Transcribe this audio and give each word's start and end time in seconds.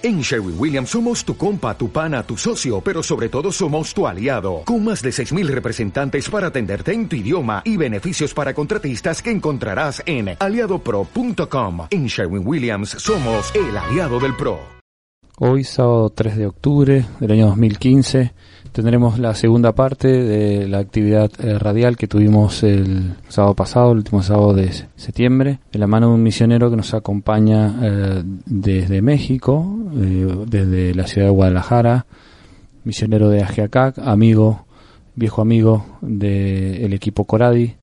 En 0.00 0.20
Sherwin 0.20 0.54
Williams 0.56 0.90
somos 0.90 1.24
tu 1.24 1.36
compa, 1.36 1.76
tu 1.76 1.90
pana, 1.90 2.22
tu 2.22 2.36
socio, 2.36 2.80
pero 2.80 3.02
sobre 3.02 3.28
todo 3.28 3.50
somos 3.50 3.92
tu 3.92 4.06
aliado, 4.06 4.62
con 4.64 4.84
más 4.84 5.02
de 5.02 5.10
6.000 5.10 5.48
representantes 5.48 6.30
para 6.30 6.46
atenderte 6.48 6.92
en 6.92 7.08
tu 7.08 7.16
idioma 7.16 7.62
y 7.64 7.76
beneficios 7.76 8.32
para 8.32 8.54
contratistas 8.54 9.20
que 9.20 9.32
encontrarás 9.32 10.00
en 10.06 10.36
aliadopro.com. 10.38 11.88
En 11.90 12.06
Sherwin 12.06 12.46
Williams 12.46 12.90
somos 12.90 13.52
el 13.56 13.76
aliado 13.76 14.20
del 14.20 14.36
PRO. 14.36 14.60
Hoy, 15.40 15.64
sábado 15.64 16.10
3 16.10 16.36
de 16.36 16.46
octubre 16.46 17.04
del 17.18 17.30
año 17.32 17.46
2015, 17.46 18.34
tendremos 18.78 19.18
la 19.18 19.34
segunda 19.34 19.72
parte 19.72 20.06
de 20.06 20.68
la 20.68 20.78
actividad 20.78 21.32
eh, 21.40 21.58
radial 21.58 21.96
que 21.96 22.06
tuvimos 22.06 22.62
el 22.62 23.16
sábado 23.26 23.54
pasado, 23.54 23.90
el 23.90 23.98
último 23.98 24.22
sábado 24.22 24.54
de 24.54 24.70
septiembre, 24.94 25.58
de 25.72 25.80
la 25.80 25.88
mano 25.88 26.10
de 26.10 26.14
un 26.14 26.22
misionero 26.22 26.70
que 26.70 26.76
nos 26.76 26.94
acompaña 26.94 27.74
eh, 27.82 28.22
desde 28.46 29.02
México, 29.02 29.66
eh, 29.96 30.44
desde 30.46 30.94
la 30.94 31.08
ciudad 31.08 31.26
de 31.26 31.32
Guadalajara, 31.32 32.06
misionero 32.84 33.28
de 33.30 33.42
Ajiacac, 33.42 33.98
amigo, 33.98 34.66
viejo 35.16 35.42
amigo 35.42 35.84
del 36.00 36.92
equipo 36.92 37.24
Coradi. 37.24 37.74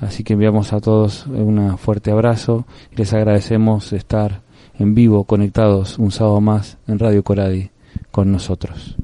Así 0.00 0.22
que 0.22 0.34
enviamos 0.34 0.72
a 0.72 0.80
todos 0.80 1.26
un 1.26 1.78
fuerte 1.78 2.12
abrazo 2.12 2.64
y 2.92 2.94
les 2.94 3.12
agradecemos 3.12 3.92
estar 3.92 4.42
en 4.78 4.94
vivo, 4.94 5.24
conectados 5.24 5.98
un 5.98 6.12
sábado 6.12 6.40
más 6.40 6.78
en 6.86 7.00
Radio 7.00 7.24
Coradi 7.24 7.70
con 8.12 8.30
nosotros. 8.30 8.94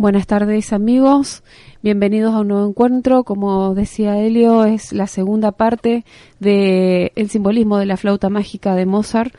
Buenas 0.00 0.26
tardes 0.26 0.72
amigos, 0.72 1.42
bienvenidos 1.82 2.32
a 2.32 2.40
un 2.40 2.48
nuevo 2.48 2.66
encuentro. 2.66 3.22
Como 3.22 3.74
decía 3.74 4.16
Helio, 4.18 4.64
es 4.64 4.94
la 4.94 5.06
segunda 5.06 5.52
parte 5.52 6.06
del 6.38 7.12
el 7.16 7.28
simbolismo 7.28 7.76
de 7.76 7.84
la 7.84 7.98
flauta 7.98 8.30
mágica 8.30 8.74
de 8.74 8.86
Mozart 8.86 9.34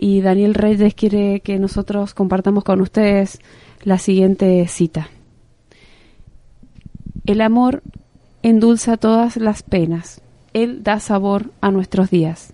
y 0.00 0.20
Daniel 0.20 0.54
Reyes 0.54 0.94
quiere 0.94 1.38
que 1.42 1.60
nosotros 1.60 2.12
compartamos 2.12 2.64
con 2.64 2.80
ustedes 2.80 3.38
la 3.84 3.98
siguiente 3.98 4.66
cita. 4.66 5.10
El 7.24 7.40
amor 7.40 7.84
endulza 8.42 8.96
todas 8.96 9.36
las 9.36 9.62
penas, 9.62 10.22
él 10.54 10.82
da 10.82 10.98
sabor 10.98 11.52
a 11.60 11.70
nuestros 11.70 12.10
días. 12.10 12.52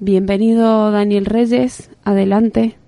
Bienvenido 0.00 0.90
Daniel 0.90 1.26
Reyes, 1.26 1.88
adelante. 2.02 2.80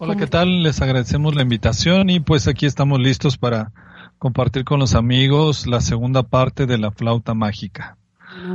Hola, 0.00 0.16
¿qué 0.16 0.28
tal? 0.28 0.62
Les 0.62 0.80
agradecemos 0.80 1.34
la 1.34 1.42
invitación 1.42 2.08
y 2.08 2.20
pues 2.20 2.46
aquí 2.46 2.66
estamos 2.66 3.00
listos 3.00 3.36
para 3.36 3.72
compartir 4.18 4.64
con 4.64 4.78
los 4.78 4.94
amigos 4.94 5.66
la 5.66 5.80
segunda 5.80 6.22
parte 6.22 6.66
de 6.66 6.78
la 6.78 6.92
flauta 6.92 7.34
mágica. 7.34 7.96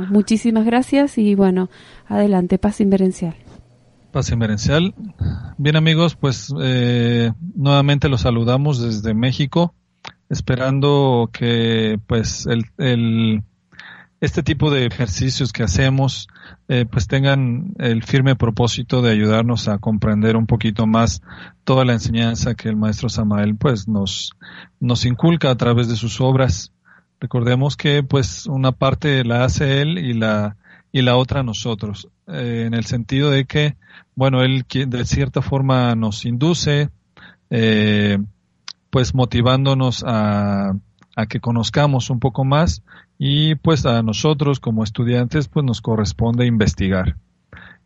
muchísimas 0.08 0.64
gracias 0.64 1.18
y 1.18 1.34
bueno, 1.34 1.68
adelante, 2.06 2.58
paz 2.58 2.80
inverencial. 2.80 3.34
Paz 4.10 4.30
inverencial. 4.30 4.94
Bien 5.58 5.76
amigos, 5.76 6.16
pues 6.16 6.50
eh, 6.62 7.32
nuevamente 7.54 8.08
los 8.08 8.22
saludamos 8.22 8.80
desde 8.80 9.12
México, 9.12 9.74
esperando 10.30 11.28
que 11.30 11.98
pues 12.06 12.46
el, 12.46 12.64
el 12.78 13.42
este 14.24 14.42
tipo 14.42 14.70
de 14.70 14.86
ejercicios 14.86 15.52
que 15.52 15.62
hacemos 15.62 16.28
eh, 16.68 16.86
pues 16.90 17.06
tengan 17.06 17.74
el 17.78 18.02
firme 18.02 18.36
propósito 18.36 19.02
de 19.02 19.10
ayudarnos 19.10 19.68
a 19.68 19.78
comprender 19.78 20.36
un 20.36 20.46
poquito 20.46 20.86
más 20.86 21.20
toda 21.64 21.84
la 21.84 21.92
enseñanza 21.92 22.54
que 22.54 22.68
el 22.68 22.76
maestro 22.76 23.08
Samael 23.08 23.56
pues 23.56 23.86
nos, 23.86 24.32
nos 24.80 25.04
inculca 25.04 25.50
a 25.50 25.56
través 25.56 25.88
de 25.88 25.96
sus 25.96 26.20
obras. 26.20 26.72
Recordemos 27.20 27.76
que 27.76 28.02
pues 28.02 28.46
una 28.46 28.72
parte 28.72 29.24
la 29.24 29.44
hace 29.44 29.82
él 29.82 29.98
y 29.98 30.14
la, 30.14 30.56
y 30.90 31.02
la 31.02 31.16
otra 31.16 31.42
nosotros, 31.42 32.08
eh, 32.26 32.64
en 32.66 32.72
el 32.72 32.86
sentido 32.86 33.30
de 33.30 33.44
que, 33.44 33.76
bueno, 34.14 34.42
él 34.42 34.64
de 34.68 35.04
cierta 35.04 35.42
forma 35.42 35.94
nos 35.94 36.24
induce, 36.24 36.88
eh, 37.50 38.18
pues 38.90 39.14
motivándonos 39.14 40.02
a, 40.06 40.74
a 41.16 41.26
que 41.26 41.40
conozcamos 41.40 42.10
un 42.10 42.20
poco 42.20 42.44
más 42.44 42.82
y 43.18 43.54
pues 43.54 43.86
a 43.86 44.02
nosotros 44.02 44.60
como 44.60 44.84
estudiantes 44.84 45.48
pues 45.48 45.64
nos 45.64 45.80
corresponde 45.80 46.46
investigar. 46.46 47.16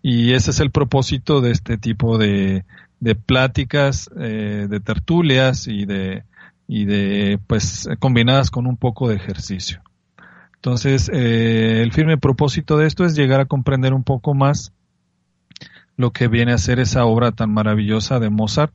Y 0.03 0.32
ese 0.32 0.53
es 0.53 0.60
el 0.60 0.70
propósito 0.70 1.41
de 1.41 1.50
este 1.50 1.76
tipo 1.76 2.19
de, 2.19 2.64
de 3.00 3.14
pláticas, 3.14 4.10
eh, 4.19 4.66
de 4.69 4.80
tertulias 4.80 5.66
y 5.66 5.84
de, 5.84 6.25
y 6.66 6.84
de 6.84 7.38
pues 7.47 7.88
combinadas 7.98 8.50
con 8.50 8.66
un 8.66 8.76
poco 8.76 9.08
de 9.08 9.16
ejercicio. 9.16 9.82
Entonces, 10.54 11.08
eh, 11.12 11.82
el 11.82 11.92
firme 11.92 12.19
propósito 12.19 12.76
de 12.76 12.86
esto 12.86 13.04
es 13.04 13.14
llegar 13.14 13.41
a 13.41 13.47
comprender 13.47 13.94
un 13.94 14.03
poco 14.03 14.34
más 14.34 14.72
lo 15.97 16.12
que 16.12 16.28
viene 16.28 16.53
a 16.53 16.58
ser 16.58 16.80
esa 16.80 17.04
obra 17.04 17.32
tan 17.32 17.53
maravillosa 17.53 18.19
de 18.19 18.30
Mozart. 18.30 18.72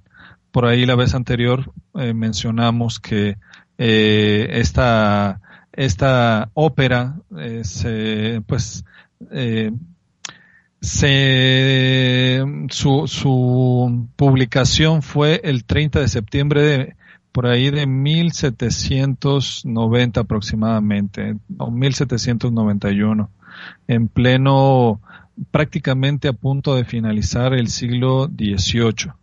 Por 0.53 0.65
ahí 0.67 0.85
la 0.85 0.95
vez 0.95 1.15
anterior 1.15 1.73
eh, 1.95 2.13
mencionamos 2.13 2.99
que 2.99 3.37
eh, 3.79 4.47
esta 4.51 5.41
esta 5.71 6.51
ópera 6.53 7.15
eh, 7.35 7.63
se, 7.63 8.43
pues 8.45 8.85
se, 10.79 12.43
su, 12.69 13.07
su 13.07 14.07
publicación 14.15 15.01
fue 15.01 15.41
el 15.43 15.65
30 15.65 16.01
de 16.01 16.07
septiembre 16.07 16.61
de 16.61 16.95
por 17.31 17.47
ahí 17.47 17.71
de 17.71 17.87
1790 17.87 20.19
aproximadamente 20.19 21.35
o 21.57 21.71
1791 21.71 23.31
en 23.87 24.07
pleno 24.07 25.01
prácticamente 25.49 26.27
a 26.27 26.33
punto 26.33 26.75
de 26.75 26.85
finalizar 26.85 27.55
el 27.55 27.69
siglo 27.69 28.27
XVIII 28.27 29.13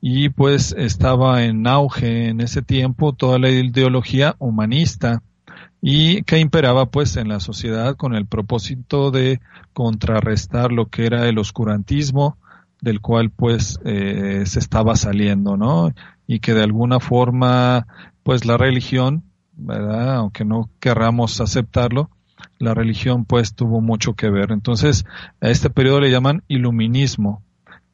y 0.00 0.28
pues 0.28 0.74
estaba 0.76 1.44
en 1.44 1.66
auge 1.66 2.28
en 2.28 2.40
ese 2.40 2.62
tiempo 2.62 3.12
toda 3.12 3.38
la 3.38 3.50
ideología 3.50 4.36
humanista 4.38 5.22
y 5.80 6.22
que 6.22 6.38
imperaba 6.38 6.86
pues 6.86 7.16
en 7.16 7.28
la 7.28 7.40
sociedad 7.40 7.96
con 7.96 8.14
el 8.14 8.26
propósito 8.26 9.10
de 9.10 9.40
contrarrestar 9.72 10.72
lo 10.72 10.86
que 10.86 11.06
era 11.06 11.28
el 11.28 11.38
oscurantismo 11.38 12.36
del 12.80 13.00
cual 13.00 13.30
pues 13.30 13.78
eh, 13.84 14.42
se 14.46 14.58
estaba 14.58 14.96
saliendo, 14.96 15.56
¿no? 15.56 15.92
Y 16.26 16.40
que 16.40 16.54
de 16.54 16.62
alguna 16.62 17.00
forma 17.00 17.86
pues 18.22 18.44
la 18.44 18.56
religión, 18.56 19.24
¿verdad? 19.54 20.16
Aunque 20.16 20.44
no 20.44 20.68
querramos 20.80 21.40
aceptarlo, 21.40 22.10
la 22.58 22.74
religión 22.74 23.24
pues 23.24 23.54
tuvo 23.54 23.80
mucho 23.80 24.14
que 24.14 24.30
ver. 24.30 24.52
Entonces 24.52 25.04
a 25.40 25.48
este 25.48 25.70
periodo 25.70 26.00
le 26.00 26.10
llaman 26.10 26.42
iluminismo 26.48 27.42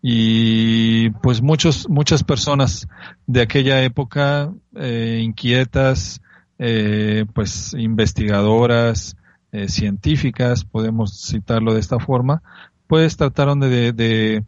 y 0.03 1.11
pues 1.11 1.41
muchos 1.41 1.89
muchas 1.89 2.25
personas 2.25 2.89
de 3.27 3.41
aquella 3.41 3.83
época 3.85 4.53
eh, 4.75 5.21
inquietas 5.23 6.21
eh, 6.65 7.25
pues 7.35 7.75
investigadoras, 7.77 9.17
eh, 9.51 9.67
científicas, 9.67 10.65
podemos 10.65 11.27
citarlo 11.27 11.75
de 11.75 11.81
esta 11.81 11.99
forma, 11.99 12.41
pues 12.87 13.17
trataron 13.17 13.59
de, 13.59 13.93
de, 13.93 14.45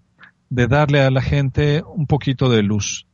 darle 0.49 1.03
a 1.03 1.11
la 1.11 1.23
gente 1.23 1.83
un 1.83 2.07
poquito 2.07 2.49
de 2.49 2.63
luz. 2.63 3.09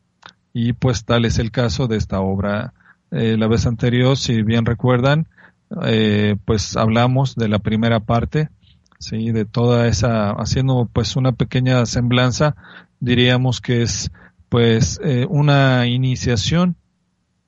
Y 0.53 0.75
pues 0.75 1.07
tal 1.07 1.25
es 1.25 1.39
el 1.39 1.51
caso 1.51 1.87
de 1.87 1.97
esta 1.97 2.21
obra. 2.21 2.75
Eh, 3.11 3.39
la 3.39 3.47
vez 3.47 3.65
anterior, 3.65 4.19
si 4.19 4.43
bien 4.43 4.67
recuerdan, 4.67 5.29
pues 6.45 6.77
hablamos 6.77 7.37
de 7.37 7.49
la 7.49 7.59
primera 7.59 8.01
parte, 8.01 8.51
sí, 9.01 9.33
de 9.33 9.45
toda 9.45 9.89
esa, 9.89 10.31
haciendo 10.31 10.89
pues 10.93 11.17
una 11.17 11.33
pequeña 11.33 11.85
semblanza, 11.87 12.55
diríamos 13.01 13.61
que 13.61 13.83
es 13.83 14.13
pues 14.49 15.01
una 15.29 15.87
iniciación 15.89 16.77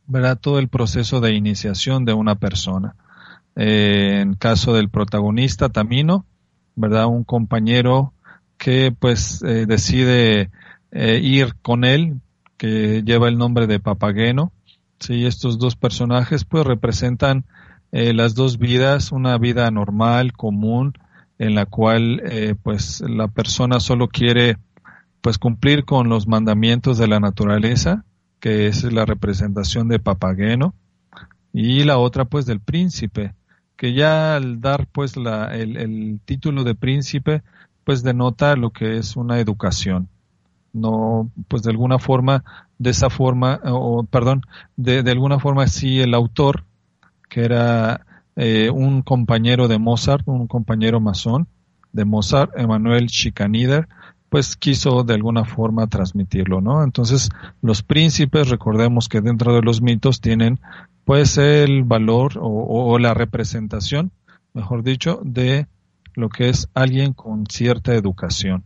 ¿verdad? 0.06 0.38
Todo 0.38 0.58
el 0.58 0.68
proceso 0.68 1.20
de 1.20 1.34
iniciación 1.34 2.04
de 2.04 2.12
una 2.12 2.34
persona. 2.34 2.94
Eh, 3.56 4.20
en 4.20 4.34
caso 4.34 4.74
del 4.74 4.88
protagonista, 4.88 5.68
Tamino, 5.68 6.26
¿verdad? 6.74 7.06
Un 7.06 7.24
compañero 7.24 8.12
que 8.58 8.94
pues 8.98 9.42
eh, 9.42 9.66
decide 9.66 10.50
eh, 10.90 11.20
ir 11.22 11.54
con 11.62 11.84
él, 11.84 12.20
que 12.56 13.02
lleva 13.04 13.28
el 13.28 13.38
nombre 13.38 13.66
de 13.66 13.80
Papageno. 13.80 14.52
Sí, 15.00 15.26
estos 15.26 15.58
dos 15.58 15.76
personajes 15.76 16.44
pues 16.44 16.64
representan 16.64 17.44
las 17.90 18.34
dos 18.34 18.56
vidas, 18.56 19.12
una 19.12 19.36
vida 19.36 19.70
normal, 19.70 20.32
común, 20.32 20.94
en 21.42 21.56
la 21.56 21.66
cual 21.66 22.22
pues 22.62 23.00
la 23.00 23.26
persona 23.26 23.80
solo 23.80 24.06
quiere 24.06 24.58
pues 25.20 25.38
cumplir 25.38 25.84
con 25.84 26.08
los 26.08 26.28
mandamientos 26.28 26.98
de 26.98 27.08
la 27.08 27.18
naturaleza, 27.18 28.04
que 28.38 28.68
es 28.68 28.84
la 28.84 29.04
representación 29.06 29.88
de 29.88 29.98
Papageno, 29.98 30.74
y 31.52 31.82
la 31.82 31.98
otra 31.98 32.26
pues 32.26 32.46
del 32.46 32.60
príncipe, 32.60 33.34
que 33.76 33.92
ya 33.92 34.36
al 34.36 34.60
dar 34.60 34.86
pues 34.86 35.16
la, 35.16 35.54
el, 35.54 36.20
título 36.24 36.62
de 36.62 36.76
príncipe 36.76 37.42
pues 37.82 38.04
denota 38.04 38.54
lo 38.54 38.70
que 38.70 38.98
es 38.98 39.16
una 39.16 39.40
educación. 39.40 40.08
No, 40.72 41.30
pues 41.48 41.62
de 41.64 41.70
alguna 41.70 41.98
forma, 41.98 42.44
de 42.78 42.90
esa 42.90 43.10
forma, 43.10 43.60
o 43.64 44.04
perdón, 44.04 44.42
de, 44.76 45.02
de 45.02 45.10
alguna 45.10 45.40
forma 45.40 45.66
sí 45.66 46.00
el 46.00 46.14
autor, 46.14 46.64
que 47.28 47.44
era 47.44 48.06
eh, 48.36 48.70
un 48.70 49.02
compañero 49.02 49.68
de 49.68 49.78
Mozart, 49.78 50.26
un 50.26 50.46
compañero 50.46 51.00
masón 51.00 51.48
de 51.92 52.04
Mozart, 52.04 52.52
Emanuel 52.56 53.08
Schicanider, 53.08 53.88
pues 54.32 54.56
quiso 54.56 55.04
de 55.04 55.12
alguna 55.12 55.44
forma 55.44 55.86
transmitirlo, 55.88 56.62
¿no? 56.62 56.82
Entonces, 56.82 57.28
los 57.60 57.82
príncipes, 57.82 58.48
recordemos 58.48 59.10
que 59.10 59.20
dentro 59.20 59.54
de 59.54 59.60
los 59.60 59.82
mitos 59.82 60.22
tienen 60.22 60.58
pues 61.04 61.36
el 61.36 61.84
valor 61.84 62.38
o, 62.40 62.98
la 62.98 63.12
representación, 63.12 64.10
mejor 64.54 64.84
dicho, 64.84 65.20
de 65.22 65.66
lo 66.14 66.30
que 66.30 66.48
es 66.48 66.70
alguien 66.72 67.12
con 67.12 67.46
cierta 67.46 67.94
educación, 67.94 68.64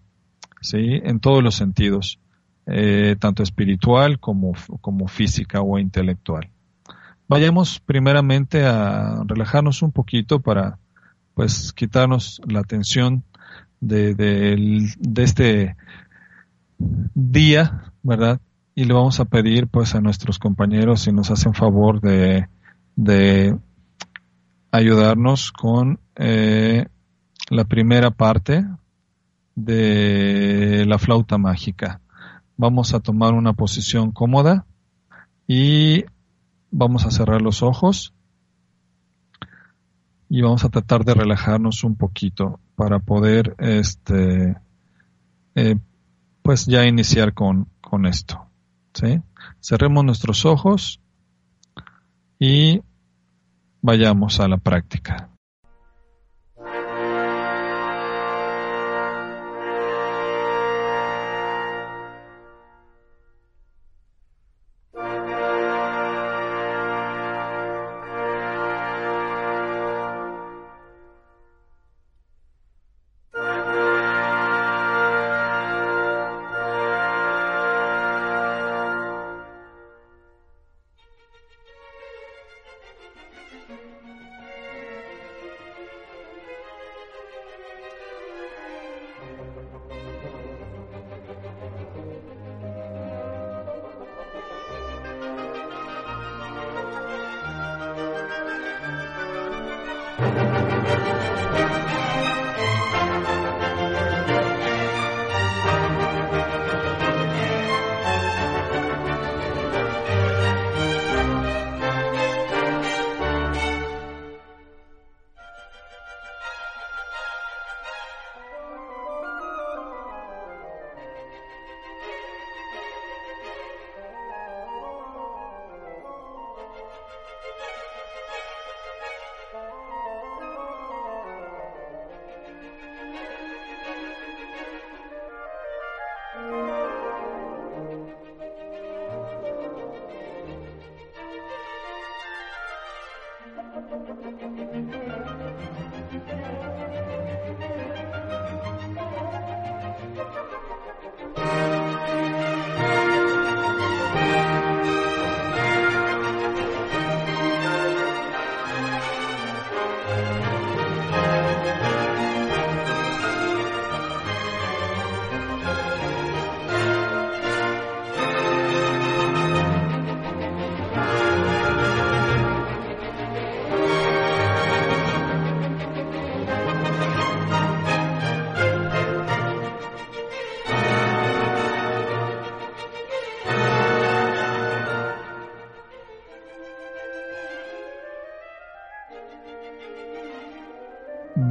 ¿sí? 0.60 1.00
En 1.02 1.18
todos 1.18 1.42
los 1.42 1.56
sentidos, 1.56 2.20
eh, 2.66 3.16
tanto 3.18 3.42
espiritual 3.42 4.20
como, 4.20 4.52
como 4.80 5.08
física 5.08 5.62
o 5.62 5.80
intelectual. 5.80 6.50
Vayamos 7.28 7.81
primeramente 7.81 8.64
a 8.64 9.23
relajarnos 9.26 9.82
un 9.82 9.93
poquito 9.93 10.40
para 10.40 10.78
pues 11.34 11.73
quitarnos 11.73 12.40
la 12.46 12.62
tensión 12.62 13.25
de, 13.81 14.14
de, 14.14 15.23
este 15.23 15.76
día, 17.14 17.93
¿verdad? 18.02 18.40
Y 18.75 18.84
le 18.84 18.94
vamos 18.94 19.20
a 19.20 19.25
pedir 19.25 19.67
pues 19.67 19.94
a 19.94 20.00
nuestros 20.00 20.38
compañeros 20.38 21.02
si 21.02 21.12
nos 21.12 21.31
hacen 21.31 21.52
favor 21.52 22.00
de, 22.00 22.49
de 22.94 23.58
ayudarnos 24.70 25.52
con 25.52 25.99
eh, 26.14 26.87
la 27.50 27.64
primera 27.64 28.11
parte 28.11 28.64
de 29.55 30.84
la 30.87 30.99
flauta 30.99 31.38
mágica. 31.38 32.00
Vamos 32.56 32.94
a 32.94 33.00
tomar 33.00 33.34
una 33.34 33.52
posición 33.52 34.12
cómoda 34.12 34.64
y 35.46 36.05
vamos 36.78 37.06
a 37.06 37.11
cerrar 37.11 37.40
los 37.40 37.62
ojos 37.62 38.12
y 40.28 40.43
vamos 40.43 40.62
a 40.64 40.69
tratar 40.69 41.05
de 41.05 41.14
relajarnos 41.14 41.84
un 41.84 41.96
poquito 41.96 42.61
para 42.75 42.99
poder 42.99 43.55
este 43.58 44.56
eh, 45.55 45.76
pues 46.43 46.67
ya 46.67 46.84
iniciar 46.84 47.32
con, 47.32 47.69
con 47.81 48.05
esto 48.05 48.46
¿sí? 48.93 49.23
cerremos 49.61 50.05
nuestros 50.05 50.44
ojos 50.44 51.00
y 52.38 52.82
vayamos 53.81 54.38
a 54.40 54.49
la 54.49 54.58
práctica 54.58 55.31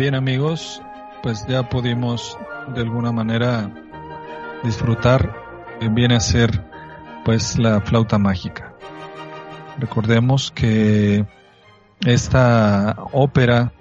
Bien 0.06 0.14
amigos, 0.14 0.84
pues 1.24 1.48
ya 1.48 1.68
pudimos 1.68 2.38
de 2.76 2.82
alguna 2.82 3.12
manera 3.12 3.72
disfrutar 4.64 5.36
de 5.82 5.90
viene 5.90 6.16
a 6.16 6.20
ser 6.20 6.64
pues 7.24 7.58
la 7.58 7.82
flauta 7.82 8.20
mágica. 8.20 8.76
Recordemos 9.80 10.52
que 10.52 11.26
esta 12.06 12.98
ópera 13.14 13.74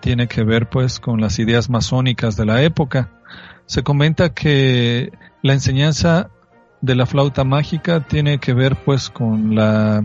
tiene 0.00 0.26
que 0.26 0.42
ver 0.42 0.70
pues 0.70 1.00
con 1.00 1.20
las 1.20 1.38
ideas 1.38 1.68
masónicas 1.68 2.38
de 2.38 2.46
la 2.46 2.62
época. 2.62 3.10
Se 3.66 3.82
comenta 3.82 4.32
que 4.32 5.12
la 5.42 5.52
enseñanza 5.52 6.30
de 6.80 6.94
la 6.94 7.04
flauta 7.04 7.44
mágica 7.44 8.00
tiene 8.00 8.38
que 8.38 8.54
ver 8.54 8.74
pues 8.74 9.10
con 9.10 9.54
la 9.54 10.02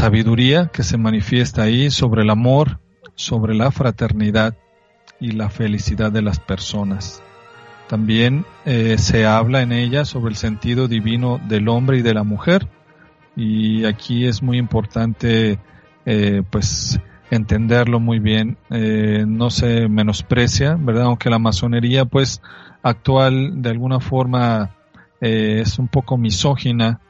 sabiduría 0.00 0.70
que 0.72 0.82
se 0.82 0.96
manifiesta 0.96 1.64
ahí 1.64 1.90
sobre 1.90 2.22
el 2.22 2.30
amor, 2.30 2.80
sobre 3.16 3.54
la 3.54 3.70
fraternidad 3.70 4.56
y 5.20 5.32
la 5.32 5.50
felicidad 5.50 6.10
de 6.10 6.22
las 6.22 6.40
personas. 6.40 7.22
También 7.86 8.46
eh, 8.64 8.96
se 8.96 9.26
habla 9.26 9.60
en 9.60 9.72
ella 9.72 10.06
sobre 10.06 10.30
el 10.30 10.36
sentido 10.36 10.88
divino 10.88 11.38
del 11.46 11.68
hombre 11.68 11.98
y 11.98 12.02
de 12.02 12.14
la 12.14 12.24
mujer. 12.24 12.66
Y 13.36 13.84
aquí 13.84 14.24
es 14.24 14.42
muy 14.42 14.56
importante 14.56 15.58
eh, 16.06 16.42
pues 16.48 16.98
entenderlo 17.30 18.00
muy 18.00 18.20
bien. 18.20 18.56
Eh, 18.70 19.26
no 19.28 19.50
se 19.50 19.86
menosprecia 19.86 20.76
verdad 20.80 21.04
aunque 21.04 21.28
la 21.28 21.38
masonería 21.38 22.06
pues 22.06 22.40
actual 22.82 23.60
de 23.60 23.68
alguna 23.68 24.00
forma 24.00 24.70
es 25.20 25.78
un 25.78 25.88
poco 25.88 26.16
misógina 26.16 27.00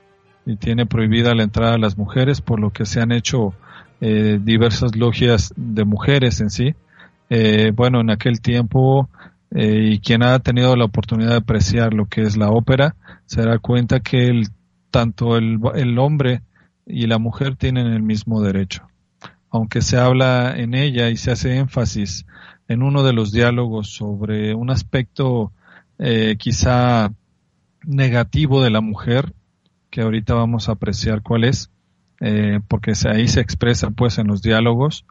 y 0.46 0.56
tiene 0.56 0.86
prohibida 0.86 1.34
la 1.34 1.42
entrada 1.42 1.74
a 1.74 1.78
las 1.78 1.96
mujeres, 1.98 2.40
por 2.40 2.60
lo 2.60 2.70
que 2.70 2.86
se 2.86 3.00
han 3.00 3.12
hecho 3.12 3.54
eh, 4.00 4.38
diversas 4.42 4.96
logias 4.96 5.52
de 5.56 5.84
mujeres 5.84 6.40
en 6.40 6.50
sí. 6.50 6.74
Eh, 7.28 7.72
bueno, 7.74 8.00
en 8.00 8.10
aquel 8.10 8.40
tiempo, 8.40 9.08
eh, 9.50 9.90
y 9.92 9.98
quien 10.00 10.22
ha 10.22 10.38
tenido 10.38 10.74
la 10.76 10.86
oportunidad 10.86 11.30
de 11.30 11.36
apreciar 11.36 11.92
lo 11.92 12.06
que 12.06 12.22
es 12.22 12.36
la 12.36 12.50
ópera, 12.50 12.96
se 13.26 13.42
dará 13.42 13.58
cuenta 13.58 14.00
que 14.00 14.28
el, 14.28 14.48
tanto 14.90 15.36
el, 15.36 15.60
el 15.74 15.98
hombre 15.98 16.42
y 16.86 17.06
la 17.06 17.18
mujer 17.18 17.56
tienen 17.56 17.86
el 17.88 18.02
mismo 18.02 18.40
derecho. 18.40 18.88
Aunque 19.50 19.82
se 19.82 19.98
habla 19.98 20.54
en 20.56 20.74
ella 20.74 21.10
y 21.10 21.16
se 21.16 21.32
hace 21.32 21.56
énfasis 21.56 22.24
en 22.68 22.82
uno 22.82 23.02
de 23.02 23.12
los 23.12 23.32
diálogos 23.32 23.90
sobre 23.90 24.54
un 24.54 24.70
aspecto 24.70 25.52
quizá 26.38 27.12
negativo 27.84 28.62
de 28.62 28.70
la 28.70 28.80
mujer, 28.80 29.34
que 29.90 30.02
ahorita 30.02 30.34
vamos 30.34 30.68
a 30.68 30.72
apreciar 30.72 31.22
cuál 31.22 31.44
es, 31.44 31.70
eh, 32.20 32.60
porque 32.68 32.92
ahí 33.08 33.28
se 33.28 33.40
expresa 33.40 33.90
pues 33.90 34.18
en 34.18 34.28
los 34.28 34.42
diálogos 34.42 35.04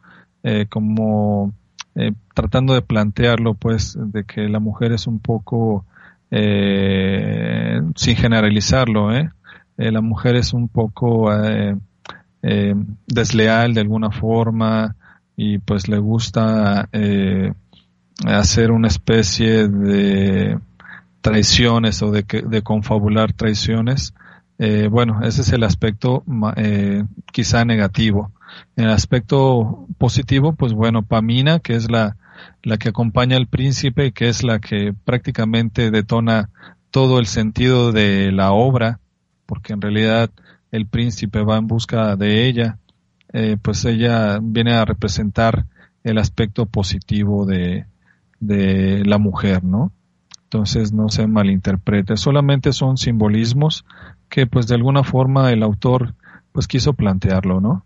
eh, 0.44 0.68
como 0.70 1.54
eh, 1.96 2.14
tratando 2.34 2.74
de 2.74 2.82
plantearlo, 2.82 3.56
pues, 3.56 3.98
de 4.00 4.24
que 4.24 4.48
la 4.48 4.60
mujer 4.60 4.94
es 4.94 5.06
un 5.08 5.20
poco, 5.20 5.86
sin 6.32 8.16
generalizarlo, 8.16 9.12
¿eh? 9.14 9.32
la 9.78 10.02
mujer 10.02 10.36
es 10.36 10.54
un 10.54 10.68
poco 10.68 11.32
desleal 13.08 13.74
de 13.74 13.82
alguna 13.82 14.12
forma 14.12 14.96
y 15.36 15.58
pues 15.58 15.88
le 15.88 15.98
gusta 15.98 16.88
hacer 18.28 18.70
una 18.70 18.90
especie 18.90 19.68
de 19.68 20.60
traiciones 21.22 22.04
o 22.04 22.12
de, 22.12 22.24
de 22.24 22.62
confabular 22.62 23.34
traiciones. 23.34 24.14
Bueno, 24.92 25.22
ese 25.24 25.42
es 25.42 25.54
el 25.54 25.64
aspecto 25.64 26.24
quizá 27.32 27.64
negativo. 27.64 28.32
En 28.76 28.86
el 28.86 28.92
aspecto 28.92 29.88
positivo, 29.98 30.54
pues 30.54 30.74
bueno, 30.74 31.04
Pamina, 31.04 31.60
que 31.60 31.76
es 31.76 31.90
la, 31.90 32.18
la 32.64 32.78
que 32.78 32.90
acompaña 32.90 33.38
al 33.38 33.48
príncipe, 33.48 34.12
que 34.12 34.30
es 34.30 34.44
la 34.44 34.60
que 34.60 34.94
prácticamente 35.06 35.92
detona 35.92 36.50
todo 36.92 37.20
el 37.20 37.28
sentido 37.28 37.92
de 37.92 38.32
la 38.32 38.52
obra, 38.52 39.00
porque 39.46 39.74
en 39.74 39.82
realidad 39.82 40.32
el 40.72 40.88
príncipe 40.88 41.42
va 41.42 41.58
en 41.58 41.68
busca 41.68 42.16
de 42.16 42.48
ella, 42.48 42.78
eh, 43.34 43.58
pues 43.62 43.86
ella 43.86 44.40
viene 44.42 44.74
a 44.74 44.86
representar 44.86 45.66
el 46.04 46.18
aspecto 46.18 46.66
positivo 46.66 47.46
de, 47.46 47.86
de 48.40 49.04
la 49.06 49.18
mujer, 49.18 49.64
¿no? 49.64 49.92
Entonces 50.44 50.94
no 50.94 51.10
se 51.10 51.28
malinterprete, 51.28 52.18
solamente 52.18 52.74
son 52.74 52.98
simbolismos 52.98 53.86
que 54.30 54.48
pues 54.48 54.68
de 54.68 54.76
alguna 54.76 55.04
forma 55.04 55.52
el 55.52 55.64
autor 55.64 56.16
pues 56.52 56.68
quiso 56.68 56.94
plantearlo, 56.94 57.62
¿no? 57.62 57.86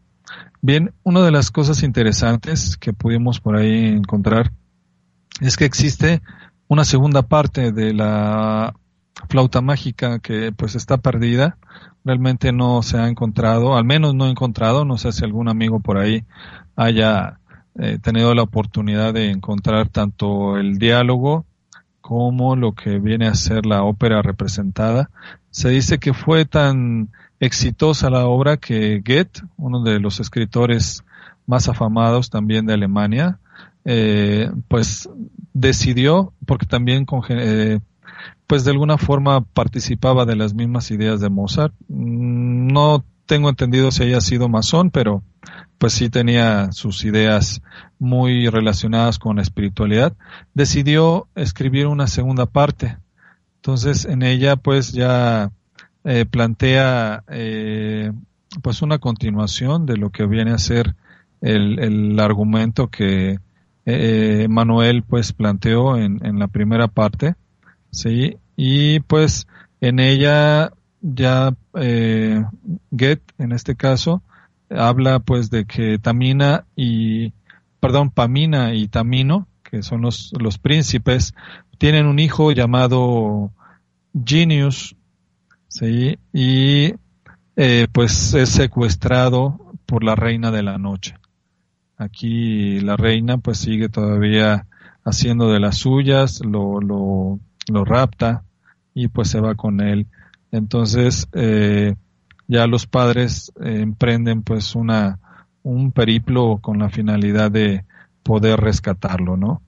Bien, 0.61 0.93
una 1.03 1.21
de 1.21 1.31
las 1.31 1.51
cosas 1.51 1.83
interesantes 1.83 2.77
que 2.77 2.93
pudimos 2.93 3.39
por 3.39 3.55
ahí 3.55 3.85
encontrar 3.87 4.51
es 5.41 5.57
que 5.57 5.65
existe 5.65 6.21
una 6.67 6.85
segunda 6.85 7.23
parte 7.23 7.71
de 7.71 7.93
la 7.93 8.73
flauta 9.29 9.61
mágica 9.61 10.19
que 10.19 10.51
pues 10.51 10.75
está 10.75 10.97
perdida, 10.97 11.57
realmente 12.03 12.51
no 12.51 12.81
se 12.81 12.97
ha 12.97 13.07
encontrado, 13.07 13.75
al 13.75 13.85
menos 13.85 14.15
no 14.15 14.27
he 14.27 14.31
encontrado, 14.31 14.85
no 14.85 14.97
sé 14.97 15.11
si 15.11 15.23
algún 15.23 15.49
amigo 15.49 15.79
por 15.79 15.97
ahí 15.97 16.23
haya 16.75 17.39
eh, 17.75 17.99
tenido 18.01 18.33
la 18.33 18.43
oportunidad 18.43 19.13
de 19.13 19.31
encontrar 19.31 19.89
tanto 19.89 20.57
el 20.57 20.77
diálogo 20.77 21.45
como 22.01 22.55
lo 22.55 22.73
que 22.73 22.99
viene 22.99 23.27
a 23.27 23.33
ser 23.33 23.65
la 23.65 23.83
ópera 23.83 24.21
representada. 24.21 25.09
Se 25.53 25.69
dice 25.69 25.99
que 25.99 26.15
fue 26.15 26.45
tan 26.45 27.09
exitosa 27.39 28.09
la 28.09 28.25
obra 28.25 28.57
que 28.57 29.03
Goethe, 29.05 29.41
uno 29.55 29.83
de 29.83 29.99
los 29.99 30.19
escritores 30.19 31.03
más 31.45 31.69
afamados 31.69 32.31
también 32.31 32.65
de 32.65 32.73
Alemania, 32.73 33.37
eh, 33.85 34.49
pues 34.67 35.07
decidió, 35.53 36.33
porque 36.47 36.65
también 36.65 37.05
eh, 37.29 37.79
pues 38.47 38.63
de 38.65 38.71
alguna 38.71 38.97
forma 38.97 39.41
participaba 39.41 40.25
de 40.25 40.35
las 40.35 40.55
mismas 40.55 40.89
ideas 40.89 41.21
de 41.21 41.29
Mozart. 41.29 41.75
Mm, 41.87 42.73
no 42.73 43.05
tengo 43.27 43.47
entendido 43.47 43.91
si 43.91 44.03
haya 44.05 44.21
sido 44.21 44.49
masón, 44.49 44.89
pero 44.89 45.21
pues 45.77 45.93
sí 45.93 46.09
tenía 46.09 46.71
sus 46.71 47.05
ideas 47.05 47.61
muy 47.99 48.47
relacionadas 48.49 49.19
con 49.19 49.35
la 49.35 49.43
espiritualidad. 49.43 50.13
Decidió 50.55 51.27
escribir 51.35 51.85
una 51.85 52.07
segunda 52.07 52.47
parte. 52.47 52.97
Entonces 53.63 54.03
en 54.03 54.23
ella 54.23 54.57
pues 54.57 54.91
ya 54.91 55.49
eh, 56.03 56.25
plantea 56.25 57.23
eh, 57.29 58.11
pues 58.61 58.81
una 58.81 58.97
continuación 58.97 59.85
de 59.85 59.95
lo 59.95 60.09
que 60.09 60.25
viene 60.25 60.51
a 60.51 60.57
ser 60.57 60.97
el, 61.39 61.79
el 61.79 62.19
argumento 62.19 62.89
que 62.89 63.39
eh, 63.85 64.47
Manuel 64.49 65.03
pues 65.03 65.31
planteó 65.31 65.95
en, 65.95 66.25
en, 66.25 66.39
la 66.39 66.49
primera 66.49 66.89
parte 66.89 67.35
sí 67.89 68.35
y 68.57 68.99
pues 68.99 69.47
en 69.79 69.99
ella 69.99 70.73
ya 70.99 71.55
eh, 71.75 72.43
Goethe 72.91 73.33
en 73.37 73.53
este 73.53 73.77
caso 73.77 74.23
habla 74.69 75.19
pues 75.19 75.49
de 75.49 75.63
que 75.63 75.99
Tamina 75.99 76.65
y 76.75 77.31
perdón 77.79 78.09
Pamina 78.09 78.73
y 78.73 78.89
Tamino 78.89 79.47
que 79.63 79.83
son 79.83 80.01
los, 80.01 80.33
los 80.37 80.57
príncipes 80.57 81.33
tienen 81.83 82.05
un 82.05 82.17
hijo 82.17 82.53
llamado 82.53 83.51
Genius 84.25 84.95
¿sí? 85.67 86.17
Y 86.31 86.93
eh, 87.57 87.87
pues 87.91 88.33
es 88.35 88.47
secuestrado 88.47 89.59
por 89.85 90.05
la 90.05 90.15
reina 90.15 90.49
de 90.49 90.63
la 90.63 90.77
noche. 90.77 91.15
Aquí 91.97 92.79
la 92.79 92.95
reina 92.95 93.37
pues 93.37 93.57
sigue 93.57 93.89
todavía 93.89 94.65
haciendo 95.03 95.51
de 95.51 95.59
las 95.59 95.75
suyas, 95.79 96.39
lo, 96.45 96.79
lo, 96.79 97.39
lo 97.69 97.83
rapta 97.83 98.45
y 98.93 99.09
pues 99.09 99.27
se 99.27 99.41
va 99.41 99.55
con 99.55 99.81
él. 99.81 100.07
Entonces 100.53 101.27
eh, 101.33 101.95
ya 102.47 102.65
los 102.65 102.87
padres 102.87 103.51
eh, 103.61 103.81
emprenden 103.81 104.41
pues 104.41 104.73
una 104.73 105.19
un 105.63 105.91
periplo 105.91 106.59
con 106.61 106.79
la 106.79 106.89
finalidad 106.89 107.51
de 107.51 107.83
poder 108.23 108.61
rescatarlo, 108.61 109.35
¿no? 109.35 109.61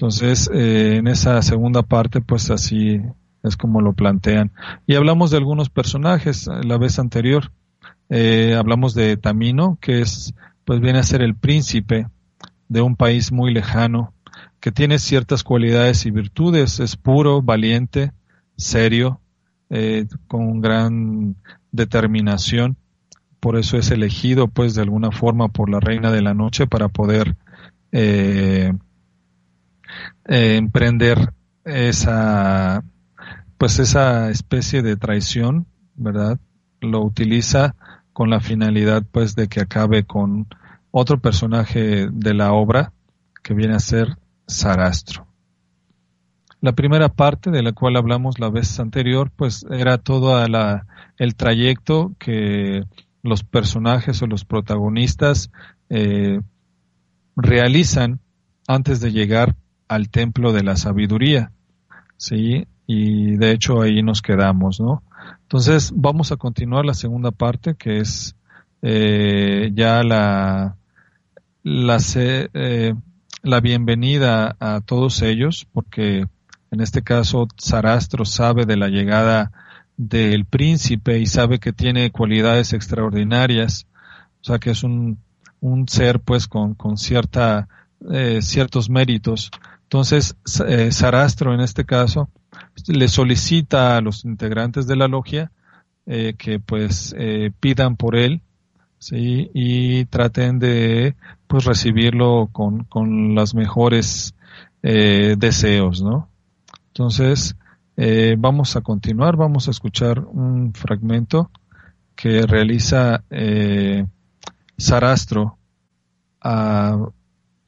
Entonces, 0.00 0.48
en 0.50 1.08
esa 1.08 1.42
segunda 1.42 1.82
parte, 1.82 2.22
pues 2.22 2.50
así 2.50 3.02
es 3.42 3.58
como 3.58 3.82
lo 3.82 3.92
plantean. 3.92 4.50
Y 4.86 4.94
hablamos 4.94 5.30
de 5.30 5.36
algunos 5.36 5.68
personajes 5.68 6.46
la 6.46 6.78
vez 6.78 6.98
anterior. 6.98 7.52
Eh, 8.08 8.56
hablamos 8.58 8.94
de 8.94 9.18
Tamino, 9.18 9.76
que 9.78 10.00
es, 10.00 10.32
pues 10.64 10.80
viene 10.80 11.00
a 11.00 11.02
ser 11.02 11.20
el 11.20 11.34
príncipe 11.34 12.06
de 12.70 12.80
un 12.80 12.96
país 12.96 13.30
muy 13.30 13.52
lejano, 13.52 14.14
que 14.58 14.72
tiene 14.72 14.98
ciertas 14.98 15.44
cualidades 15.44 16.06
y 16.06 16.10
virtudes, 16.10 16.80
es 16.80 16.96
puro, 16.96 17.42
valiente, 17.42 18.12
serio, 18.56 19.20
eh, 19.68 20.06
con 20.28 20.62
gran 20.62 21.36
determinación, 21.72 22.78
por 23.38 23.58
eso 23.58 23.76
es 23.76 23.90
elegido, 23.90 24.48
pues, 24.48 24.74
de 24.74 24.80
alguna 24.80 25.10
forma 25.10 25.48
por 25.48 25.68
la 25.68 25.78
reina 25.78 26.10
de 26.10 26.22
la 26.22 26.32
noche 26.32 26.66
para 26.66 26.88
poder 26.88 27.36
eh, 27.92 28.72
emprender 30.24 31.32
esa 31.64 32.82
pues 33.58 33.78
esa 33.78 34.30
especie 34.30 34.80
de 34.80 34.96
traición, 34.96 35.66
¿verdad? 35.94 36.40
Lo 36.80 37.02
utiliza 37.02 37.76
con 38.14 38.30
la 38.30 38.40
finalidad 38.40 39.04
pues 39.10 39.34
de 39.34 39.48
que 39.48 39.60
acabe 39.60 40.04
con 40.04 40.46
otro 40.90 41.20
personaje 41.20 42.08
de 42.10 42.34
la 42.34 42.52
obra 42.52 42.92
que 43.42 43.52
viene 43.52 43.74
a 43.74 43.80
ser 43.80 44.16
Sarastro. 44.46 45.26
La 46.62 46.72
primera 46.72 47.08
parte 47.08 47.50
de 47.50 47.62
la 47.62 47.72
cual 47.72 47.96
hablamos 47.96 48.38
la 48.38 48.50
vez 48.50 48.80
anterior 48.80 49.30
pues 49.34 49.66
era 49.70 49.98
todo 49.98 50.46
la, 50.48 50.86
el 51.18 51.34
trayecto 51.34 52.14
que 52.18 52.84
los 53.22 53.44
personajes 53.44 54.22
o 54.22 54.26
los 54.26 54.44
protagonistas 54.44 55.50
eh, 55.88 56.40
realizan 57.36 58.20
antes 58.66 59.00
de 59.00 59.12
llegar 59.12 59.56
al 59.90 60.08
templo 60.08 60.52
de 60.52 60.62
la 60.62 60.76
sabiduría. 60.76 61.52
¿sí? 62.16 62.66
y 62.92 63.36
de 63.36 63.52
hecho 63.52 63.82
ahí 63.82 64.02
nos 64.02 64.20
quedamos, 64.20 64.80
¿no? 64.80 65.04
Entonces 65.42 65.92
vamos 65.94 66.32
a 66.32 66.36
continuar 66.36 66.84
la 66.84 66.94
segunda 66.94 67.30
parte 67.30 67.76
que 67.76 67.98
es 67.98 68.34
eh, 68.82 69.70
ya 69.72 70.02
la 70.02 70.76
la, 71.62 71.98
eh, 72.16 72.94
la 73.44 73.60
bienvenida 73.60 74.56
a 74.58 74.80
todos 74.80 75.22
ellos 75.22 75.68
porque 75.72 76.26
en 76.72 76.80
este 76.80 77.02
caso 77.02 77.46
Sarastro 77.56 78.24
sabe 78.24 78.66
de 78.66 78.76
la 78.76 78.88
llegada 78.88 79.52
del 79.96 80.44
príncipe 80.44 81.20
y 81.20 81.26
sabe 81.26 81.60
que 81.60 81.72
tiene 81.72 82.10
cualidades 82.10 82.72
extraordinarias, 82.72 83.86
o 84.40 84.44
sea 84.46 84.58
que 84.58 84.70
es 84.70 84.82
un, 84.82 85.18
un 85.60 85.86
ser 85.86 86.18
pues 86.18 86.48
con, 86.48 86.74
con 86.74 86.96
cierta, 86.96 87.68
eh, 88.10 88.40
ciertos 88.42 88.90
méritos. 88.90 89.52
Entonces, 89.90 90.36
Sarastro 90.44 91.52
en 91.52 91.60
este 91.60 91.84
caso 91.84 92.30
le 92.86 93.08
solicita 93.08 93.96
a 93.96 94.00
los 94.00 94.24
integrantes 94.24 94.86
de 94.86 94.94
la 94.94 95.08
logia 95.08 95.50
eh, 96.06 96.34
que 96.38 96.60
pues 96.60 97.12
eh, 97.18 97.50
pidan 97.58 97.96
por 97.96 98.14
él 98.14 98.40
¿sí? 99.00 99.50
y 99.52 100.04
traten 100.04 100.60
de 100.60 101.16
pues 101.48 101.64
recibirlo 101.64 102.50
con, 102.52 102.84
con 102.84 103.34
los 103.34 103.52
mejores 103.56 104.36
eh, 104.84 105.34
deseos, 105.36 106.02
¿no? 106.02 106.28
Entonces, 106.86 107.56
vamos 108.38 108.76
a 108.76 108.82
continuar, 108.82 109.36
vamos 109.36 109.66
a 109.66 109.72
escuchar 109.72 110.20
un 110.20 110.72
fragmento 110.72 111.50
que 112.14 112.42
realiza 112.42 113.24
Sarastro 114.78 115.58
a 116.40 116.96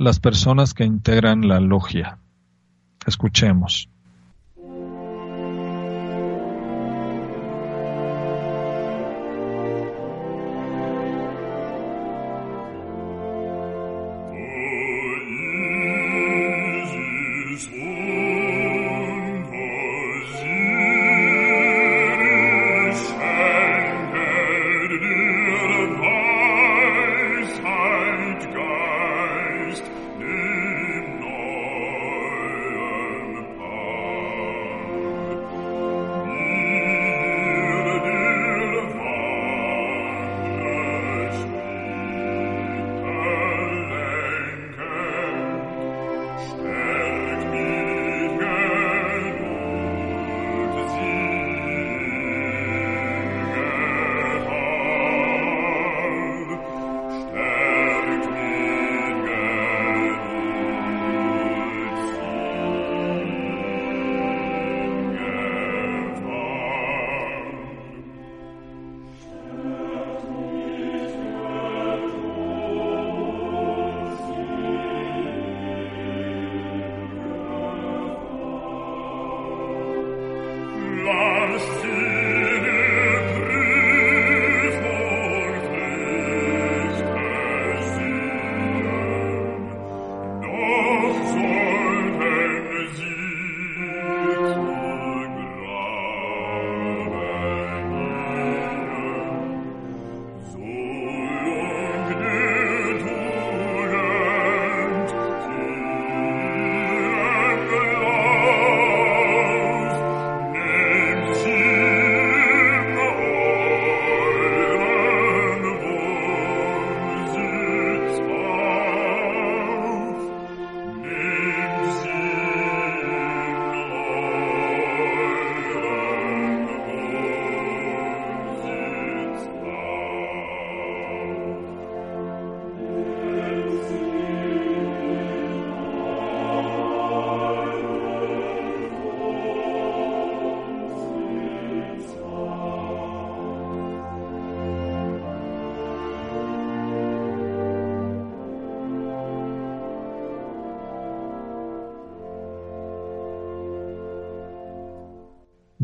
las 0.03 0.21
personas 0.21 0.75
que 0.75 0.85
integran 0.85 1.49
la 1.49 1.61
logia. 1.61 2.19
Escuchemos. 3.07 3.89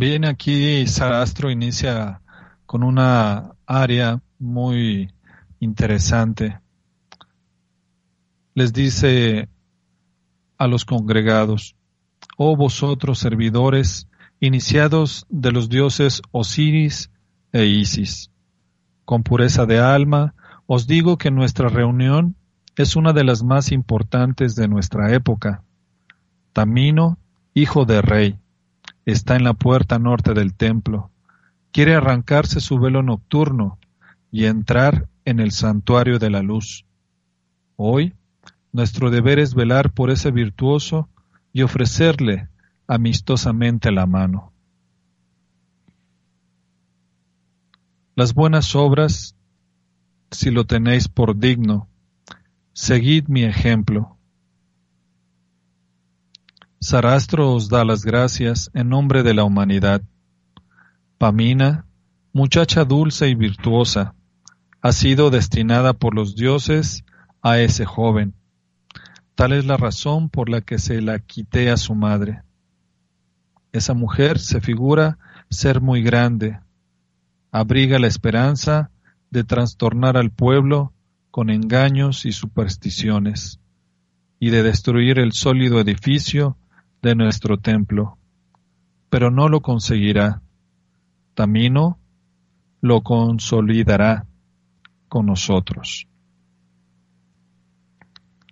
Bien, 0.08 0.24
aquí 0.24 0.86
Sarastro 0.86 1.50
inicia 1.50 2.22
con 2.64 2.82
una 2.82 3.52
área 3.66 4.22
muy 4.38 5.12
interesante. 5.60 6.60
Les 8.54 8.72
dice 8.72 9.50
a 10.56 10.66
los 10.66 10.86
congregados, 10.86 11.76
oh 12.38 12.56
vosotros 12.56 13.18
servidores, 13.18 14.08
iniciados 14.40 15.26
de 15.28 15.52
los 15.52 15.68
dioses 15.68 16.22
Osiris 16.30 17.10
e 17.52 17.66
Isis, 17.66 18.30
con 19.04 19.22
pureza 19.22 19.66
de 19.66 19.78
alma, 19.78 20.34
os 20.64 20.86
digo 20.86 21.18
que 21.18 21.30
nuestra 21.30 21.68
reunión 21.68 22.34
es 22.76 22.96
una 22.96 23.12
de 23.12 23.24
las 23.24 23.42
más 23.42 23.72
importantes 23.72 24.54
de 24.54 24.68
nuestra 24.68 25.12
época. 25.12 25.64
Tamino, 26.54 27.18
hijo 27.52 27.84
de 27.84 28.00
rey, 28.00 28.38
está 29.12 29.36
en 29.36 29.44
la 29.44 29.54
puerta 29.54 29.98
norte 29.98 30.34
del 30.34 30.54
templo. 30.54 31.10
Quiere 31.72 31.94
arrancarse 31.94 32.60
su 32.60 32.78
velo 32.78 33.02
nocturno 33.02 33.78
y 34.30 34.44
entrar 34.44 35.08
en 35.24 35.40
el 35.40 35.52
santuario 35.52 36.18
de 36.18 36.28
la 36.28 36.42
luz. 36.42 36.84
Hoy, 37.76 38.14
nuestro 38.70 39.10
deber 39.10 39.38
es 39.38 39.54
velar 39.54 39.92
por 39.92 40.10
ese 40.10 40.30
virtuoso 40.30 41.08
y 41.54 41.62
ofrecerle 41.62 42.48
amistosamente 42.86 43.90
la 43.92 44.04
mano. 44.04 44.52
Las 48.14 48.34
buenas 48.34 48.74
obras, 48.76 49.36
si 50.30 50.50
lo 50.50 50.64
tenéis 50.64 51.08
por 51.08 51.38
digno, 51.38 51.88
seguid 52.74 53.28
mi 53.28 53.44
ejemplo. 53.44 54.17
Sarastro 56.80 57.54
os 57.54 57.68
da 57.68 57.84
las 57.84 58.04
gracias 58.04 58.70
en 58.72 58.88
nombre 58.88 59.24
de 59.24 59.34
la 59.34 59.42
humanidad. 59.42 60.00
Pamina, 61.18 61.86
muchacha 62.32 62.84
dulce 62.84 63.28
y 63.28 63.34
virtuosa, 63.34 64.14
ha 64.80 64.92
sido 64.92 65.30
destinada 65.30 65.92
por 65.92 66.14
los 66.14 66.36
dioses 66.36 67.04
a 67.42 67.58
ese 67.58 67.84
joven. 67.84 68.34
Tal 69.34 69.54
es 69.54 69.66
la 69.66 69.76
razón 69.76 70.28
por 70.30 70.48
la 70.48 70.60
que 70.60 70.78
se 70.78 71.02
la 71.02 71.18
quité 71.18 71.70
a 71.70 71.76
su 71.76 71.96
madre. 71.96 72.42
Esa 73.72 73.94
mujer 73.94 74.38
se 74.38 74.60
figura 74.60 75.18
ser 75.50 75.80
muy 75.80 76.02
grande, 76.04 76.60
abriga 77.50 77.98
la 77.98 78.06
esperanza 78.06 78.92
de 79.30 79.42
trastornar 79.42 80.16
al 80.16 80.30
pueblo 80.30 80.92
con 81.32 81.50
engaños 81.50 82.24
y 82.24 82.30
supersticiones, 82.30 83.58
y 84.38 84.50
de 84.50 84.62
destruir 84.62 85.18
el 85.18 85.32
sólido 85.32 85.80
edificio 85.80 86.56
de 87.02 87.14
nuestro 87.14 87.58
templo. 87.58 88.18
Pero 89.10 89.30
no 89.30 89.48
lo 89.48 89.60
conseguirá. 89.60 90.42
Tamino 91.34 91.98
lo 92.80 93.02
consolidará 93.02 94.26
con 95.08 95.26
nosotros. 95.26 96.06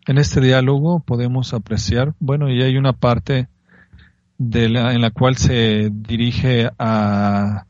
En 0.07 0.19
este 0.19 0.41
diálogo 0.41 1.01
podemos 1.01 1.53
apreciar, 1.53 2.15
bueno, 2.21 2.49
y 2.49 2.63
hay 2.63 2.77
una 2.77 2.93
parte 2.93 3.49
de 4.39 4.69
la, 4.69 4.93
en 4.95 5.01
la 5.01 5.11
cual 5.11 5.37
se 5.37 5.91
dirige 5.93 6.71
a 6.79 7.67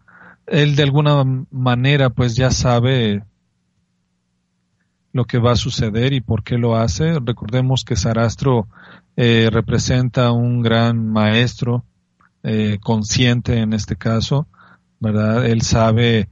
él 0.47 0.77
de 0.77 0.83
alguna 0.83 1.25
manera 1.51 2.11
pues 2.11 2.37
ya 2.37 2.51
sabe 2.51 3.23
lo 5.16 5.24
que 5.24 5.38
va 5.38 5.52
a 5.52 5.57
suceder 5.57 6.12
y 6.12 6.20
por 6.20 6.44
qué 6.44 6.59
lo 6.59 6.76
hace. 6.76 7.18
Recordemos 7.18 7.85
que 7.85 7.96
Sarastro 7.96 8.68
eh, 9.16 9.48
representa 9.50 10.31
un 10.31 10.62
gran 10.62 11.11
maestro 11.11 11.85
eh, 12.42 12.79
consciente 12.81 13.59
en 13.59 13.72
este 13.72 13.96
caso, 13.96 14.46
¿verdad? 15.00 15.46
Él 15.46 15.62
sabe 15.62 16.29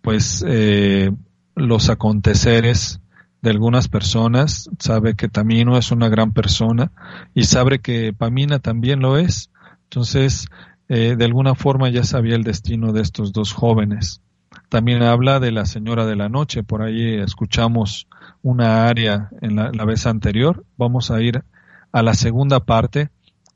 pues 0.00 0.44
eh, 0.46 1.10
los 1.54 1.90
aconteceres 1.90 3.00
de 3.42 3.50
algunas 3.50 3.88
personas, 3.88 4.70
sabe 4.78 5.14
que 5.14 5.28
Tamino 5.28 5.76
es 5.76 5.92
una 5.92 6.08
gran 6.08 6.32
persona 6.32 6.92
y 7.34 7.44
sabe 7.44 7.80
que 7.80 8.12
Pamina 8.12 8.58
también 8.58 9.00
lo 9.00 9.18
es. 9.18 9.50
Entonces, 9.84 10.46
eh, 10.88 11.16
de 11.16 11.24
alguna 11.24 11.54
forma 11.54 11.90
ya 11.90 12.04
sabía 12.04 12.36
el 12.36 12.44
destino 12.44 12.92
de 12.92 13.02
estos 13.02 13.32
dos 13.32 13.52
jóvenes. 13.52 14.22
También 14.68 15.02
habla 15.02 15.40
de 15.40 15.50
la 15.50 15.64
Señora 15.64 16.04
de 16.04 16.16
la 16.16 16.28
Noche, 16.28 16.62
por 16.62 16.82
ahí 16.82 17.14
escuchamos 17.14 18.06
una 18.42 18.86
área 18.86 19.30
en 19.40 19.56
la, 19.56 19.84
vez 19.84 20.06
anterior. 20.06 20.64
Vamos 20.76 21.10
a 21.10 21.22
ir 21.22 21.42
a 21.90 22.02
la 22.02 22.12
segunda 22.12 22.60
parte, 22.60 23.08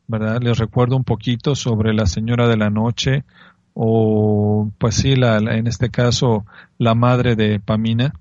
¿verdad? 0.06 0.40
Les 0.40 0.58
recuerdo 0.58 0.96
un 0.96 1.04
poquito 1.04 1.54
sobre 1.54 1.92
la 1.92 2.06
Señora 2.06 2.48
de 2.48 2.56
la 2.56 2.70
Noche 2.70 3.24
o, 3.74 4.70
pues 4.78 4.94
sí, 4.96 5.14
la, 5.16 5.36
en 5.36 5.66
este 5.66 5.90
caso, 5.90 6.46
la 6.78 6.94
madre 6.94 7.36
de 7.36 7.60
Pamina, 7.60 8.14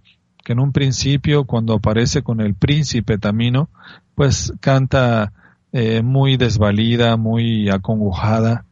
que 0.44 0.54
en 0.54 0.60
un 0.60 0.72
principio, 0.74 1.46
cuando 1.46 1.76
aparece 1.76 2.24
con 2.24 2.42
el 2.42 2.56
príncipe 2.56 3.18
Tamino, 3.18 3.70
pues 4.16 4.54
canta 4.60 5.32
eh, 5.72 6.02
muy 6.02 6.36
desvalida, 6.36 7.16
muy 7.16 7.70
acongojada, 7.70 8.66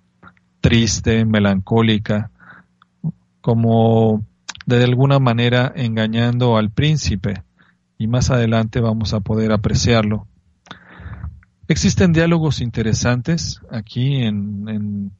triste, 0.61 1.25
melancólica, 1.25 2.31
como 3.41 4.25
de 4.65 4.83
alguna 4.83 5.19
manera 5.19 5.71
engañando 5.75 6.57
al 6.57 6.71
príncipe, 6.71 7.43
y 7.97 8.07
más 8.07 8.29
adelante 8.29 8.79
vamos 8.79 9.13
a 9.13 9.19
poder 9.19 9.51
apreciarlo. 9.51 10.27
Existen 11.67 12.13
diálogos 12.13 12.61
interesantes 12.61 13.61
aquí 13.69 14.23
en, 14.23 15.11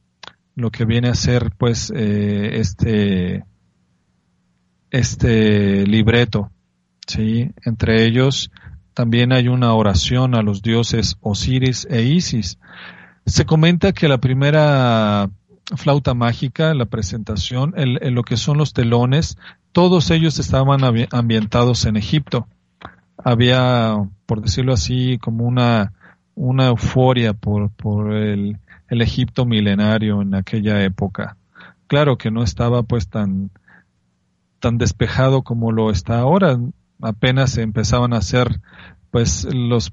lo 0.56 0.70
que 0.70 0.84
viene 0.84 1.08
a 1.08 1.14
ser 1.14 1.52
pues 1.56 1.92
eh, 1.94 2.58
este 2.58 3.44
este 4.90 5.86
libreto, 5.86 6.50
sí, 7.06 7.52
entre 7.64 8.04
ellos 8.04 8.50
también 8.94 9.32
hay 9.32 9.48
una 9.48 9.72
oración 9.72 10.34
a 10.34 10.42
los 10.42 10.62
dioses 10.62 11.16
Osiris 11.20 11.86
e 11.88 12.02
Isis. 12.02 12.58
Se 13.24 13.46
comenta 13.46 13.92
que 13.92 14.08
la 14.08 14.18
primera 14.18 15.30
flauta 15.76 16.14
mágica, 16.14 16.74
la 16.74 16.86
presentación, 16.86 17.74
en 17.76 18.14
lo 18.14 18.22
que 18.22 18.36
son 18.36 18.58
los 18.58 18.72
telones, 18.72 19.36
todos 19.72 20.10
ellos 20.10 20.38
estaban 20.38 20.80
ambientados 21.12 21.84
en 21.84 21.96
Egipto. 21.96 22.48
Había, 23.16 23.96
por 24.26 24.40
decirlo 24.40 24.72
así, 24.72 25.18
como 25.18 25.44
una, 25.44 25.92
una 26.34 26.68
euforia 26.68 27.34
por, 27.34 27.70
por 27.70 28.12
el, 28.12 28.58
el 28.88 29.02
Egipto 29.02 29.44
milenario 29.46 30.22
en 30.22 30.34
aquella 30.34 30.82
época. 30.82 31.36
Claro 31.86 32.18
que 32.18 32.30
no 32.30 32.42
estaba 32.42 32.82
pues 32.82 33.08
tan, 33.08 33.50
tan 34.58 34.78
despejado 34.78 35.42
como 35.42 35.72
lo 35.72 35.90
está 35.90 36.18
ahora. 36.18 36.58
Apenas 37.00 37.56
empezaban 37.58 38.12
a 38.12 38.18
hacer 38.18 38.60
pues 39.10 39.46
los 39.52 39.92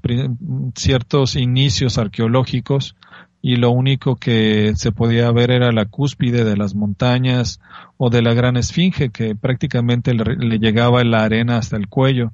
ciertos 0.76 1.36
inicios 1.36 1.98
arqueológicos 1.98 2.94
y 3.40 3.56
lo 3.56 3.70
único 3.70 4.16
que 4.16 4.72
se 4.76 4.92
podía 4.92 5.30
ver 5.30 5.50
era 5.50 5.70
la 5.72 5.86
cúspide 5.86 6.44
de 6.44 6.56
las 6.56 6.74
montañas 6.74 7.60
o 7.96 8.10
de 8.10 8.22
la 8.22 8.34
gran 8.34 8.56
esfinge 8.56 9.10
que 9.10 9.34
prácticamente 9.36 10.12
le, 10.14 10.58
llegaba 10.58 11.04
la 11.04 11.24
arena 11.24 11.58
hasta 11.58 11.76
el 11.76 11.88
cuello. 11.88 12.32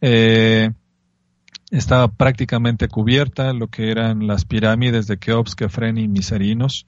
Eh, 0.00 0.70
estaba 1.70 2.08
prácticamente 2.08 2.88
cubierta 2.88 3.52
lo 3.52 3.68
que 3.68 3.90
eran 3.90 4.26
las 4.26 4.44
pirámides 4.44 5.06
de 5.06 5.18
Keops, 5.18 5.54
Kefren 5.54 5.98
y 5.98 6.08
Miserinos. 6.08 6.86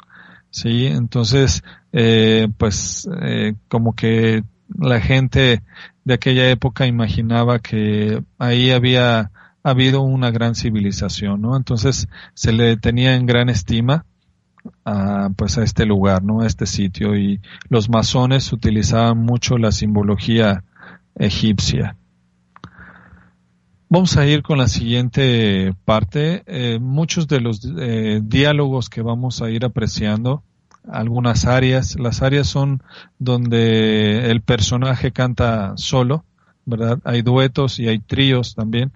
Sí, 0.50 0.86
entonces, 0.86 1.62
eh, 1.92 2.48
pues, 2.56 3.08
eh, 3.22 3.54
como 3.68 3.94
que 3.94 4.44
la 4.78 5.00
gente 5.00 5.62
de 6.04 6.14
aquella 6.14 6.48
época 6.50 6.86
imaginaba 6.86 7.58
que 7.58 8.22
ahí 8.38 8.70
había 8.70 9.30
habido 9.70 10.02
una 10.02 10.30
gran 10.30 10.54
civilización, 10.54 11.42
¿no? 11.42 11.56
Entonces 11.56 12.08
se 12.34 12.52
le 12.52 12.76
tenía 12.76 13.16
en 13.16 13.26
gran 13.26 13.48
estima 13.48 14.06
a, 14.84 15.30
pues 15.36 15.58
a 15.58 15.64
este 15.64 15.86
lugar, 15.86 16.22
¿no? 16.22 16.40
A 16.40 16.46
este 16.46 16.66
sitio 16.66 17.16
y 17.16 17.40
los 17.68 17.88
masones 17.88 18.52
utilizaban 18.52 19.18
mucho 19.18 19.58
la 19.58 19.72
simbología 19.72 20.62
egipcia. 21.16 21.96
Vamos 23.88 24.16
a 24.16 24.26
ir 24.26 24.42
con 24.42 24.58
la 24.58 24.68
siguiente 24.68 25.72
parte. 25.84 26.42
Eh, 26.46 26.78
muchos 26.80 27.28
de 27.28 27.40
los 27.40 27.60
eh, 27.78 28.20
diálogos 28.22 28.88
que 28.88 29.02
vamos 29.02 29.42
a 29.42 29.50
ir 29.50 29.64
apreciando 29.64 30.42
algunas 30.88 31.44
áreas. 31.44 31.98
Las 31.98 32.22
áreas 32.22 32.46
son 32.46 32.82
donde 33.18 34.30
el 34.30 34.42
personaje 34.42 35.12
canta 35.12 35.74
solo, 35.76 36.24
¿verdad? 36.64 36.98
Hay 37.04 37.22
duetos 37.22 37.78
y 37.78 37.88
hay 37.88 37.98
tríos 38.00 38.54
también. 38.54 38.92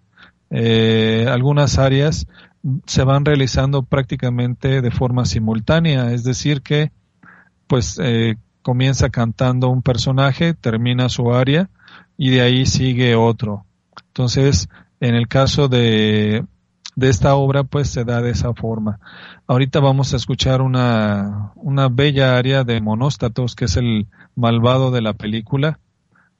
Eh, 0.50 1.26
algunas 1.28 1.78
áreas 1.78 2.26
se 2.86 3.04
van 3.04 3.24
realizando 3.24 3.84
prácticamente 3.84 4.82
de 4.82 4.90
forma 4.90 5.24
simultánea, 5.24 6.12
es 6.12 6.24
decir 6.24 6.62
que 6.62 6.92
pues 7.66 7.98
eh, 8.02 8.36
comienza 8.62 9.10
cantando 9.10 9.68
un 9.68 9.82
personaje, 9.82 10.54
termina 10.54 11.08
su 11.08 11.32
área 11.32 11.70
y 12.18 12.30
de 12.30 12.40
ahí 12.42 12.66
sigue 12.66 13.14
otro. 13.14 13.64
Entonces, 14.08 14.68
en 15.00 15.14
el 15.14 15.28
caso 15.28 15.68
de, 15.68 16.44
de 16.96 17.08
esta 17.08 17.34
obra 17.34 17.64
pues 17.64 17.88
se 17.88 18.04
da 18.04 18.20
de 18.20 18.30
esa 18.30 18.52
forma. 18.52 18.98
Ahorita 19.46 19.80
vamos 19.80 20.12
a 20.12 20.16
escuchar 20.16 20.60
una, 20.60 21.52
una 21.56 21.88
bella 21.88 22.36
área 22.36 22.64
de 22.64 22.80
Monóstatos, 22.80 23.54
que 23.54 23.64
es 23.66 23.76
el 23.76 24.08
malvado 24.34 24.90
de 24.90 25.00
la 25.00 25.14
película 25.14 25.78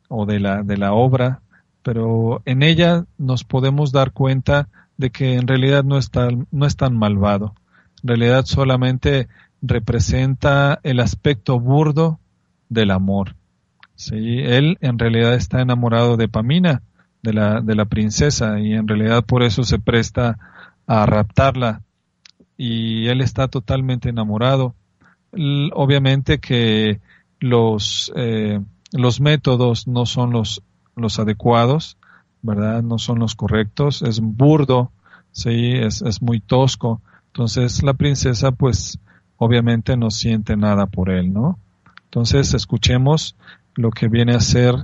o 0.09 0.27
de 0.27 0.41
la, 0.41 0.63
de 0.63 0.77
la 0.77 0.93
obra, 0.93 1.41
pero 1.83 2.43
en 2.45 2.63
ella 2.63 3.05
nos 3.19 3.45
podemos 3.45 3.93
dar 3.93 4.13
cuenta 4.13 4.69
de 4.97 5.11
que 5.11 5.35
en 5.35 5.47
realidad 5.49 5.85
no 5.85 5.97
es 5.97 6.11
tan, 6.11 6.47
no 6.51 6.67
es 6.67 6.77
tan 6.77 6.97
malvado. 6.97 7.55
En 8.03 8.09
realidad 8.09 8.45
solamente 8.45 9.29
representa 9.63 10.81
el 10.83 11.01
aspecto 11.01 11.59
burdo 11.59 12.19
del 12.69 12.91
amor. 12.91 13.37
Sí, 13.95 14.39
él 14.41 14.79
en 14.81 14.99
realidad 14.99 15.35
está 15.35 15.61
enamorado 15.61 16.17
de 16.17 16.29
Pamina, 16.29 16.83
de 17.23 17.35
la, 17.35 17.61
de 17.61 17.75
la 17.75 17.85
princesa, 17.85 18.59
y 18.59 18.73
en 18.73 18.89
realidad 18.89 19.25
por 19.25 19.43
eso 19.43 19.63
se 19.63 19.79
presta 19.79 20.39
a 20.87 21.07
raptarla. 21.07 21.83
Y 22.57 23.09
él 23.09 23.21
está 23.21 23.49
totalmente 23.49 24.09
enamorado. 24.09 24.75
obviamente 25.33 26.41
que 26.41 27.01
los, 27.41 28.13
eh, 28.17 28.61
los 28.93 29.21
métodos 29.21 29.87
no 29.87 30.05
son 30.05 30.33
los, 30.33 30.63
los 30.97 31.19
adecuados, 31.19 31.97
¿verdad? 32.43 32.83
No 32.83 32.99
son 32.99 33.19
los 33.19 33.35
correctos, 33.35 34.03
es 34.03 34.21
burdo, 34.21 34.93
sí, 35.33 35.73
es, 35.75 36.03
es 36.03 36.23
muy 36.23 36.41
tosco. 36.41 37.01
Entonces 37.27 37.83
la 37.83 37.95
princesa 37.95 38.53
pues 38.53 38.99
obviamente 39.37 39.97
no 39.97 40.11
siente 40.11 40.57
nada 40.57 40.87
por 40.87 41.11
él, 41.11 41.33
¿no? 41.33 41.59
Entonces 42.05 42.55
escuchemos 42.55 43.37
lo 43.75 43.91
que 43.91 44.09
viene 44.09 44.35
a 44.35 44.41
ser 44.41 44.75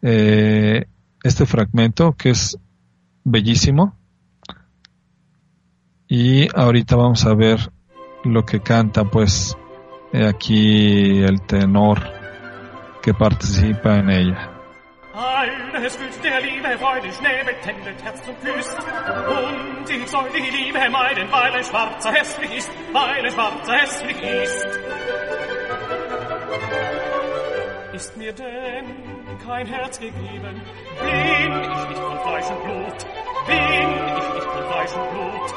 eh, 0.00 0.86
este 1.22 1.46
fragmento 1.46 2.14
que 2.14 2.30
es 2.30 2.58
bellísimo. 3.24 3.94
Y 6.08 6.48
ahorita 6.54 6.96
vamos 6.96 7.24
a 7.24 7.34
ver 7.34 7.72
lo 8.24 8.44
que 8.44 8.60
canta 8.60 9.04
pues 9.04 9.56
aquí 10.12 11.22
el 11.22 11.40
tenor 11.42 12.02
que 13.02 13.14
participa 13.14 13.98
en 13.98 14.10
ella. 14.10 14.51
Alles 15.14 16.00
wünscht 16.00 16.24
der 16.24 16.40
liebe 16.40 16.78
Freude 16.78 17.12
Schnee 17.12 17.44
Herz 18.02 18.22
und 18.26 18.38
Füß. 18.38 18.76
Und 19.28 19.90
ich 19.90 20.08
soll 20.08 20.30
die 20.34 20.50
Liebe 20.50 20.88
meiden, 20.88 21.30
weil 21.30 21.52
ein 21.52 21.64
Schwarzer 21.64 22.12
hässlich 22.12 22.56
ist, 22.56 22.70
weil 22.92 23.26
ein 23.26 23.30
Schwarzer 23.30 23.74
hässlich 23.74 24.22
ist. 24.22 24.66
Ist 27.92 28.16
mir 28.16 28.32
denn 28.32 28.86
kein 29.46 29.66
Herz 29.66 30.00
gegeben, 30.00 30.62
bin 30.98 31.62
ich 31.62 31.88
nicht 31.88 32.00
von 32.00 32.18
Fleisch 32.20 32.46
und 32.46 32.64
Blut, 32.64 33.06
bin 33.46 34.16
ich 34.16 34.34
nicht 34.34 34.46
von 34.46 34.64
Fleisch 34.64 34.94
und 34.94 35.10
Blut. 35.10 35.54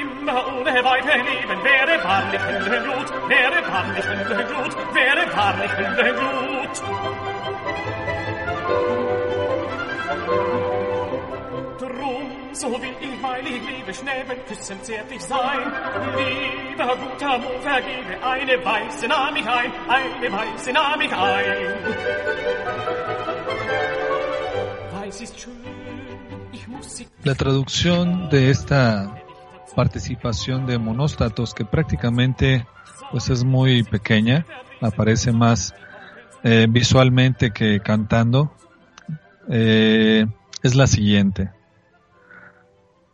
Immer 0.00 0.46
ohne 0.56 0.84
weiter 0.84 1.16
Leben 1.16 1.64
wäre 1.64 2.04
wahrlich 2.04 2.40
Höllenblut, 2.40 3.28
wäre 3.28 3.72
wahrlich 3.72 4.06
Höllenblut, 4.06 4.94
wäre 4.94 5.36
wahrlich 5.36 5.72
Höllenblut. 5.76 7.38
La 27.24 27.34
traducción 27.34 28.28
de 28.28 28.50
esta 28.50 29.14
participación 29.74 30.66
de 30.66 30.78
monóstatos 30.78 31.54
que 31.54 31.64
prácticamente 31.64 32.66
pues 33.10 33.30
es 33.30 33.44
muy 33.44 33.82
pequeña, 33.84 34.44
aparece 34.80 35.32
más 35.32 35.74
eh, 36.44 36.66
visualmente 36.68 37.50
que 37.50 37.80
cantando, 37.80 38.52
eh, 39.48 40.26
es 40.62 40.74
la 40.74 40.86
siguiente. 40.86 41.50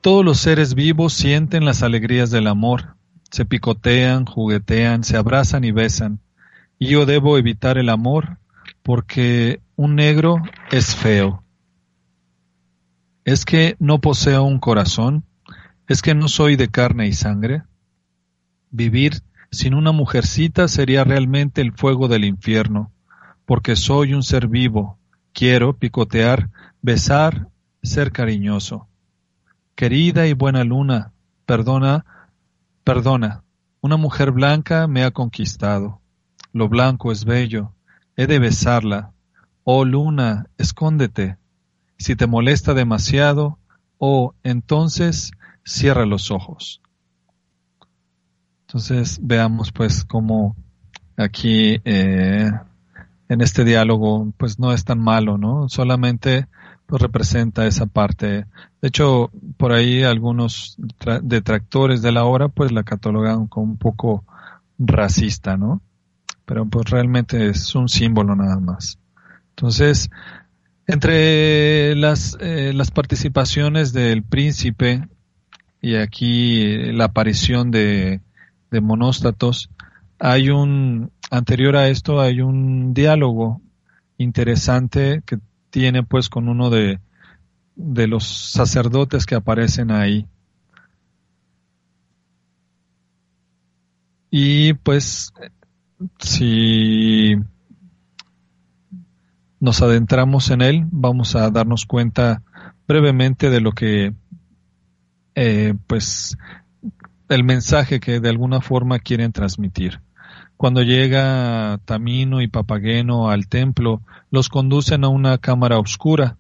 Todos 0.00 0.24
los 0.24 0.38
seres 0.38 0.74
vivos 0.74 1.14
sienten 1.14 1.64
las 1.64 1.82
alegrías 1.82 2.30
del 2.30 2.46
amor, 2.46 2.96
se 3.30 3.44
picotean, 3.44 4.26
juguetean, 4.26 5.04
se 5.04 5.16
abrazan 5.16 5.64
y 5.64 5.72
besan, 5.72 6.20
y 6.78 6.88
yo 6.88 7.06
debo 7.06 7.38
evitar 7.38 7.78
el 7.78 7.88
amor 7.88 8.38
porque 8.82 9.60
un 9.76 9.96
negro 9.96 10.36
es 10.70 10.94
feo. 10.94 11.42
¿Es 13.24 13.46
que 13.46 13.76
no 13.78 14.00
poseo 14.00 14.42
un 14.44 14.58
corazón? 14.58 15.24
¿Es 15.88 16.02
que 16.02 16.14
no 16.14 16.28
soy 16.28 16.56
de 16.56 16.68
carne 16.68 17.06
y 17.06 17.12
sangre? 17.12 17.62
Vivir 18.70 19.22
sin 19.50 19.74
una 19.74 19.92
mujercita 19.92 20.68
sería 20.68 21.04
realmente 21.04 21.62
el 21.62 21.72
fuego 21.72 22.08
del 22.08 22.24
infierno, 22.24 22.92
porque 23.46 23.76
soy 23.76 24.14
un 24.14 24.22
ser 24.22 24.48
vivo, 24.48 24.98
quiero 25.32 25.76
picotear, 25.76 26.50
besar, 26.82 27.48
ser 27.82 28.12
cariñoso. 28.12 28.88
Querida 29.74 30.26
y 30.26 30.32
buena 30.32 30.64
luna, 30.64 31.12
perdona, 31.46 32.04
perdona, 32.84 33.42
una 33.80 33.96
mujer 33.96 34.30
blanca 34.30 34.86
me 34.86 35.04
ha 35.04 35.10
conquistado. 35.10 36.00
Lo 36.52 36.68
blanco 36.68 37.12
es 37.12 37.24
bello, 37.24 37.72
he 38.16 38.26
de 38.26 38.38
besarla. 38.38 39.12
Oh 39.64 39.84
luna, 39.84 40.46
escóndete. 40.58 41.36
Si 41.98 42.16
te 42.16 42.26
molesta 42.26 42.74
demasiado, 42.74 43.58
oh, 43.98 44.34
entonces 44.42 45.32
cierra 45.64 46.06
los 46.06 46.30
ojos. 46.30 46.80
Entonces 48.66 49.18
veamos 49.22 49.72
pues 49.72 50.04
cómo 50.04 50.56
aquí 51.16 51.80
eh, 51.84 52.50
en 53.28 53.40
este 53.40 53.64
diálogo 53.64 54.32
pues 54.36 54.58
no 54.58 54.72
es 54.72 54.84
tan 54.84 55.00
malo, 55.00 55.38
¿no? 55.38 55.68
Solamente 55.68 56.46
pues 56.86 57.00
representa 57.00 57.66
esa 57.66 57.86
parte. 57.86 58.46
De 58.82 58.88
hecho, 58.88 59.30
por 59.56 59.72
ahí 59.72 60.02
algunos 60.02 60.76
detractores 61.22 62.02
de 62.02 62.12
la 62.12 62.24
obra 62.24 62.48
pues 62.48 62.72
la 62.72 62.82
catalogan 62.84 63.46
como 63.46 63.72
un 63.72 63.78
poco 63.78 64.24
racista, 64.78 65.56
¿no? 65.56 65.80
Pero 66.44 66.66
pues 66.66 66.90
realmente 66.90 67.48
es 67.48 67.74
un 67.74 67.88
símbolo 67.88 68.36
nada 68.36 68.60
más. 68.60 68.98
Entonces, 69.50 70.10
entre 70.86 71.94
las, 71.96 72.36
eh, 72.40 72.72
las 72.74 72.90
participaciones 72.90 73.92
del 73.92 74.22
príncipe 74.22 75.08
y 75.80 75.96
aquí 75.96 76.92
la 76.92 77.06
aparición 77.06 77.70
de, 77.70 78.20
de 78.70 78.80
monóstatos, 78.80 79.70
hay 80.18 80.50
un, 80.50 81.10
anterior 81.30 81.76
a 81.76 81.88
esto 81.88 82.20
hay 82.20 82.40
un 82.40 82.94
diálogo 82.94 83.60
interesante 84.18 85.22
que 85.26 85.38
tiene 85.70 86.02
pues 86.02 86.28
con 86.28 86.48
uno 86.48 86.70
de, 86.70 87.00
de 87.76 88.06
los 88.06 88.24
sacerdotes 88.24 89.26
que 89.26 89.34
aparecen 89.34 89.90
ahí. 89.90 90.26
Y 94.30 94.74
pues 94.74 95.32
si 96.18 97.36
nos 99.60 99.80
adentramos 99.80 100.50
en 100.50 100.60
él, 100.60 100.84
vamos 100.90 101.36
a 101.36 101.50
darnos 101.50 101.86
cuenta 101.86 102.42
brevemente 102.86 103.48
de 103.48 103.60
lo 103.60 103.72
que 103.72 104.14
eh, 105.34 105.74
pues 105.86 106.36
el 107.28 107.44
mensaje 107.44 107.98
que 108.00 108.20
de 108.20 108.28
alguna 108.28 108.60
forma 108.60 108.98
quieren 108.98 109.32
transmitir. 109.32 110.00
Cuando 110.64 110.82
llega 110.82 111.78
Tamino 111.84 112.40
y 112.40 112.48
Papageno 112.48 113.28
al 113.28 113.48
templo, 113.48 114.00
los 114.30 114.48
conducen 114.48 115.04
a 115.04 115.08
una 115.08 115.36
cámara 115.36 115.78
oscura 115.78 116.38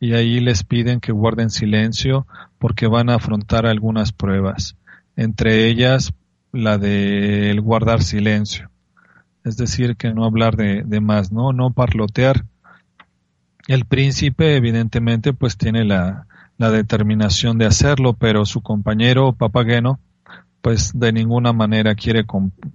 y 0.00 0.14
ahí 0.14 0.40
les 0.40 0.64
piden 0.64 1.00
que 1.00 1.12
guarden 1.12 1.50
silencio 1.50 2.26
porque 2.58 2.86
van 2.86 3.10
a 3.10 3.16
afrontar 3.16 3.66
algunas 3.66 4.12
pruebas, 4.12 4.78
entre 5.16 5.66
ellas 5.66 6.14
la 6.50 6.78
de 6.78 7.50
el 7.50 7.60
guardar 7.60 8.00
silencio, 8.00 8.70
es 9.44 9.58
decir, 9.58 9.96
que 9.96 10.14
no 10.14 10.24
hablar 10.24 10.56
de, 10.56 10.82
de 10.82 11.00
más, 11.02 11.30
no, 11.30 11.52
no 11.52 11.70
parlotear. 11.70 12.46
El 13.66 13.84
príncipe 13.84 14.56
evidentemente 14.56 15.34
pues 15.34 15.58
tiene 15.58 15.84
la, 15.84 16.26
la 16.56 16.70
determinación 16.70 17.58
de 17.58 17.66
hacerlo, 17.66 18.14
pero 18.14 18.46
su 18.46 18.62
compañero 18.62 19.34
Papageno 19.34 20.00
pues 20.68 20.92
de 20.92 21.14
ninguna 21.14 21.54
manera 21.54 21.94
quiere 21.94 22.26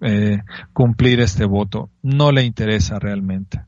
eh, 0.01 0.41
cumplir 0.73 1.19
este 1.19 1.45
voto, 1.45 1.91
no 2.01 2.31
le 2.31 2.43
interesa 2.43 2.97
realmente. 2.97 3.63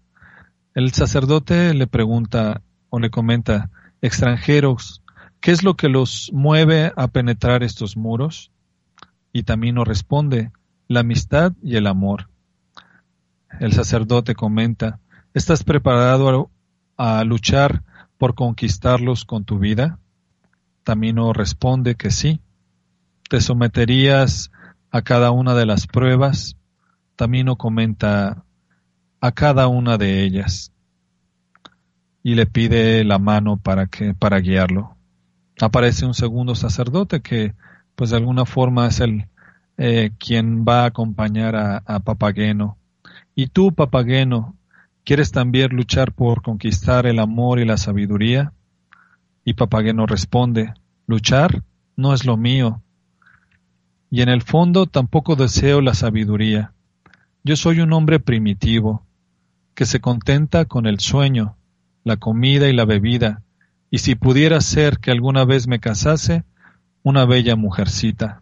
El 0.74 0.94
sacerdote 0.94 1.76
le 1.76 1.86
pregunta 1.86 2.64
o 2.90 2.98
le 2.98 3.12
comenta, 3.12 3.70
extranjeros, 4.02 5.04
¿qué 5.42 5.52
es 5.52 5.62
lo 5.62 5.76
que 5.76 5.90
los 5.90 6.32
mueve 6.34 6.92
a 6.96 7.08
penetrar 7.08 7.62
estos 7.62 7.98
muros? 7.98 8.52
Y 9.32 9.44
Tamino 9.44 9.84
responde, 9.84 10.52
la 10.88 11.02
amistad 11.02 11.54
y 11.62 11.76
el 11.76 11.86
amor. 11.86 12.28
El 13.60 13.74
sacerdote 13.74 14.34
comenta, 14.34 15.02
¿estás 15.36 15.64
preparado 15.64 16.50
a 16.98 17.24
luchar 17.26 17.84
por 18.18 18.34
conquistarlos 18.34 19.24
con 19.24 19.46
tu 19.46 19.60
vida? 19.60 20.00
Tamino 20.84 21.32
responde 21.32 21.94
que 21.94 22.10
sí. 22.10 22.42
¿Te 23.28 23.42
someterías 23.42 24.52
a 24.92 25.02
cada 25.02 25.32
una 25.32 25.56
de 25.56 25.66
las 25.66 25.88
pruebas? 25.88 26.58
Tamino 27.16 27.56
comenta 27.56 28.44
a 29.20 29.32
cada 29.32 29.68
una 29.68 29.98
de 29.98 30.24
ellas 30.24 30.72
y 32.22 32.36
le 32.36 32.46
pide 32.46 33.04
la 33.04 33.18
mano 33.18 33.58
para 33.58 33.88
que 33.88 34.14
para 34.14 34.40
guiarlo. 34.40 34.96
Aparece 35.60 36.06
un 36.06 36.14
segundo 36.14 36.54
sacerdote 36.54 37.22
que 37.22 37.56
pues 37.96 38.12
de 38.12 38.18
alguna 38.18 38.46
forma 38.46 38.88
es 38.88 39.00
el 39.00 39.28
eh, 39.78 40.12
quien 40.20 40.64
va 40.64 40.84
a 40.84 40.88
acompañar 40.88 41.56
a, 41.56 41.78
a 41.86 42.00
Papageno. 42.02 42.78
Y 43.34 43.48
tú, 43.48 43.74
Papageno, 43.74 44.56
¿quieres 45.04 45.32
también 45.32 45.76
luchar 45.76 46.14
por 46.14 46.44
conquistar 46.44 47.08
el 47.08 47.18
amor 47.18 47.60
y 47.60 47.66
la 47.66 47.78
sabiduría? 47.78 48.54
Y 49.44 49.56
Papageno 49.56 50.06
responde, 50.06 50.74
luchar 51.08 51.64
no 51.96 52.14
es 52.14 52.26
lo 52.26 52.38
mío. 52.38 52.82
Y 54.15 54.21
en 54.21 54.30
el 54.30 54.43
fondo 54.43 54.86
tampoco 54.86 55.36
deseo 55.36 55.82
la 55.82 55.93
sabiduría. 55.93 56.71
Yo 57.43 57.58
soy 57.58 57.82
un 57.82 57.91
hombre 57.91 58.21
primitivo, 58.21 59.06
que 59.73 59.86
se 59.86 59.99
contenta 59.99 60.63
con 60.63 60.86
el 60.86 61.01
sueño, 61.01 61.58
la 62.06 62.15
comida 62.15 62.69
y 62.69 62.73
la 62.73 62.86
bebida, 62.86 63.43
y 63.91 63.97
si 63.97 64.15
pudiera 64.15 64.62
ser 64.62 64.99
que 64.99 65.12
alguna 65.12 65.43
vez 65.43 65.67
me 65.67 65.82
casase, 65.82 66.45
una 67.04 67.25
bella 67.25 67.58
mujercita. 67.58 68.41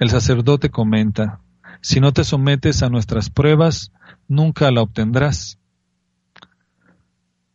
El 0.00 0.10
sacerdote 0.10 0.70
comenta, 0.70 1.40
si 1.82 2.00
no 2.00 2.12
te 2.12 2.24
sometes 2.24 2.82
a 2.82 2.88
nuestras 2.88 3.30
pruebas, 3.30 3.92
nunca 4.26 4.72
la 4.72 4.82
obtendrás. 4.82 5.60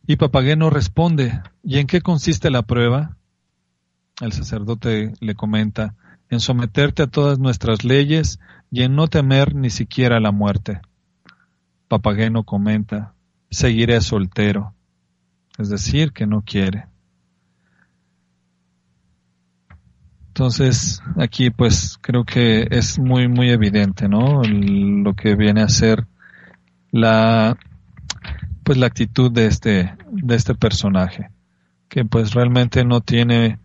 Y 0.06 0.16
Papageno 0.16 0.70
responde, 0.70 1.42
¿y 1.62 1.80
en 1.80 1.86
qué 1.86 2.00
consiste 2.00 2.48
la 2.48 2.62
prueba? 2.62 3.15
El 4.20 4.32
sacerdote 4.32 5.12
le 5.20 5.34
comenta, 5.34 5.94
en 6.30 6.40
someterte 6.40 7.02
a 7.02 7.06
todas 7.06 7.38
nuestras 7.38 7.84
leyes 7.84 8.38
y 8.70 8.82
en 8.82 8.94
no 8.94 9.08
temer 9.08 9.54
ni 9.54 9.70
siquiera 9.70 10.20
la 10.20 10.32
muerte. 10.32 10.80
Papageno 11.88 12.42
comenta, 12.42 13.14
seguiré 13.50 14.00
soltero, 14.00 14.74
es 15.58 15.68
decir, 15.68 16.12
que 16.12 16.26
no 16.26 16.42
quiere. 16.42 16.86
Entonces, 20.28 21.02
aquí 21.16 21.50
pues 21.50 21.98
creo 22.00 22.24
que 22.24 22.66
es 22.70 22.98
muy, 22.98 23.28
muy 23.28 23.50
evidente, 23.50 24.08
¿no? 24.08 24.42
Lo 24.42 25.14
que 25.14 25.34
viene 25.34 25.62
a 25.62 25.68
ser 25.68 26.06
la 26.90 27.56
pues 28.62 28.78
la 28.78 28.86
actitud 28.86 29.30
de 29.30 29.46
este, 29.46 29.96
de 30.10 30.34
este 30.34 30.54
personaje, 30.56 31.30
que 31.88 32.04
pues 32.04 32.34
realmente 32.34 32.84
no 32.84 33.00
tiene 33.00 33.60